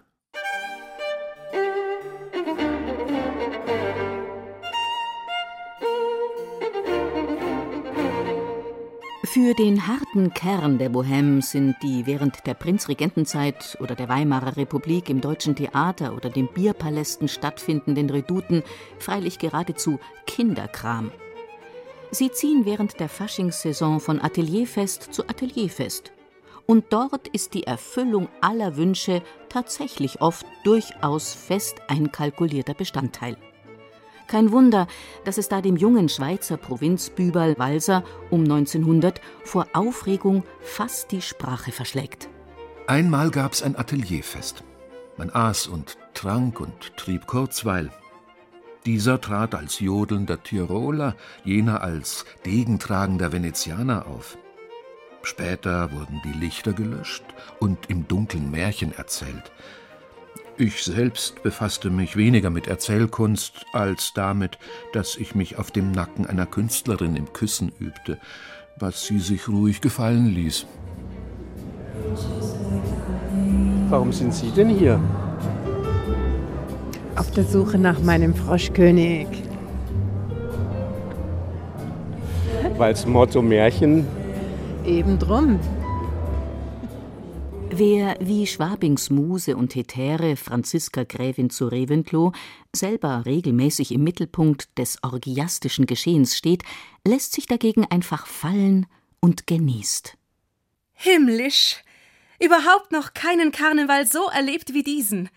Für 9.33 9.55
den 9.55 9.87
harten 9.87 10.35
Kern 10.35 10.79
der 10.79 10.91
Bohème 10.91 11.41
sind 11.41 11.77
die 11.85 12.05
während 12.05 12.49
der 12.49 12.55
Prinzregentenzeit 12.55 13.79
oder 13.81 13.95
der 13.95 14.09
Weimarer 14.09 14.57
Republik 14.57 15.09
im 15.09 15.21
Deutschen 15.21 15.55
Theater 15.55 16.17
oder 16.17 16.31
den 16.31 16.49
Bierpalästen 16.49 17.29
stattfindenden 17.29 18.11
Redouten 18.11 18.65
freilich 18.99 19.39
geradezu 19.39 20.01
Kinderkram. 20.27 21.13
Sie 22.11 22.33
ziehen 22.33 22.65
während 22.65 22.99
der 22.99 23.09
Faschingssaison 23.09 24.01
von 24.01 24.21
Atelierfest 24.21 25.15
zu 25.15 25.23
Atelierfest. 25.29 26.11
Und 26.67 26.87
dort 26.93 27.29
ist 27.29 27.55
die 27.55 27.69
Erfüllung 27.69 28.27
aller 28.41 28.77
Wünsche 28.77 29.23
tatsächlich 29.49 30.21
oft 30.21 30.45
durchaus 30.65 31.35
fest 31.35 31.77
einkalkulierter 31.87 32.75
Bestandteil. 32.75 33.37
Kein 34.31 34.53
Wunder, 34.53 34.87
dass 35.25 35.39
es 35.39 35.49
da 35.49 35.61
dem 35.61 35.77
jungen 35.77 36.09
Schweizer 36.09 36.57
Provinzbüberl 36.57 37.59
Walser 37.59 38.05
um 38.31 38.45
1900 38.45 39.21
vor 39.43 39.67
Aufregung 39.73 40.45
fast 40.61 41.11
die 41.11 41.21
Sprache 41.21 41.73
verschlägt. 41.73 42.29
Einmal 42.87 43.33
gab's 43.33 43.61
ein 43.61 43.75
Atelierfest. 43.75 44.63
Man 45.17 45.31
aß 45.31 45.67
und 45.67 45.99
trank 46.15 46.61
und 46.61 46.97
trieb 46.97 47.27
Kurzweil. 47.27 47.91
Dieser 48.87 49.21
trat 49.21 49.57
als 49.57 49.81
jodelnder 49.81 50.41
Tiroler, 50.45 51.17
jener 51.43 51.83
als 51.83 52.25
degentragender 52.47 53.33
Venezianer 53.33 54.07
auf. 54.07 54.39
Später 55.23 55.91
wurden 55.91 56.23
die 56.25 56.39
Lichter 56.39 56.73
gelöscht 56.73 57.25
und 57.59 57.91
im 57.91 58.07
Dunkeln 58.07 58.49
Märchen 58.53 58.93
erzählt. 58.93 59.51
Ich 60.61 60.85
selbst 60.85 61.43
befasste 61.43 61.89
mich 61.89 62.19
weniger 62.19 62.51
mit 62.51 62.67
Erzählkunst 62.67 63.65
als 63.73 64.13
damit, 64.13 64.59
dass 64.93 65.17
ich 65.17 65.35
mich 65.35 65.57
auf 65.57 65.71
dem 65.71 65.91
Nacken 65.91 66.27
einer 66.27 66.45
Künstlerin 66.45 67.17
im 67.17 67.33
Küssen 67.33 67.73
übte, 67.81 68.19
was 68.77 69.07
sie 69.07 69.21
sich 69.21 69.49
ruhig 69.49 69.81
gefallen 69.81 70.27
ließ. 70.27 70.67
Warum 73.89 74.13
sind 74.13 74.35
Sie 74.35 74.51
denn 74.51 74.69
hier? 74.69 75.01
Auf 77.17 77.31
der 77.31 77.45
Suche 77.45 77.79
nach 77.79 77.99
meinem 78.03 78.35
Froschkönig. 78.35 79.29
Weil's 82.77 83.07
Motto 83.07 83.41
Märchen. 83.41 84.07
Eben 84.85 85.19
drum. 85.19 85.59
Wer 87.73 88.17
wie 88.21 88.49
Schwabings 88.49 89.11
Muse 89.11 89.57
und 89.57 89.77
Hetäre 89.77 90.35
Franziska 90.35 91.05
Gräfin 91.05 91.51
zu 91.51 91.69
Reventlow 91.69 92.33
selber 92.75 93.23
regelmäßig 93.25 93.93
im 93.93 94.03
Mittelpunkt 94.03 94.77
des 94.77 94.99
orgiastischen 95.05 95.87
Geschehens 95.87 96.37
steht, 96.37 96.65
lässt 97.07 97.33
sich 97.33 97.47
dagegen 97.47 97.87
einfach 97.87 98.27
fallen 98.27 98.87
und 99.21 99.47
genießt. 99.47 100.17
Himmlisch! 100.95 101.77
Überhaupt 102.41 102.91
noch 102.91 103.15
keinen 103.15 103.53
Karneval 103.53 104.05
so 104.07 104.29
erlebt 104.29 104.75
wie 104.75 104.83
diesen. 104.83 105.29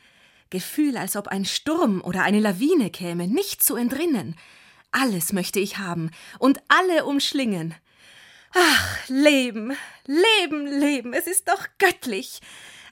Gefühl, 0.50 0.98
als 0.98 1.16
ob 1.16 1.28
ein 1.28 1.46
Sturm 1.46 2.02
oder 2.02 2.24
eine 2.24 2.40
Lawine 2.40 2.90
käme, 2.90 3.28
nicht 3.28 3.62
zu 3.62 3.76
entrinnen. 3.76 4.36
Alles 4.92 5.34
möchte 5.34 5.60
ich 5.60 5.78
haben 5.78 6.10
und 6.40 6.60
alle 6.68 7.06
umschlingen. 7.06 7.76
Ach, 8.54 9.10
Leben, 9.10 9.76
Leben, 10.06 10.68
Leben, 10.68 11.14
es 11.14 11.26
ist 11.26 11.48
doch 11.48 11.68
göttlich. 11.80 12.40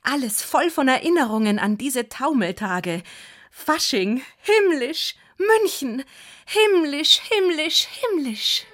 Alles 0.02 0.42
voll 0.42 0.72
von 0.72 0.88
Erinnerungen 0.88 1.60
an 1.60 1.78
diese 1.78 2.10
Taumeltage. 2.10 3.04
Fasching, 3.52 4.24
himmlisch, 4.38 5.16
München, 5.38 6.04
himmlisch, 6.46 7.22
himmlisch, 7.30 7.88
himmlisch. 7.88 8.66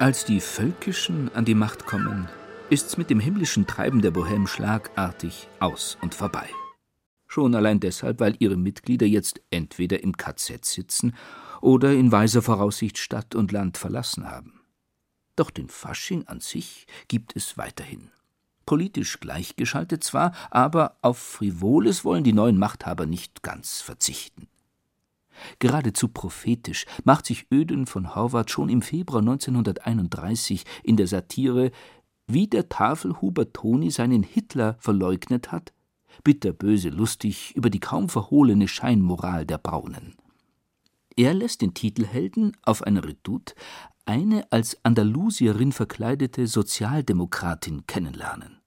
Als 0.00 0.24
die 0.24 0.40
Völkischen 0.40 1.32
an 1.34 1.44
die 1.44 1.54
Macht 1.54 1.86
kommen, 1.86 2.28
ist's 2.68 2.96
mit 2.96 3.10
dem 3.10 3.20
himmlischen 3.20 3.68
Treiben 3.68 4.02
der 4.02 4.12
Bohème 4.12 4.48
schlagartig 4.48 5.48
aus 5.60 5.96
und 6.00 6.16
vorbei. 6.16 6.48
Schon 7.28 7.54
allein 7.54 7.78
deshalb, 7.78 8.18
weil 8.18 8.34
ihre 8.40 8.56
Mitglieder 8.56 9.06
jetzt 9.06 9.40
entweder 9.50 10.02
im 10.02 10.16
KZ 10.16 10.64
sitzen 10.64 11.14
oder 11.64 11.94
in 11.94 12.12
weiser 12.12 12.42
Voraussicht 12.42 12.98
Stadt 12.98 13.34
und 13.34 13.50
Land 13.50 13.78
verlassen 13.78 14.30
haben. 14.30 14.60
Doch 15.34 15.50
den 15.50 15.68
Fasching 15.68 16.26
an 16.26 16.40
sich 16.40 16.86
gibt 17.08 17.34
es 17.34 17.56
weiterhin. 17.56 18.10
Politisch 18.66 19.18
gleichgeschaltet 19.18 20.04
zwar, 20.04 20.32
aber 20.50 20.98
auf 21.00 21.16
Frivoles 21.18 22.04
wollen 22.04 22.22
die 22.22 22.34
neuen 22.34 22.58
Machthaber 22.58 23.06
nicht 23.06 23.42
ganz 23.42 23.80
verzichten. 23.80 24.48
Geradezu 25.58 26.08
prophetisch 26.08 26.84
macht 27.02 27.26
sich 27.26 27.46
Öden 27.50 27.86
von 27.86 28.14
Horvath 28.14 28.50
schon 28.50 28.68
im 28.68 28.82
Februar 28.82 29.20
1931 29.20 30.64
in 30.82 30.96
der 30.98 31.06
Satire 31.06 31.72
Wie 32.26 32.46
der 32.46 32.68
Tafelhuber 32.68 33.52
Toni 33.52 33.90
seinen 33.90 34.22
Hitler 34.22 34.76
verleugnet 34.80 35.50
hat, 35.50 35.72
bitterböse 36.22 36.90
lustig 36.90 37.56
über 37.56 37.70
die 37.70 37.80
kaum 37.80 38.10
verhohlene 38.10 38.68
Scheinmoral 38.68 39.46
der 39.46 39.58
Braunen. 39.58 40.14
Er 41.16 41.34
lässt 41.34 41.62
den 41.62 41.74
Titelhelden 41.74 42.56
auf 42.62 42.82
einer 42.82 43.04
Redoute 43.04 43.54
eine 44.06 44.50
als 44.52 44.78
Andalusierin 44.84 45.72
verkleidete 45.72 46.46
Sozialdemokratin 46.46 47.86
kennenlernen. 47.86 48.60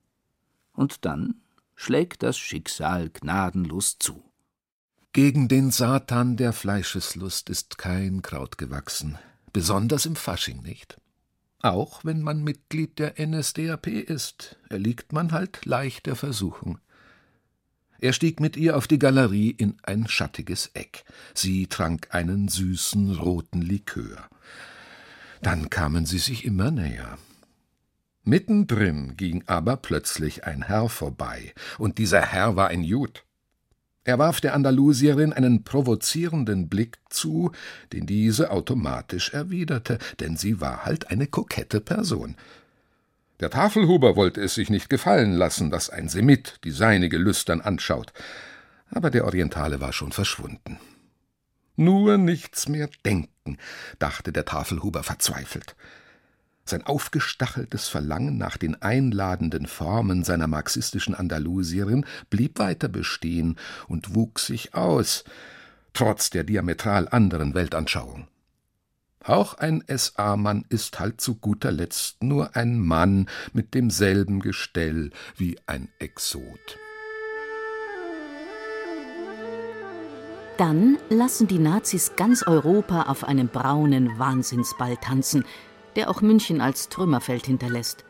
Und 0.74 1.06
dann 1.06 1.42
schlägt 1.76 2.24
das 2.24 2.38
Schicksal 2.38 3.10
gnadenlos 3.10 3.98
zu. 4.00 4.24
Gegen 5.14 5.48
den 5.48 5.72
Satan 5.72 6.38
der 6.38 6.54
Fleischeslust 6.54 7.50
ist 7.50 7.78
kein 7.78 8.22
Kraut 8.22 8.58
gewachsen, 8.58 9.18
besonders 9.54 10.06
im 10.06 10.16
Fasching 10.16 10.62
nicht. 10.62 11.00
Auch 11.62 12.06
wenn 12.06 12.22
man 12.22 12.44
Mitglied 12.44 13.00
der 13.00 13.16
NSDAP 13.20 13.88
ist, 13.88 14.58
erliegt 14.70 15.14
man 15.14 15.32
halt 15.32 15.66
leicht 15.66 16.06
der 16.06 16.16
Versuchung. 16.16 16.80
Er 18.00 18.14
stieg 18.14 18.40
mit 18.40 18.58
ihr 18.58 18.78
auf 18.78 18.88
die 18.88 19.00
Galerie 19.00 19.50
in 19.50 19.76
ein 19.84 20.08
schattiges 20.08 20.72
Eck. 20.74 21.04
Sie 21.34 21.68
trank 21.68 22.10
einen 22.12 22.48
süßen 22.48 23.16
roten 23.16 23.62
Likör. 23.62 24.28
Dann 25.42 25.70
kamen 25.70 26.06
sie 26.06 26.20
sich 26.20 26.46
immer 26.46 26.72
näher. 26.72 27.18
Mittendrin 28.24 29.16
ging 29.16 29.44
aber 29.48 29.78
plötzlich 29.78 30.44
ein 30.44 30.64
Herr 30.64 30.90
vorbei, 30.90 31.54
und 31.78 31.98
dieser 31.98 32.22
Herr 32.22 32.56
war 32.56 32.68
ein 32.68 32.84
Jud. 32.84 33.24
Er 34.04 34.20
warf 34.20 34.42
der 34.42 34.54
Andalusierin 34.54 35.34
einen 35.34 35.64
provozierenden 35.64 36.70
Blick 36.70 36.98
zu, 37.10 37.52
den 37.94 38.06
diese 38.06 38.52
automatisch 38.52 39.34
erwiderte, 39.34 39.98
denn 40.20 40.38
sie 40.38 40.62
war 40.62 40.86
halt 40.86 41.10
eine 41.10 41.28
kokette 41.28 41.82
Person. 41.82 42.36
Der 43.40 43.52
Tafelhuber 43.52 44.16
wollte 44.16 44.42
es 44.42 44.56
sich 44.56 44.70
nicht 44.70 44.90
gefallen 44.90 45.34
lassen, 45.34 45.70
dass 45.70 45.90
ein 45.90 46.10
Semit 46.10 46.60
die 46.64 46.72
seinige 46.72 47.18
lüstern 47.18 47.62
anschaut, 47.62 48.12
aber 48.90 49.12
der 49.12 49.26
Orientale 49.26 49.80
war 49.80 49.94
schon 49.94 50.12
verschwunden. 50.12 50.80
Nur 51.76 52.18
nichts 52.18 52.68
mehr 52.68 52.90
denken, 53.06 53.58
dachte 54.00 54.32
der 54.32 54.46
Tafelhuber 54.46 55.04
verzweifelt. 55.04 55.76
Sein 56.66 56.84
aufgestacheltes 56.84 57.88
Verlangen 57.88 58.38
nach 58.38 58.58
den 58.58 58.82
einladenden 58.82 59.68
Formen 59.68 60.24
seiner 60.24 60.48
marxistischen 60.48 61.14
Andalusierin 61.14 62.06
blieb 62.30 62.58
weiter 62.58 62.90
bestehen 62.90 63.58
und 63.88 64.16
wuchs 64.16 64.48
sich 64.48 64.74
aus, 64.74 65.24
trotz 65.94 66.32
der 66.32 66.44
diametral 66.44 67.08
anderen 67.08 67.54
Weltanschauung. 67.54 68.28
Auch 69.24 69.56
ein 69.56 69.84
SA-Mann 69.88 70.66
ist 70.70 71.00
halt 71.00 71.20
zu 71.20 71.36
guter 71.36 71.72
Letzt 71.72 72.24
nur 72.24 72.56
ein 72.56 72.80
Mann 72.80 73.28
mit 73.54 73.74
demselben 73.74 74.40
Gestell 74.40 75.12
wie 75.36 75.58
ein 75.66 75.90
Exot. 76.00 76.78
Dann 80.58 80.98
lassen 81.10 81.48
die 81.48 81.60
Nazis 81.60 82.14
ganz 82.16 82.42
Europa 82.42 83.04
auf 83.04 83.24
einem 83.24 83.48
braunen 83.48 84.18
Wahnsinnsball 84.18 84.98
tanzen, 84.98 85.46
der 85.96 86.10
auch 86.10 86.22
München 86.22 86.62
als 86.62 86.90
Trümmerfeld 86.90 87.46
hinterlässt. 87.46 88.06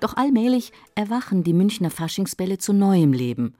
Doch 0.00 0.16
allmählich 0.16 0.72
erwachen 0.94 1.44
die 1.44 1.54
Münchner 1.54 1.90
Faschingsbälle 1.90 2.58
zu 2.58 2.72
neuem 2.72 3.12
Leben. 3.12 3.54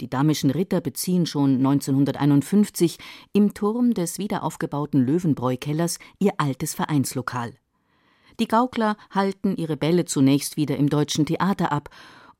Die 0.00 0.08
damischen 0.08 0.50
Ritter 0.50 0.80
beziehen 0.80 1.26
schon 1.26 1.56
1951 1.56 2.98
im 3.32 3.52
Turm 3.54 3.92
des 3.92 4.18
wiederaufgebauten 4.18 5.04
Löwenbräu-Kellers 5.04 5.98
ihr 6.18 6.32
altes 6.38 6.74
Vereinslokal. 6.74 7.52
Die 8.38 8.48
Gaukler 8.48 8.96
halten 9.10 9.56
ihre 9.56 9.76
Bälle 9.76 10.06
zunächst 10.06 10.56
wieder 10.56 10.78
im 10.78 10.88
Deutschen 10.88 11.26
Theater 11.26 11.72
ab, 11.72 11.90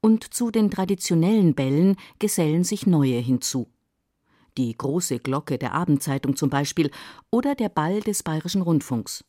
und 0.02 0.32
zu 0.32 0.50
den 0.50 0.70
traditionellen 0.70 1.54
Bällen 1.54 1.96
gesellen 2.18 2.64
sich 2.64 2.86
neue 2.86 3.18
hinzu. 3.18 3.68
Die 4.56 4.74
große 4.74 5.18
Glocke 5.18 5.58
der 5.58 5.74
Abendzeitung 5.74 6.36
zum 6.36 6.48
Beispiel 6.48 6.90
oder 7.30 7.54
der 7.54 7.68
Ball 7.68 8.00
des 8.00 8.22
Bayerischen 8.22 8.62
Rundfunks 8.62 9.24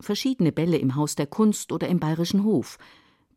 verschiedene 0.00 0.52
Bälle 0.52 0.76
im 0.76 0.94
Haus 0.94 1.14
der 1.14 1.26
Kunst 1.26 1.72
oder 1.72 1.88
im 1.88 2.00
Bayerischen 2.00 2.44
Hof, 2.44 2.78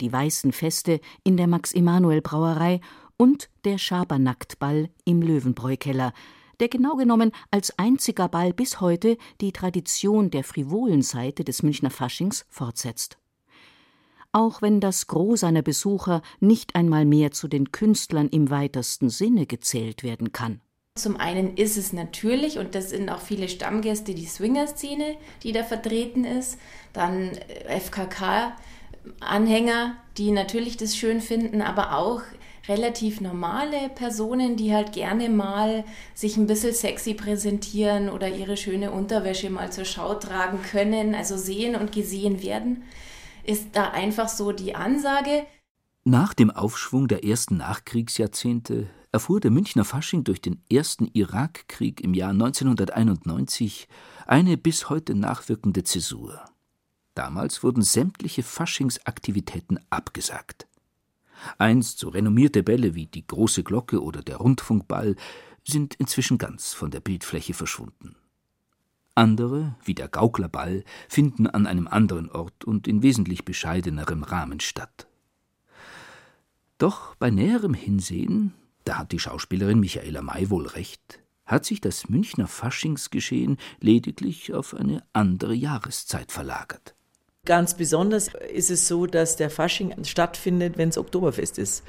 die 0.02 0.12
weißen 0.12 0.52
Feste 0.52 1.00
in 1.24 1.38
der 1.38 1.48
Max-Emanuel-Brauerei 1.48 2.82
und 3.20 3.50
der 3.66 3.78
Schabernacktball 3.78 4.90
im 5.04 5.22
Löwenbräu-Keller, 5.22 6.14
der 6.60 6.70
genau 6.70 6.96
genommen 6.96 7.32
als 7.52 7.78
einziger 7.78 8.30
Ball 8.30 8.54
bis 8.54 8.82
heute 8.82 9.18
die 9.42 9.52
Tradition 9.52 10.32
der 10.32 10.44
frivolen 10.44 11.04
Seite 11.04 11.44
des 11.44 11.62
Münchner 11.62 11.92
Faschings 11.92 12.46
fortsetzt. 12.50 13.18
Auch 14.32 14.62
wenn 14.62 14.80
das 14.80 15.08
Gros 15.08 15.40
seiner 15.42 15.64
Besucher 15.64 16.22
nicht 16.40 16.76
einmal 16.76 17.04
mehr 17.04 17.32
zu 17.32 17.50
den 17.50 17.72
Künstlern 17.72 18.30
im 18.30 18.50
weitesten 18.50 19.10
Sinne 19.10 19.46
gezählt 19.46 20.04
werden 20.04 20.32
kann. 20.32 20.62
Zum 20.96 21.18
einen 21.18 21.58
ist 21.58 21.76
es 21.78 21.92
natürlich, 21.94 22.58
und 22.58 22.74
das 22.76 22.92
sind 22.92 23.10
auch 23.10 23.22
viele 23.22 23.50
Stammgäste, 23.50 24.14
die 24.14 24.28
Swinger-Szene, 24.28 25.18
die 25.44 25.52
da 25.52 25.64
vertreten 25.64 26.24
ist. 26.26 26.58
Dann 26.94 27.32
äh, 27.32 27.80
FKK-Anhänger, 27.80 29.96
die 30.18 30.32
natürlich 30.32 30.78
das 30.78 30.96
schön 30.96 31.20
finden, 31.22 31.62
aber 31.62 31.98
auch 31.98 32.22
relativ 32.70 33.20
normale 33.20 33.90
Personen, 33.90 34.56
die 34.56 34.74
halt 34.74 34.94
gerne 34.94 35.28
mal 35.30 35.84
sich 36.14 36.38
ein 36.38 36.48
bisschen 36.48 36.74
sexy 36.74 37.14
präsentieren 37.14 38.10
oder 38.10 38.30
ihre 38.30 38.56
schöne 38.56 38.92
Unterwäsche 38.92 39.50
mal 39.50 39.72
zur 39.72 39.86
Schau 39.86 40.14
tragen 40.16 40.62
können, 40.62 41.16
also 41.16 41.36
sehen 41.36 41.76
und 41.76 41.92
gesehen 41.92 42.42
werden, 42.42 42.84
ist 43.44 43.70
da 43.74 43.90
einfach 43.90 44.30
so 44.30 44.52
die 44.52 44.76
Ansage. 44.76 45.46
Nach 46.04 46.34
dem 46.34 46.52
Aufschwung 46.52 47.08
der 47.08 47.26
ersten 47.26 47.58
Nachkriegsjahrzehnte 47.58 48.88
erfuhr 49.12 49.40
der 49.40 49.52
Münchner 49.52 49.86
Fasching 49.86 50.24
durch 50.24 50.42
den 50.42 50.64
ersten 50.72 51.08
Irakkrieg 51.08 52.02
im 52.02 52.14
Jahr 52.14 52.30
1991 52.30 53.88
eine 54.28 54.56
bis 54.56 54.90
heute 54.90 55.16
nachwirkende 55.16 55.84
Zäsur. 55.84 56.40
Damals 57.16 57.64
wurden 57.64 57.82
sämtliche 57.82 58.44
Faschingsaktivitäten 58.44 59.80
abgesagt. 59.90 60.69
Einst 61.58 62.00
so 62.00 62.10
renommierte 62.10 62.64
Bälle 62.64 62.96
wie 62.96 63.08
die 63.08 63.26
Große 63.26 63.64
Glocke 63.64 64.02
oder 64.02 64.22
der 64.22 64.38
Rundfunkball 64.38 65.16
sind 65.64 65.96
inzwischen 65.96 66.38
ganz 66.38 66.74
von 66.74 66.92
der 66.92 67.00
Bildfläche 67.00 67.54
verschwunden. 67.54 68.16
Andere, 69.16 69.76
wie 69.84 69.96
der 69.96 70.08
Gauklerball, 70.08 70.84
finden 71.10 71.48
an 71.48 71.68
einem 71.68 71.88
anderen 71.88 72.30
Ort 72.30 72.64
und 72.64 72.88
in 72.88 73.04
wesentlich 73.04 73.44
bescheidenerem 73.44 74.24
Rahmen 74.24 74.60
statt. 74.60 75.08
Doch 76.78 77.16
bei 77.16 77.30
näherem 77.30 77.74
Hinsehen, 77.74 78.54
da 78.86 79.00
hat 79.00 79.12
die 79.12 79.20
Schauspielerin 79.20 79.80
Michaela 79.80 80.22
May 80.22 80.50
wohl 80.50 80.68
recht, 80.68 81.20
hat 81.46 81.66
sich 81.66 81.82
das 81.82 82.08
Münchner 82.08 82.48
Faschingsgeschehen 82.48 83.58
lediglich 83.82 84.54
auf 84.54 84.74
eine 84.74 85.04
andere 85.12 85.54
Jahreszeit 85.54 86.32
verlagert. 86.32 86.96
Ganz 87.46 87.74
besonders 87.74 88.30
ist 88.54 88.70
es 88.70 88.88
so, 88.88 89.06
dass 89.06 89.36
der 89.36 89.50
Fasching 89.50 90.04
stattfindet, 90.04 90.78
wenn 90.78 90.90
es 90.90 90.98
Oktoberfest 90.98 91.58
ist. 91.58 91.84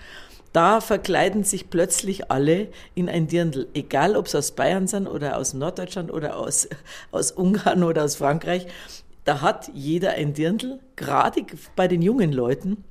Da 0.53 0.81
verkleiden 0.81 1.45
sich 1.45 1.71
plötzlich 1.71 2.31
alle 2.31 2.69
in 2.95 3.09
ein 3.09 3.29
Dirndl, 3.29 3.69
egal 3.75 4.17
ob 4.17 4.27
es 4.27 4.35
aus 4.35 4.53
Bayern 4.53 4.89
sind 4.89 5.07
oder 5.07 5.37
aus 5.37 5.55
Norddeutschland 5.55 6.11
oder 6.11 6.37
aus, 6.37 6.69
aus 7.13 7.31
Ungarn 7.33 7.85
oder 7.85 8.05
aus 8.05 8.17
Frankreich. 8.17 8.67
Da 9.25 9.43
hat 9.43 9.71
jeder 9.75 10.13
ein 10.13 10.35
Dirndl, 10.35 10.81
gerade 10.97 11.45
bei 11.77 11.87
den 11.87 12.03
jungen 12.03 12.33
Leuten 12.33 12.85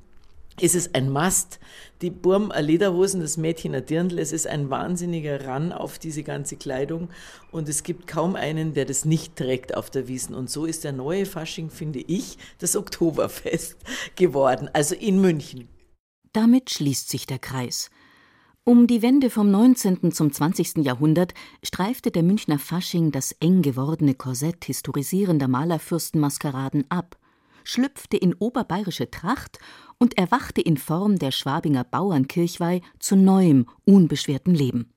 ist 0.61 0.75
es 0.75 0.93
ein 0.93 1.09
Mast. 1.09 1.59
Die 2.01 2.09
Burm 2.09 2.51
ein 2.51 2.65
Lederhosen, 2.65 3.21
das 3.21 3.37
Mädchen 3.37 3.75
ein 3.75 3.85
Dirndl. 3.85 4.19
Es 4.19 4.31
ist 4.31 4.47
ein 4.47 4.69
wahnsinniger 4.69 5.45
Ran 5.45 5.71
auf 5.71 5.99
diese 5.99 6.23
ganze 6.23 6.55
Kleidung 6.55 7.09
und 7.51 7.67
es 7.67 7.83
gibt 7.83 8.07
kaum 8.07 8.35
einen, 8.35 8.73
der 8.73 8.85
das 8.85 9.05
nicht 9.05 9.35
trägt 9.35 9.75
auf 9.75 9.89
der 9.89 10.07
Wiesen. 10.07 10.35
Und 10.35 10.49
so 10.49 10.65
ist 10.65 10.83
der 10.83 10.91
neue 10.91 11.25
Fasching, 11.25 11.69
finde 11.69 11.99
ich, 11.99 12.37
das 12.59 12.75
Oktoberfest 12.75 13.77
geworden, 14.15 14.69
also 14.73 14.95
in 14.95 15.19
München. 15.19 15.67
Damit 16.33 16.69
schließt 16.69 17.09
sich 17.09 17.25
der 17.25 17.39
Kreis. 17.39 17.89
Um 18.63 18.85
die 18.85 19.01
Wende 19.01 19.31
vom 19.31 19.49
19. 19.49 20.11
zum 20.11 20.31
20. 20.31 20.85
Jahrhundert 20.85 21.33
streifte 21.63 22.11
der 22.11 22.21
Münchner 22.21 22.59
Fasching 22.59 23.11
das 23.11 23.31
eng 23.39 23.63
gewordene 23.63 24.13
Korsett 24.13 24.65
historisierender 24.65 25.47
Malerfürstenmaskeraden 25.47 26.85
ab, 26.89 27.17
schlüpfte 27.63 28.17
in 28.17 28.33
oberbayerische 28.33 29.11
Tracht 29.11 29.59
und 29.97 30.17
erwachte 30.17 30.61
in 30.61 30.77
Form 30.77 31.19
der 31.19 31.31
Schwabinger 31.31 31.83
Bauernkirchweih 31.83 32.81
zu 32.99 33.15
neuem, 33.15 33.67
unbeschwertem 33.85 34.53
Leben. 34.53 34.93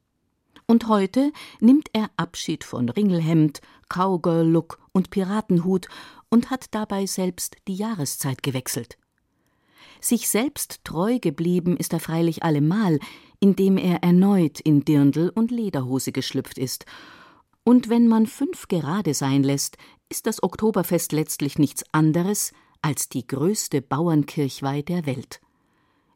Und 0.66 0.88
heute 0.88 1.32
nimmt 1.60 1.88
er 1.92 2.10
Abschied 2.16 2.64
von 2.64 2.88
Ringelhemd, 2.88 3.60
Cowgirl-Look 3.88 4.78
und 4.92 5.10
Piratenhut 5.10 5.88
und 6.30 6.50
hat 6.50 6.74
dabei 6.74 7.06
selbst 7.06 7.56
die 7.68 7.74
Jahreszeit 7.74 8.42
gewechselt. 8.42 8.96
Sich 10.00 10.28
selbst 10.28 10.80
treu 10.84 11.18
geblieben 11.18 11.76
ist 11.76 11.92
er 11.92 12.00
freilich 12.00 12.42
allemal, 12.42 12.98
indem 13.38 13.76
er 13.76 14.02
erneut 14.02 14.60
in 14.60 14.84
Dirndl 14.84 15.30
und 15.34 15.50
Lederhose 15.50 16.10
geschlüpft 16.10 16.58
ist. 16.58 16.86
Und 17.64 17.88
wenn 17.88 18.08
man 18.08 18.26
fünf 18.26 18.66
gerade 18.66 19.14
sein 19.14 19.42
lässt, 19.42 19.76
ist 20.12 20.26
das 20.26 20.42
Oktoberfest 20.42 21.12
letztlich 21.12 21.58
nichts 21.58 21.84
anderes 21.90 22.52
als 22.82 23.08
die 23.08 23.26
größte 23.26 23.80
Bauernkirchweih 23.80 24.82
der 24.82 25.06
Welt. 25.06 25.40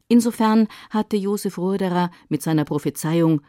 Insofern 0.07 0.69
hatte 0.91 1.17
Josef 1.17 1.57
Roderer 1.57 2.11
mit 2.29 2.43
seiner 2.43 2.67
Prophezeiung 2.67 3.41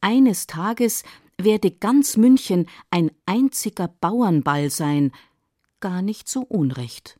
Eines 0.00 0.46
Tages 0.46 1.02
werde 1.42 1.72
ganz 1.72 2.16
München 2.16 2.68
ein 2.92 3.10
einziger 3.26 3.88
Bauernball 3.88 4.70
sein, 4.70 5.10
gar 5.80 6.02
nicht 6.02 6.28
so 6.28 6.42
unrecht. 6.42 7.18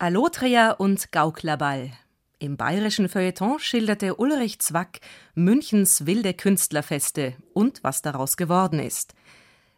Allotria 0.00 0.70
und 0.70 1.12
Gauklerball 1.12 1.92
im 2.38 2.56
bayerischen 2.56 3.10
Feuilleton 3.10 3.58
schilderte 3.58 4.14
Ulrich 4.14 4.58
Zwack 4.60 5.00
Münchens 5.34 6.06
wilde 6.06 6.32
Künstlerfeste 6.32 7.34
und 7.52 7.84
was 7.84 8.00
daraus 8.00 8.38
geworden 8.38 8.78
ist. 8.78 9.12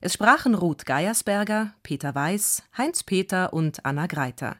Es 0.00 0.12
sprachen 0.12 0.54
Ruth 0.54 0.86
Geiersberger, 0.86 1.74
Peter 1.82 2.14
Weiß, 2.14 2.62
Heinz 2.78 3.02
Peter 3.02 3.52
und 3.52 3.84
Anna 3.84 4.06
Greiter. 4.06 4.58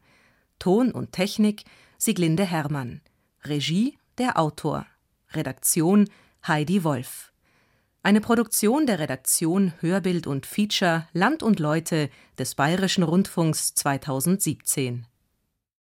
Ton 0.58 0.90
und 0.90 1.12
Technik 1.12 1.62
Sieglinde 1.96 2.44
Hermann. 2.44 3.00
Regie 3.44 3.96
der 4.18 4.40
Autor. 4.40 4.84
Redaktion 5.30 6.08
Heidi 6.44 6.82
Wolf. 6.82 7.32
Eine 8.02 8.20
Produktion 8.20 8.88
der 8.88 8.98
Redaktion 8.98 9.74
Hörbild 9.78 10.26
und 10.26 10.44
Feature 10.44 11.06
Land 11.12 11.44
und 11.44 11.60
Leute 11.60 12.10
des 12.36 12.56
Bayerischen 12.56 13.04
Rundfunks 13.04 13.74
2017. 13.74 15.06